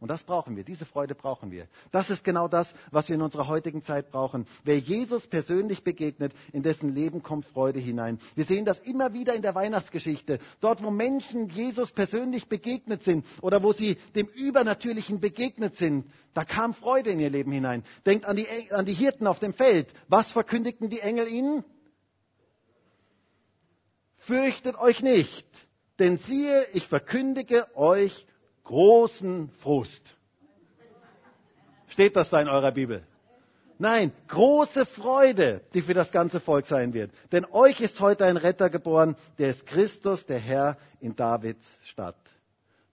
Und 0.00 0.08
das 0.08 0.22
brauchen 0.22 0.54
wir, 0.56 0.62
diese 0.62 0.84
Freude 0.84 1.16
brauchen 1.16 1.50
wir. 1.50 1.66
Das 1.90 2.08
ist 2.08 2.22
genau 2.22 2.46
das, 2.46 2.72
was 2.92 3.08
wir 3.08 3.16
in 3.16 3.22
unserer 3.22 3.48
heutigen 3.48 3.82
Zeit 3.82 4.12
brauchen. 4.12 4.46
Wer 4.62 4.78
Jesus 4.78 5.26
persönlich 5.26 5.82
begegnet, 5.82 6.32
in 6.52 6.62
dessen 6.62 6.94
Leben 6.94 7.24
kommt 7.24 7.46
Freude 7.46 7.80
hinein. 7.80 8.20
Wir 8.36 8.44
sehen 8.44 8.64
das 8.64 8.78
immer 8.78 9.12
wieder 9.12 9.34
in 9.34 9.42
der 9.42 9.56
Weihnachtsgeschichte. 9.56 10.38
Dort, 10.60 10.84
wo 10.84 10.90
Menschen 10.90 11.48
Jesus 11.48 11.90
persönlich 11.90 12.48
begegnet 12.48 13.02
sind 13.02 13.26
oder 13.42 13.60
wo 13.64 13.72
sie 13.72 13.98
dem 14.14 14.28
Übernatürlichen 14.28 15.18
begegnet 15.18 15.76
sind, 15.76 16.06
da 16.32 16.44
kam 16.44 16.74
Freude 16.74 17.10
in 17.10 17.18
ihr 17.18 17.30
Leben 17.30 17.50
hinein. 17.50 17.82
Denkt 18.06 18.24
an 18.24 18.36
die, 18.36 18.46
an 18.70 18.86
die 18.86 18.94
Hirten 18.94 19.26
auf 19.26 19.40
dem 19.40 19.52
Feld. 19.52 19.88
Was 20.06 20.30
verkündigten 20.30 20.90
die 20.90 21.00
Engel 21.00 21.26
ihnen? 21.26 21.64
Fürchtet 24.18 24.76
euch 24.76 25.02
nicht, 25.02 25.46
denn 25.98 26.18
siehe, 26.18 26.68
ich 26.72 26.86
verkündige 26.86 27.66
euch 27.74 28.26
großen 28.68 29.48
Frust. 29.60 30.02
Steht 31.88 32.16
das 32.16 32.28
da 32.28 32.40
in 32.40 32.48
eurer 32.48 32.70
Bibel? 32.70 33.02
Nein, 33.78 34.12
große 34.26 34.84
Freude, 34.84 35.62
die 35.72 35.80
für 35.80 35.94
das 35.94 36.12
ganze 36.12 36.38
Volk 36.38 36.66
sein 36.66 36.92
wird. 36.92 37.10
Denn 37.32 37.46
euch 37.46 37.80
ist 37.80 37.98
heute 38.00 38.26
ein 38.26 38.36
Retter 38.36 38.68
geboren, 38.68 39.16
der 39.38 39.50
ist 39.50 39.64
Christus, 39.66 40.26
der 40.26 40.38
Herr 40.38 40.76
in 41.00 41.16
Davids 41.16 41.66
Stadt. 41.82 42.18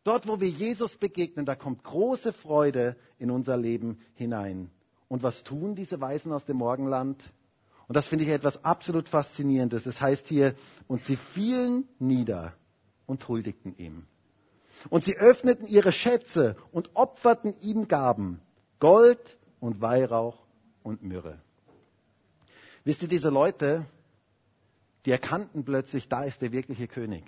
Dort, 0.05 0.27
wo 0.27 0.39
wir 0.39 0.47
Jesus 0.47 0.95
begegnen, 0.95 1.45
da 1.45 1.55
kommt 1.55 1.83
große 1.83 2.31
Freude 2.31 2.95
in 3.17 3.29
unser 3.29 3.57
Leben 3.57 3.99
hinein. 4.13 4.69
Und 5.09 5.23
was 5.23 5.43
tun 5.43 5.75
diese 5.75 5.99
Weisen 5.99 6.31
aus 6.31 6.45
dem 6.45 6.57
Morgenland? 6.57 7.21
Und 7.87 7.97
das 7.97 8.07
finde 8.07 8.23
ich 8.23 8.29
etwas 8.29 8.63
absolut 8.63 9.09
Faszinierendes. 9.09 9.85
Es 9.85 9.99
heißt 9.99 10.27
hier, 10.27 10.55
und 10.87 11.03
sie 11.03 11.17
fielen 11.17 11.85
nieder 11.99 12.53
und 13.07 13.27
huldigten 13.27 13.75
ihm. 13.77 14.05
Und 14.89 15.03
sie 15.03 15.15
öffneten 15.17 15.67
ihre 15.67 15.91
Schätze 15.91 16.55
und 16.71 16.95
opferten 16.95 17.55
ihm 17.61 17.87
Gaben, 17.87 18.41
Gold 18.79 19.37
und 19.59 19.81
Weihrauch 19.81 20.37
und 20.83 21.01
Myrrhe. 21.03 21.41
Wisst 22.83 23.01
ihr, 23.01 23.07
diese 23.07 23.29
Leute, 23.29 23.85
die 25.05 25.11
erkannten 25.11 25.65
plötzlich, 25.65 26.07
da 26.07 26.23
ist 26.23 26.41
der 26.41 26.51
wirkliche 26.51 26.87
König. 26.87 27.23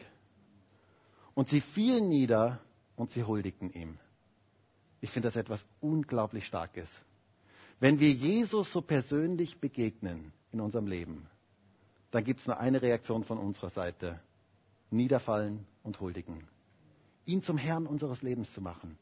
Und 1.34 1.50
sie 1.50 1.62
fielen 1.62 2.10
nieder 2.10 2.60
und 2.96 3.12
sie 3.12 3.24
huldigten 3.24 3.72
ihm. 3.72 3.98
Ich 5.02 5.12
finde 5.12 5.28
das 5.30 5.36
etwas 5.36 5.64
unglaublich 5.82 6.46
Starkes. 6.46 6.90
Wenn 7.80 8.00
wir 8.00 8.12
Jesus 8.12 8.72
so 8.72 8.82
persönlich 8.82 9.60
begegnen 9.60 10.34
in 10.52 10.62
unserem 10.62 10.88
Leben, 10.88 11.28
dann 12.10 12.24
gibt 12.24 12.42
es 12.42 12.48
nur 12.48 12.60
eine 12.60 12.82
Reaktion 12.82 13.24
von 13.24 13.38
unserer 13.38 13.70
Seite. 13.70 14.20
Niederfallen 14.90 15.66
und 15.84 16.00
huldigen 16.00 16.48
ihn 17.28 17.44
zum 17.44 17.58
Herrn 17.58 17.86
unseres 17.86 18.22
Lebens 18.22 18.52
zu 18.54 18.62
machen. 18.62 18.98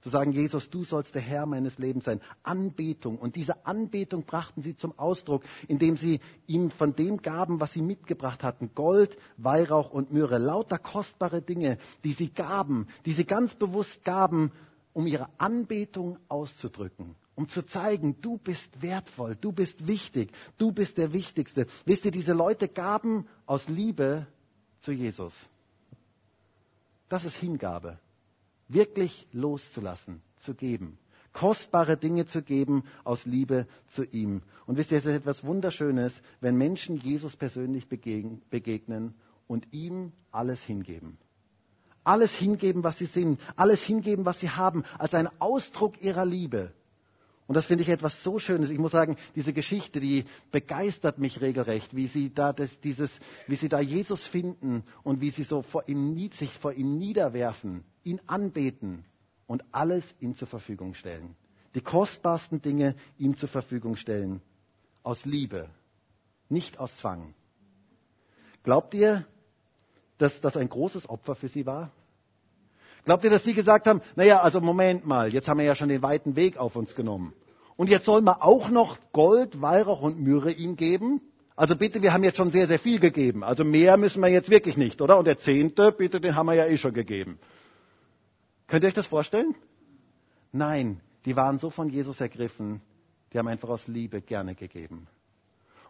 Zu 0.00 0.10
sagen, 0.10 0.30
Jesus, 0.30 0.70
du 0.70 0.84
sollst 0.84 1.16
der 1.16 1.22
Herr 1.22 1.46
meines 1.46 1.78
Lebens 1.78 2.04
sein. 2.04 2.20
Anbetung. 2.44 3.18
Und 3.18 3.34
diese 3.34 3.66
Anbetung 3.66 4.22
brachten 4.24 4.62
sie 4.62 4.76
zum 4.76 4.96
Ausdruck, 4.98 5.42
indem 5.66 5.96
sie 5.96 6.20
ihm 6.46 6.70
von 6.70 6.94
dem 6.94 7.16
gaben, 7.22 7.58
was 7.58 7.72
sie 7.72 7.82
mitgebracht 7.82 8.44
hatten. 8.44 8.70
Gold, 8.74 9.18
Weihrauch 9.36 9.90
und 9.90 10.12
Myrrhe. 10.12 10.38
Lauter 10.38 10.78
kostbare 10.78 11.42
Dinge, 11.42 11.78
die 12.04 12.12
sie 12.12 12.28
gaben, 12.28 12.86
die 13.04 13.14
sie 13.14 13.24
ganz 13.24 13.56
bewusst 13.56 14.04
gaben, 14.04 14.52
um 14.92 15.08
ihre 15.08 15.28
Anbetung 15.38 16.18
auszudrücken. 16.28 17.16
Um 17.34 17.48
zu 17.48 17.62
zeigen, 17.62 18.20
du 18.20 18.38
bist 18.38 18.80
wertvoll, 18.80 19.36
du 19.36 19.50
bist 19.50 19.86
wichtig, 19.86 20.30
du 20.56 20.70
bist 20.70 20.98
der 20.98 21.12
Wichtigste. 21.12 21.66
Wisst 21.84 22.04
ihr, 22.04 22.12
diese 22.12 22.32
Leute 22.32 22.68
gaben 22.68 23.26
aus 23.44 23.68
Liebe 23.68 24.26
zu 24.78 24.92
Jesus. 24.92 25.34
Das 27.08 27.24
ist 27.24 27.36
Hingabe. 27.36 27.98
Wirklich 28.68 29.26
loszulassen, 29.32 30.22
zu 30.38 30.54
geben. 30.54 30.98
Kostbare 31.32 31.96
Dinge 31.96 32.26
zu 32.26 32.42
geben 32.42 32.84
aus 33.04 33.26
Liebe 33.26 33.66
zu 33.88 34.04
ihm. 34.04 34.42
Und 34.66 34.78
wisst 34.78 34.90
ihr, 34.90 34.98
es 34.98 35.04
ist 35.04 35.14
etwas 35.14 35.44
Wunderschönes, 35.44 36.14
wenn 36.40 36.56
Menschen 36.56 36.96
Jesus 36.96 37.36
persönlich 37.36 37.88
begegnen 37.88 39.14
und 39.46 39.68
ihm 39.72 40.12
alles 40.32 40.62
hingeben. 40.62 41.18
Alles 42.04 42.32
hingeben, 42.32 42.84
was 42.84 42.98
sie 42.98 43.06
sind. 43.06 43.40
Alles 43.54 43.82
hingeben, 43.82 44.24
was 44.24 44.40
sie 44.40 44.50
haben, 44.50 44.84
als 44.98 45.12
ein 45.12 45.28
Ausdruck 45.40 46.00
ihrer 46.00 46.24
Liebe. 46.24 46.72
Und 47.46 47.54
das 47.54 47.66
finde 47.66 47.82
ich 47.82 47.88
etwas 47.88 48.22
so 48.24 48.38
Schönes. 48.38 48.70
Ich 48.70 48.78
muss 48.78 48.90
sagen, 48.90 49.16
diese 49.36 49.52
Geschichte, 49.52 50.00
die 50.00 50.24
begeistert 50.50 51.18
mich 51.18 51.40
regelrecht, 51.40 51.94
wie 51.94 52.08
sie 52.08 52.34
da 52.34 52.52
das, 52.52 52.80
dieses, 52.80 53.10
wie 53.46 53.54
sie 53.54 53.68
da 53.68 53.78
Jesus 53.78 54.26
finden 54.26 54.82
und 55.04 55.20
wie 55.20 55.30
sie 55.30 55.44
so 55.44 55.62
vor 55.62 55.88
ihm, 55.88 56.16
sich 56.32 56.52
vor 56.58 56.72
ihm 56.72 56.98
niederwerfen, 56.98 57.84
ihn 58.02 58.20
anbeten 58.26 59.04
und 59.46 59.64
alles 59.70 60.04
ihm 60.18 60.34
zur 60.34 60.48
Verfügung 60.48 60.94
stellen. 60.94 61.36
Die 61.76 61.80
kostbarsten 61.82 62.62
Dinge 62.62 62.96
ihm 63.16 63.36
zur 63.36 63.48
Verfügung 63.48 63.96
stellen. 63.96 64.42
Aus 65.04 65.24
Liebe, 65.24 65.70
nicht 66.48 66.80
aus 66.80 66.96
Zwang. 66.96 67.34
Glaubt 68.64 68.92
ihr, 68.94 69.24
dass 70.18 70.40
das 70.40 70.56
ein 70.56 70.68
großes 70.68 71.08
Opfer 71.08 71.36
für 71.36 71.48
sie 71.48 71.64
war? 71.64 71.92
Glaubt 73.06 73.22
ihr, 73.22 73.30
dass 73.30 73.44
sie 73.44 73.54
gesagt 73.54 73.86
haben, 73.86 74.02
naja, 74.16 74.40
also 74.40 74.60
Moment 74.60 75.06
mal, 75.06 75.32
jetzt 75.32 75.46
haben 75.46 75.58
wir 75.58 75.64
ja 75.64 75.76
schon 75.76 75.88
den 75.88 76.02
weiten 76.02 76.34
Weg 76.34 76.56
auf 76.56 76.74
uns 76.74 76.96
genommen. 76.96 77.32
Und 77.76 77.88
jetzt 77.88 78.04
sollen 78.04 78.24
wir 78.24 78.42
auch 78.42 78.68
noch 78.68 78.98
Gold, 79.12 79.62
Weihrauch 79.62 80.02
und 80.02 80.20
Myrrhe 80.20 80.50
ihm 80.50 80.74
geben? 80.74 81.20
Also 81.54 81.76
bitte, 81.76 82.02
wir 82.02 82.12
haben 82.12 82.24
jetzt 82.24 82.36
schon 82.36 82.50
sehr, 82.50 82.66
sehr 82.66 82.80
viel 82.80 82.98
gegeben. 82.98 83.44
Also 83.44 83.62
mehr 83.62 83.96
müssen 83.96 84.20
wir 84.20 84.28
jetzt 84.28 84.50
wirklich 84.50 84.76
nicht, 84.76 85.00
oder? 85.00 85.18
Und 85.18 85.26
der 85.26 85.38
Zehnte, 85.38 85.92
bitte, 85.92 86.20
den 86.20 86.34
haben 86.34 86.46
wir 86.46 86.54
ja 86.54 86.66
eh 86.66 86.76
schon 86.76 86.92
gegeben. 86.92 87.38
Könnt 88.66 88.82
ihr 88.82 88.88
euch 88.88 88.94
das 88.94 89.06
vorstellen? 89.06 89.54
Nein, 90.50 91.00
die 91.26 91.36
waren 91.36 91.60
so 91.60 91.70
von 91.70 91.88
Jesus 91.88 92.20
ergriffen, 92.20 92.82
die 93.32 93.38
haben 93.38 93.46
einfach 93.46 93.68
aus 93.68 93.86
Liebe 93.86 94.20
gerne 94.20 94.56
gegeben. 94.56 95.06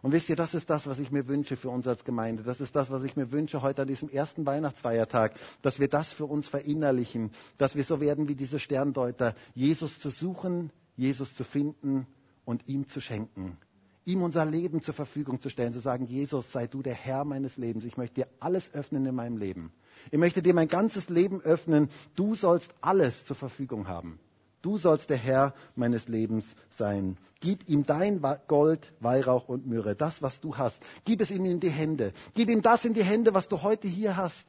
Und 0.07 0.13
wisst 0.13 0.29
ihr, 0.29 0.37
das 0.37 0.53
ist 0.53 0.69
das, 0.69 0.87
was 0.87 0.99
ich 0.99 1.11
mir 1.11 1.27
wünsche 1.27 1.57
für 1.57 1.69
uns 1.69 1.85
als 1.85 2.05
Gemeinde. 2.05 2.41
Das 2.41 2.61
ist 2.61 2.73
das, 2.77 2.89
was 2.89 3.03
ich 3.03 3.17
mir 3.17 3.29
wünsche 3.29 3.61
heute 3.61 3.81
an 3.81 3.89
diesem 3.89 4.07
ersten 4.07 4.45
Weihnachtsfeiertag, 4.45 5.33
dass 5.61 5.81
wir 5.81 5.89
das 5.89 6.13
für 6.13 6.23
uns 6.23 6.47
verinnerlichen, 6.47 7.31
dass 7.57 7.75
wir 7.75 7.83
so 7.83 7.99
werden 7.99 8.29
wie 8.29 8.35
diese 8.35 8.57
Sterndeuter, 8.57 9.35
Jesus 9.53 9.99
zu 9.99 10.09
suchen, 10.09 10.71
Jesus 10.95 11.35
zu 11.35 11.43
finden 11.43 12.07
und 12.45 12.69
ihm 12.69 12.87
zu 12.87 13.01
schenken. 13.01 13.57
Ihm 14.05 14.21
unser 14.21 14.45
Leben 14.45 14.81
zur 14.81 14.93
Verfügung 14.93 15.41
zu 15.41 15.49
stellen, 15.49 15.73
zu 15.73 15.81
sagen, 15.81 16.05
Jesus, 16.05 16.53
sei 16.53 16.67
du 16.67 16.81
der 16.81 16.95
Herr 16.95 17.25
meines 17.25 17.57
Lebens. 17.57 17.83
Ich 17.83 17.97
möchte 17.97 18.21
dir 18.21 18.27
alles 18.39 18.73
öffnen 18.73 19.05
in 19.05 19.13
meinem 19.13 19.35
Leben. 19.35 19.73
Ich 20.09 20.17
möchte 20.17 20.41
dir 20.41 20.53
mein 20.53 20.69
ganzes 20.69 21.09
Leben 21.09 21.41
öffnen. 21.41 21.89
Du 22.15 22.33
sollst 22.33 22.73
alles 22.79 23.25
zur 23.25 23.35
Verfügung 23.35 23.89
haben. 23.89 24.21
Du 24.67 24.77
sollst 24.77 25.09
der 25.09 25.15
Herr 25.15 25.53
meines 25.77 26.09
Lebens 26.09 26.45
sein. 26.71 27.15
Gib 27.39 27.69
ihm 27.69 27.85
dein 27.85 28.21
Gold, 28.49 28.91
Weihrauch 28.99 29.47
und 29.47 29.65
Myrrhe, 29.65 29.95
das, 29.95 30.21
was 30.21 30.41
du 30.41 30.57
hast. 30.57 30.77
Gib 31.05 31.21
es 31.21 31.31
ihm 31.31 31.45
in 31.45 31.61
die 31.61 31.69
Hände. 31.69 32.11
Gib 32.33 32.49
ihm 32.49 32.61
das 32.61 32.83
in 32.83 32.93
die 32.93 33.05
Hände, 33.05 33.33
was 33.33 33.47
du 33.47 33.61
heute 33.61 33.87
hier 33.87 34.17
hast. 34.17 34.45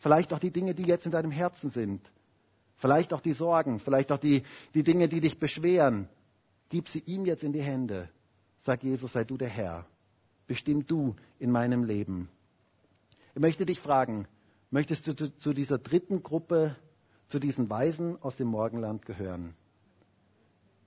Vielleicht 0.00 0.32
auch 0.32 0.40
die 0.40 0.50
Dinge, 0.50 0.74
die 0.74 0.82
jetzt 0.82 1.06
in 1.06 1.12
deinem 1.12 1.30
Herzen 1.30 1.70
sind. 1.70 2.00
Vielleicht 2.78 3.12
auch 3.12 3.20
die 3.20 3.34
Sorgen, 3.34 3.78
vielleicht 3.78 4.10
auch 4.10 4.18
die, 4.18 4.42
die 4.74 4.82
Dinge, 4.82 5.08
die 5.08 5.20
dich 5.20 5.38
beschweren. 5.38 6.08
Gib 6.68 6.88
sie 6.88 6.98
ihm 7.06 7.24
jetzt 7.24 7.44
in 7.44 7.52
die 7.52 7.62
Hände. 7.62 8.08
Sag 8.64 8.82
Jesus, 8.82 9.12
sei 9.12 9.22
du 9.22 9.36
der 9.36 9.48
Herr. 9.48 9.86
Bestimm 10.48 10.88
du 10.88 11.14
in 11.38 11.52
meinem 11.52 11.84
Leben. 11.84 12.28
Ich 13.36 13.40
möchte 13.40 13.64
dich 13.64 13.78
fragen, 13.78 14.26
möchtest 14.72 15.06
du 15.06 15.14
zu, 15.14 15.30
zu 15.38 15.52
dieser 15.52 15.78
dritten 15.78 16.24
Gruppe 16.24 16.74
zu 17.32 17.40
diesen 17.40 17.70
Weisen 17.70 18.20
aus 18.22 18.36
dem 18.36 18.48
Morgenland 18.48 19.06
gehören. 19.06 19.54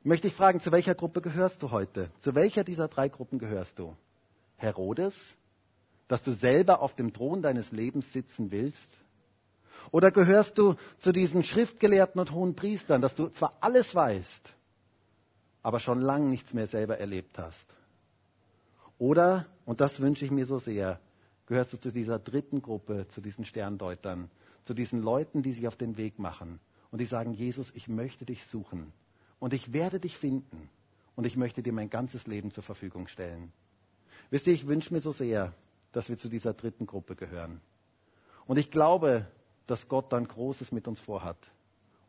Ich 0.02 0.06
möchte 0.06 0.28
dich 0.28 0.38
fragen, 0.38 0.62
zu 0.62 0.72
welcher 0.72 0.94
Gruppe 0.94 1.22
gehörst 1.22 1.64
du 1.64 1.72
heute? 1.72 2.12
Zu 2.20 2.36
welcher 2.36 2.64
dieser 2.64 2.88
drei 2.88 3.10
Gruppen 3.10 3.40
gehörst 3.40 3.80
du? 3.80 3.96
Herodes, 4.56 5.16
dass 6.08 6.22
du 6.22 6.34
selber 6.34 6.82
auf 6.82 6.94
dem 6.96 7.12
Thron 7.12 7.42
deines 7.42 7.72
Lebens 7.72 8.14
sitzen 8.14 8.52
willst? 8.52 8.88
Oder 9.90 10.12
gehörst 10.12 10.60
du 10.60 10.76
zu 11.00 11.12
diesen 11.12 11.42
Schriftgelehrten 11.42 12.22
und 12.22 12.32
hohen 12.32 12.56
Priestern, 12.56 13.02
dass 13.02 13.16
du 13.16 13.30
zwar 13.30 13.58
alles 13.60 13.96
weißt, 13.96 14.54
aber 15.64 15.80
schon 15.80 16.00
lange 16.00 16.30
nichts 16.30 16.54
mehr 16.54 16.68
selber 16.68 17.00
erlebt 17.00 17.40
hast? 17.40 17.66
Oder, 19.00 19.48
und 19.66 19.82
das 19.82 20.00
wünsche 20.00 20.26
ich 20.26 20.32
mir 20.32 20.46
so 20.46 20.60
sehr, 20.60 21.00
gehörst 21.46 21.74
du 21.74 21.78
zu 21.78 21.92
dieser 21.92 22.20
dritten 22.20 22.62
Gruppe, 22.62 23.08
zu 23.10 23.22
diesen 23.22 23.46
Sterndeutern, 23.46 24.30
zu 24.66 24.74
diesen 24.74 25.02
Leuten, 25.02 25.44
die 25.44 25.54
sich 25.54 25.68
auf 25.68 25.76
den 25.76 25.98
Weg 25.98 26.20
machen 26.20 26.60
und 26.92 27.00
die 27.00 27.06
sagen, 27.06 27.34
Jesus, 27.34 27.72
ich 27.76 27.88
möchte 27.88 28.26
dich 28.26 28.46
suchen 28.46 28.92
und 29.40 29.54
ich 29.54 29.74
werde 29.74 30.00
dich 30.00 30.18
finden 30.18 30.70
und 31.16 31.26
ich 31.26 31.38
möchte 31.38 31.62
dir 31.62 31.74
mein 31.74 31.90
ganzes 31.90 32.28
Leben 32.28 32.52
zur 32.52 32.64
Verfügung 32.64 33.08
stellen. 33.08 33.52
Wisst 34.30 34.48
ihr, 34.48 34.54
ich 34.54 34.68
wünsche 34.68 34.94
mir 34.94 35.02
so 35.02 35.12
sehr, 35.12 35.54
dass 35.92 36.10
wir 36.10 36.18
zu 36.18 36.30
dieser 36.30 36.54
dritten 36.54 36.88
Gruppe 36.88 37.16
gehören. 37.16 37.62
Und 38.48 38.58
ich 38.58 38.72
glaube, 38.72 39.28
dass 39.68 39.88
Gott 39.88 40.12
dann 40.12 40.28
Großes 40.28 40.72
mit 40.72 40.88
uns 40.88 41.00
vorhat 41.00 41.38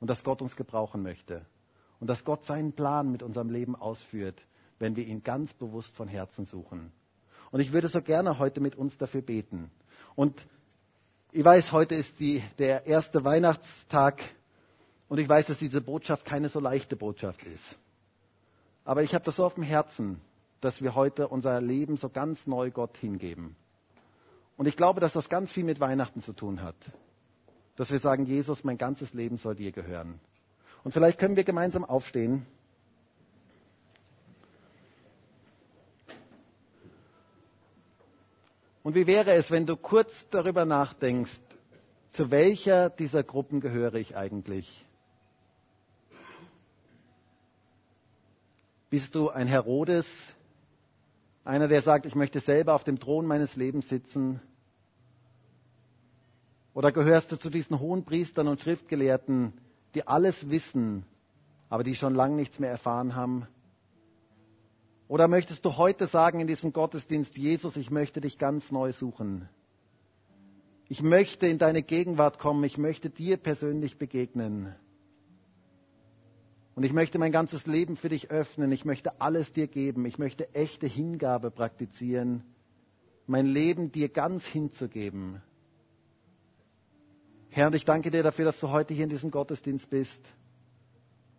und 0.01 0.09
dass 0.09 0.25
Gott 0.25 0.43
uns 0.43 0.57
gebrauchen 0.57 1.03
möchte 1.03 1.45
und 2.01 2.09
dass 2.09 2.25
Gott 2.25 2.45
seinen 2.45 2.73
Plan 2.73 3.11
mit 3.11 3.23
unserem 3.23 3.51
Leben 3.51 3.77
ausführt, 3.77 4.41
wenn 4.79 4.97
wir 4.97 5.07
ihn 5.07 5.23
ganz 5.23 5.55
bewusst 5.55 5.95
von 5.97 6.09
Herzen 6.09 6.45
suchen. 6.45 6.93
Und 7.57 7.63
ich 7.63 7.73
würde 7.73 7.89
so 7.89 8.03
gerne 8.03 8.39
heute 8.39 8.61
mit 8.61 8.77
uns 8.77 8.99
dafür 8.99 9.23
beten. 9.23 9.71
Und 10.15 10.47
ich 11.33 11.43
weiß, 11.43 11.73
heute 11.73 11.95
ist 11.95 12.21
die, 12.21 12.43
der 12.59 12.87
erste 12.87 13.25
Weihnachtstag 13.25 14.21
und 15.09 15.17
ich 15.17 15.27
weiß, 15.27 15.47
dass 15.47 15.57
diese 15.57 15.81
Botschaft 15.81 16.27
keine 16.27 16.51
so 16.51 16.61
leichte 16.61 16.97
Botschaft 16.97 17.43
ist. 17.45 17.79
Aber 18.85 19.05
ich 19.05 19.15
habe 19.15 19.25
das 19.25 19.37
so 19.37 19.45
auf 19.47 19.55
dem 19.55 19.63
Herzen, 19.63 20.21
dass 20.61 20.83
wir 20.83 20.95
heute 20.95 21.29
unser 21.29 21.63
Leben 21.63 21.97
so 21.97 22.11
ganz 22.11 22.47
neu 22.47 22.71
Gott 22.71 22.95
hingeben. 22.99 23.57
Und 24.59 24.69
ich 24.69 24.77
glaube, 24.77 25.01
dass 25.01 25.15
das 25.15 25.31
ganz 25.31 25.51
viel 25.51 25.65
mit 25.65 25.81
Weihnachten 25.81 26.21
zu 26.21 26.35
tun 26.35 26.61
hat. 26.63 26.77
Dass 27.77 27.91
wir 27.91 28.01
sagen, 28.01 28.27
Jesus, 28.27 28.65
mein 28.65 28.77
ganzes 28.77 29.15
Leben 29.15 29.39
soll 29.39 29.55
dir 29.55 29.73
gehören. 29.73 30.21
Und 30.85 30.93
vielleicht 30.93 31.19
können 31.19 31.37
wir 31.37 31.45
gemeinsam 31.45 31.87
aufstehen. 31.87 32.45
Und 38.87 38.95
wie 38.95 39.09
wäre 39.09 39.33
es, 39.33 39.51
wenn 39.51 39.67
du 39.67 39.77
kurz 39.77 40.13
darüber 40.31 40.65
nachdenkst, 40.65 41.41
zu 42.13 42.31
welcher 42.31 42.89
dieser 42.89 43.25
Gruppen 43.25 43.61
gehöre 43.61 43.95
ich 43.95 44.17
eigentlich? 44.17 44.87
Bist 48.89 49.17
du 49.17 49.29
ein 49.29 49.49
Herodes, 49.49 50.07
einer, 51.45 51.67
der 51.67 51.83
sagt, 51.83 52.07
ich 52.07 52.15
möchte 52.15 52.39
selber 52.39 52.77
auf 52.77 52.85
dem 52.85 53.01
Thron 53.01 53.27
meines 53.27 53.57
Lebens 53.57 53.89
sitzen? 53.89 54.41
Oder 56.73 56.93
gehörst 56.93 57.33
du 57.33 57.37
zu 57.37 57.51
diesen 57.51 57.81
hohen 57.81 58.05
Priestern 58.05 58.47
und 58.47 58.61
Schriftgelehrten, 58.61 59.53
die 59.97 60.07
alles 60.07 60.49
wissen, 60.49 61.05
aber 61.71 61.83
die 61.83 61.97
schon 61.97 62.15
lange 62.15 62.37
nichts 62.37 62.61
mehr 62.61 62.71
erfahren 62.71 63.17
haben? 63.17 63.49
Oder 65.09 65.29
möchtest 65.29 65.65
du 65.65 65.77
heute 65.77 66.07
sagen 66.07 66.41
in 66.41 66.47
diesem 66.47 66.73
Gottesdienst, 66.73 67.37
Jesus, 67.37 67.77
ich 67.77 67.91
möchte 67.91 68.21
dich 68.21 68.39
ganz 68.39 68.73
neu 68.73 68.93
suchen. 68.93 69.49
Ich 70.89 71.03
möchte 71.03 71.47
in 71.47 71.59
deine 71.59 71.83
Gegenwart 71.83 72.39
kommen, 72.39 72.65
ich 72.65 72.79
möchte 72.79 73.11
dir 73.11 73.37
persönlich 73.37 73.99
begegnen. 73.99 74.75
Und 76.75 76.83
ich 76.83 76.93
möchte 76.93 77.19
mein 77.19 77.33
ganzes 77.33 77.67
Leben 77.67 77.97
für 77.97 78.09
dich 78.09 78.31
öffnen, 78.31 78.71
ich 78.71 78.85
möchte 78.85 79.21
alles 79.21 79.53
dir 79.53 79.67
geben, 79.67 80.05
ich 80.07 80.19
möchte 80.19 80.55
echte 80.55 80.87
Hingabe 80.87 81.51
praktizieren, 81.51 82.43
mein 83.27 83.47
Leben 83.47 83.93
dir 83.93 84.09
ganz 84.09 84.45
hinzugeben. 84.45 85.41
Herr, 87.49 87.69
und 87.69 87.75
ich 87.75 87.85
danke 87.85 88.11
dir 88.11 88.23
dafür, 88.23 88.45
dass 88.45 88.61
du 88.61 88.69
heute 88.69 88.93
hier 88.93 89.05
in 89.05 89.11
diesem 89.11 89.31
Gottesdienst 89.31 89.89
bist 89.89 90.21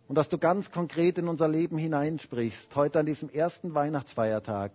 und 0.08 0.14
dass 0.14 0.30
du 0.30 0.38
ganz 0.38 0.70
konkret 0.70 1.18
in 1.18 1.28
unser 1.28 1.48
Leben 1.48 1.76
hineinsprichst, 1.76 2.74
heute 2.74 2.98
an 3.00 3.06
diesem 3.06 3.28
ersten 3.28 3.74
Weihnachtsfeiertag, 3.74 4.72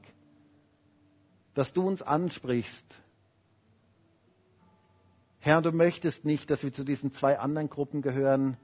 dass 1.55 1.73
du 1.73 1.85
uns 1.87 2.01
ansprichst. 2.03 2.85
Herr, 5.39 5.61
du 5.61 5.71
möchtest 5.71 6.23
nicht, 6.23 6.49
dass 6.51 6.63
wir 6.63 6.71
zu 6.71 6.83
diesen 6.85 7.11
zwei 7.11 7.39
anderen 7.39 7.69
Gruppen 7.69 8.01
gehören, 8.03 8.57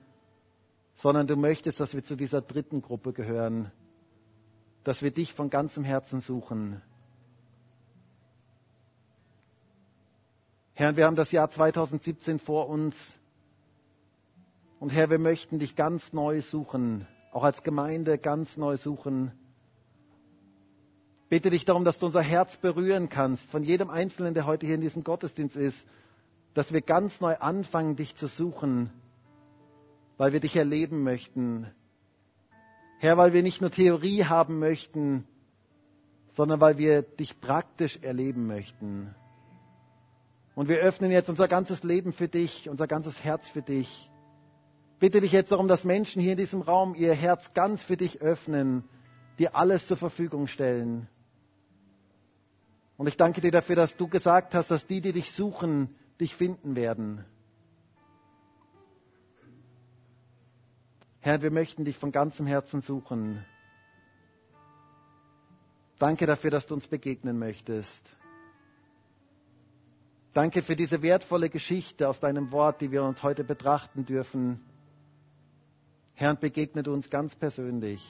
sondern 0.95 1.26
du 1.28 1.36
möchtest, 1.36 1.80
dass 1.80 1.93
wir 1.93 2.03
zu 2.03 2.15
dieser 2.15 2.41
dritten 2.41 2.82
Gruppe 2.82 3.13
gehören, 3.13 3.72
dass 4.84 5.01
wir 5.01 5.11
dich 5.11 5.34
von 5.34 5.49
ganzem 5.49 5.84
Herzen 5.84 6.22
suchen. 6.22 6.82
Herr, 10.74 10.95
wir 10.95 11.05
haben 11.05 11.15
das 11.15 11.32
Jahr 11.32 11.49
2017 11.49 12.39
vor 12.39 12.70
uns. 12.70 12.95
Und 14.80 14.91
Herr, 14.91 15.09
wir 15.09 15.19
möchten 15.19 15.59
dich 15.59 15.75
ganz 15.75 16.13
neu 16.13 16.41
suchen, 16.41 17.05
auch 17.32 17.43
als 17.43 17.63
Gemeinde 17.63 18.17
ganz 18.17 18.55
neu 18.55 18.77
suchen. 18.77 19.34
Bitte 21.27 21.49
dich 21.49 21.65
darum, 21.65 21.84
dass 21.84 21.99
du 21.99 22.05
unser 22.05 22.21
Herz 22.21 22.55
berühren 22.57 23.09
kannst, 23.09 23.49
von 23.51 23.63
jedem 23.63 23.89
Einzelnen, 23.89 24.34
der 24.34 24.45
heute 24.45 24.65
hier 24.65 24.75
in 24.75 24.82
diesem 24.82 25.03
Gottesdienst 25.03 25.57
ist, 25.57 25.86
dass 26.53 26.71
wir 26.71 26.82
ganz 26.82 27.19
neu 27.19 27.36
anfangen, 27.36 27.97
dich 27.97 28.15
zu 28.15 28.27
suchen, 28.27 28.89
weil 30.17 30.32
wir 30.32 30.39
dich 30.39 30.55
erleben 30.55 31.03
möchten. 31.03 31.67
Herr, 32.99 33.17
weil 33.17 33.34
wir 33.34 33.43
nicht 33.43 33.59
nur 33.59 33.71
Theorie 33.71 34.23
haben 34.23 34.59
möchten, 34.59 35.27
sondern 36.36 36.61
weil 36.61 36.77
wir 36.77 37.01
dich 37.01 37.39
praktisch 37.41 37.99
erleben 38.01 38.47
möchten. 38.47 39.13
Und 40.55 40.69
wir 40.69 40.77
öffnen 40.77 41.11
jetzt 41.11 41.30
unser 41.30 41.49
ganzes 41.49 41.84
Leben 41.84 42.13
für 42.13 42.30
dich, 42.30 42.69
unser 42.69 42.88
ganzes 42.88 43.21
Herz 43.23 43.47
für 43.49 43.61
dich. 43.61 44.09
Bitte 45.00 45.22
dich 45.22 45.32
jetzt 45.32 45.52
darum, 45.52 45.68
dass 45.68 45.84
Menschen 45.84 46.22
hier 46.22 46.34
in 46.34 46.38
diesem 46.38 46.62
Raum 46.62 46.95
ihr 46.95 47.14
Herz 47.14 47.54
ganz 47.54 47.84
für 47.84 47.97
dich 47.97 48.22
öffnen, 48.22 48.84
dir 49.38 49.56
alles 49.56 49.88
zur 49.88 49.97
Verfügung 49.97 50.47
stellen. 50.47 51.08
Und 52.97 53.08
ich 53.08 53.16
danke 53.16 53.39
dir 53.39 53.52
dafür, 53.52 53.78
dass 53.78 53.95
du 53.95 54.08
gesagt 54.08 54.54
hast, 54.54 54.72
dass 54.72 54.86
die, 54.86 55.00
die 55.00 55.14
dich 55.14 55.32
suchen, 55.32 55.95
dich 56.20 56.36
finden 56.36 56.76
werden. 56.76 57.24
Herr, 61.22 61.41
wir 61.41 61.52
möchten 61.52 61.86
dich 61.86 61.97
von 61.97 62.12
ganzem 62.12 62.45
Herzen 62.45 62.82
suchen. 62.82 63.45
Danke 65.97 66.26
dafür, 66.26 66.50
dass 66.50 66.66
du 66.66 66.74
uns 66.74 66.88
begegnen 66.88 67.38
möchtest. 67.39 68.02
Danke 70.34 70.62
für 70.62 70.76
diese 70.76 71.02
wertvolle 71.02 71.50
Geschichte 71.50 72.08
aus 72.08 72.20
deinem 72.20 72.52
Wort, 72.52 72.82
die 72.82 72.91
wir 72.91 73.04
uns 73.04 73.22
heute 73.24 73.43
betrachten 73.43 74.06
dürfen. 74.06 74.62
Herr, 76.20 76.36
begegnet 76.36 76.89
uns 76.89 77.09
ganz 77.09 77.34
persönlich. 77.34 78.05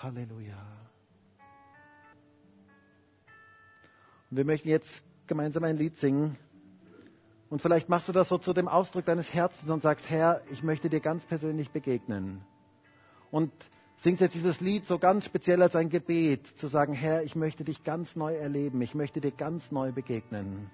Halleluja. 0.00 0.64
Und 4.30 4.36
wir 4.36 4.44
möchten 4.44 4.68
jetzt 4.68 5.02
gemeinsam 5.26 5.64
ein 5.64 5.76
Lied 5.78 5.98
singen. 5.98 6.38
Und 7.50 7.60
vielleicht 7.60 7.88
machst 7.88 8.06
du 8.06 8.12
das 8.12 8.28
so 8.28 8.38
zu 8.38 8.52
dem 8.52 8.68
Ausdruck 8.68 9.04
deines 9.04 9.34
Herzens 9.34 9.68
und 9.68 9.82
sagst, 9.82 10.08
Herr, 10.08 10.42
ich 10.52 10.62
möchte 10.62 10.88
dir 10.88 11.00
ganz 11.00 11.26
persönlich 11.26 11.72
begegnen. 11.72 12.42
Und 13.32 13.50
singst 13.96 14.20
jetzt 14.20 14.36
dieses 14.36 14.60
Lied 14.60 14.86
so 14.86 15.00
ganz 15.00 15.24
speziell 15.24 15.60
als 15.60 15.74
ein 15.74 15.90
Gebet, 15.90 16.46
zu 16.56 16.68
sagen, 16.68 16.92
Herr, 16.92 17.24
ich 17.24 17.34
möchte 17.34 17.64
dich 17.64 17.82
ganz 17.82 18.14
neu 18.14 18.36
erleben, 18.36 18.80
ich 18.80 18.94
möchte 18.94 19.20
dir 19.20 19.32
ganz 19.32 19.72
neu 19.72 19.90
begegnen. 19.90 20.70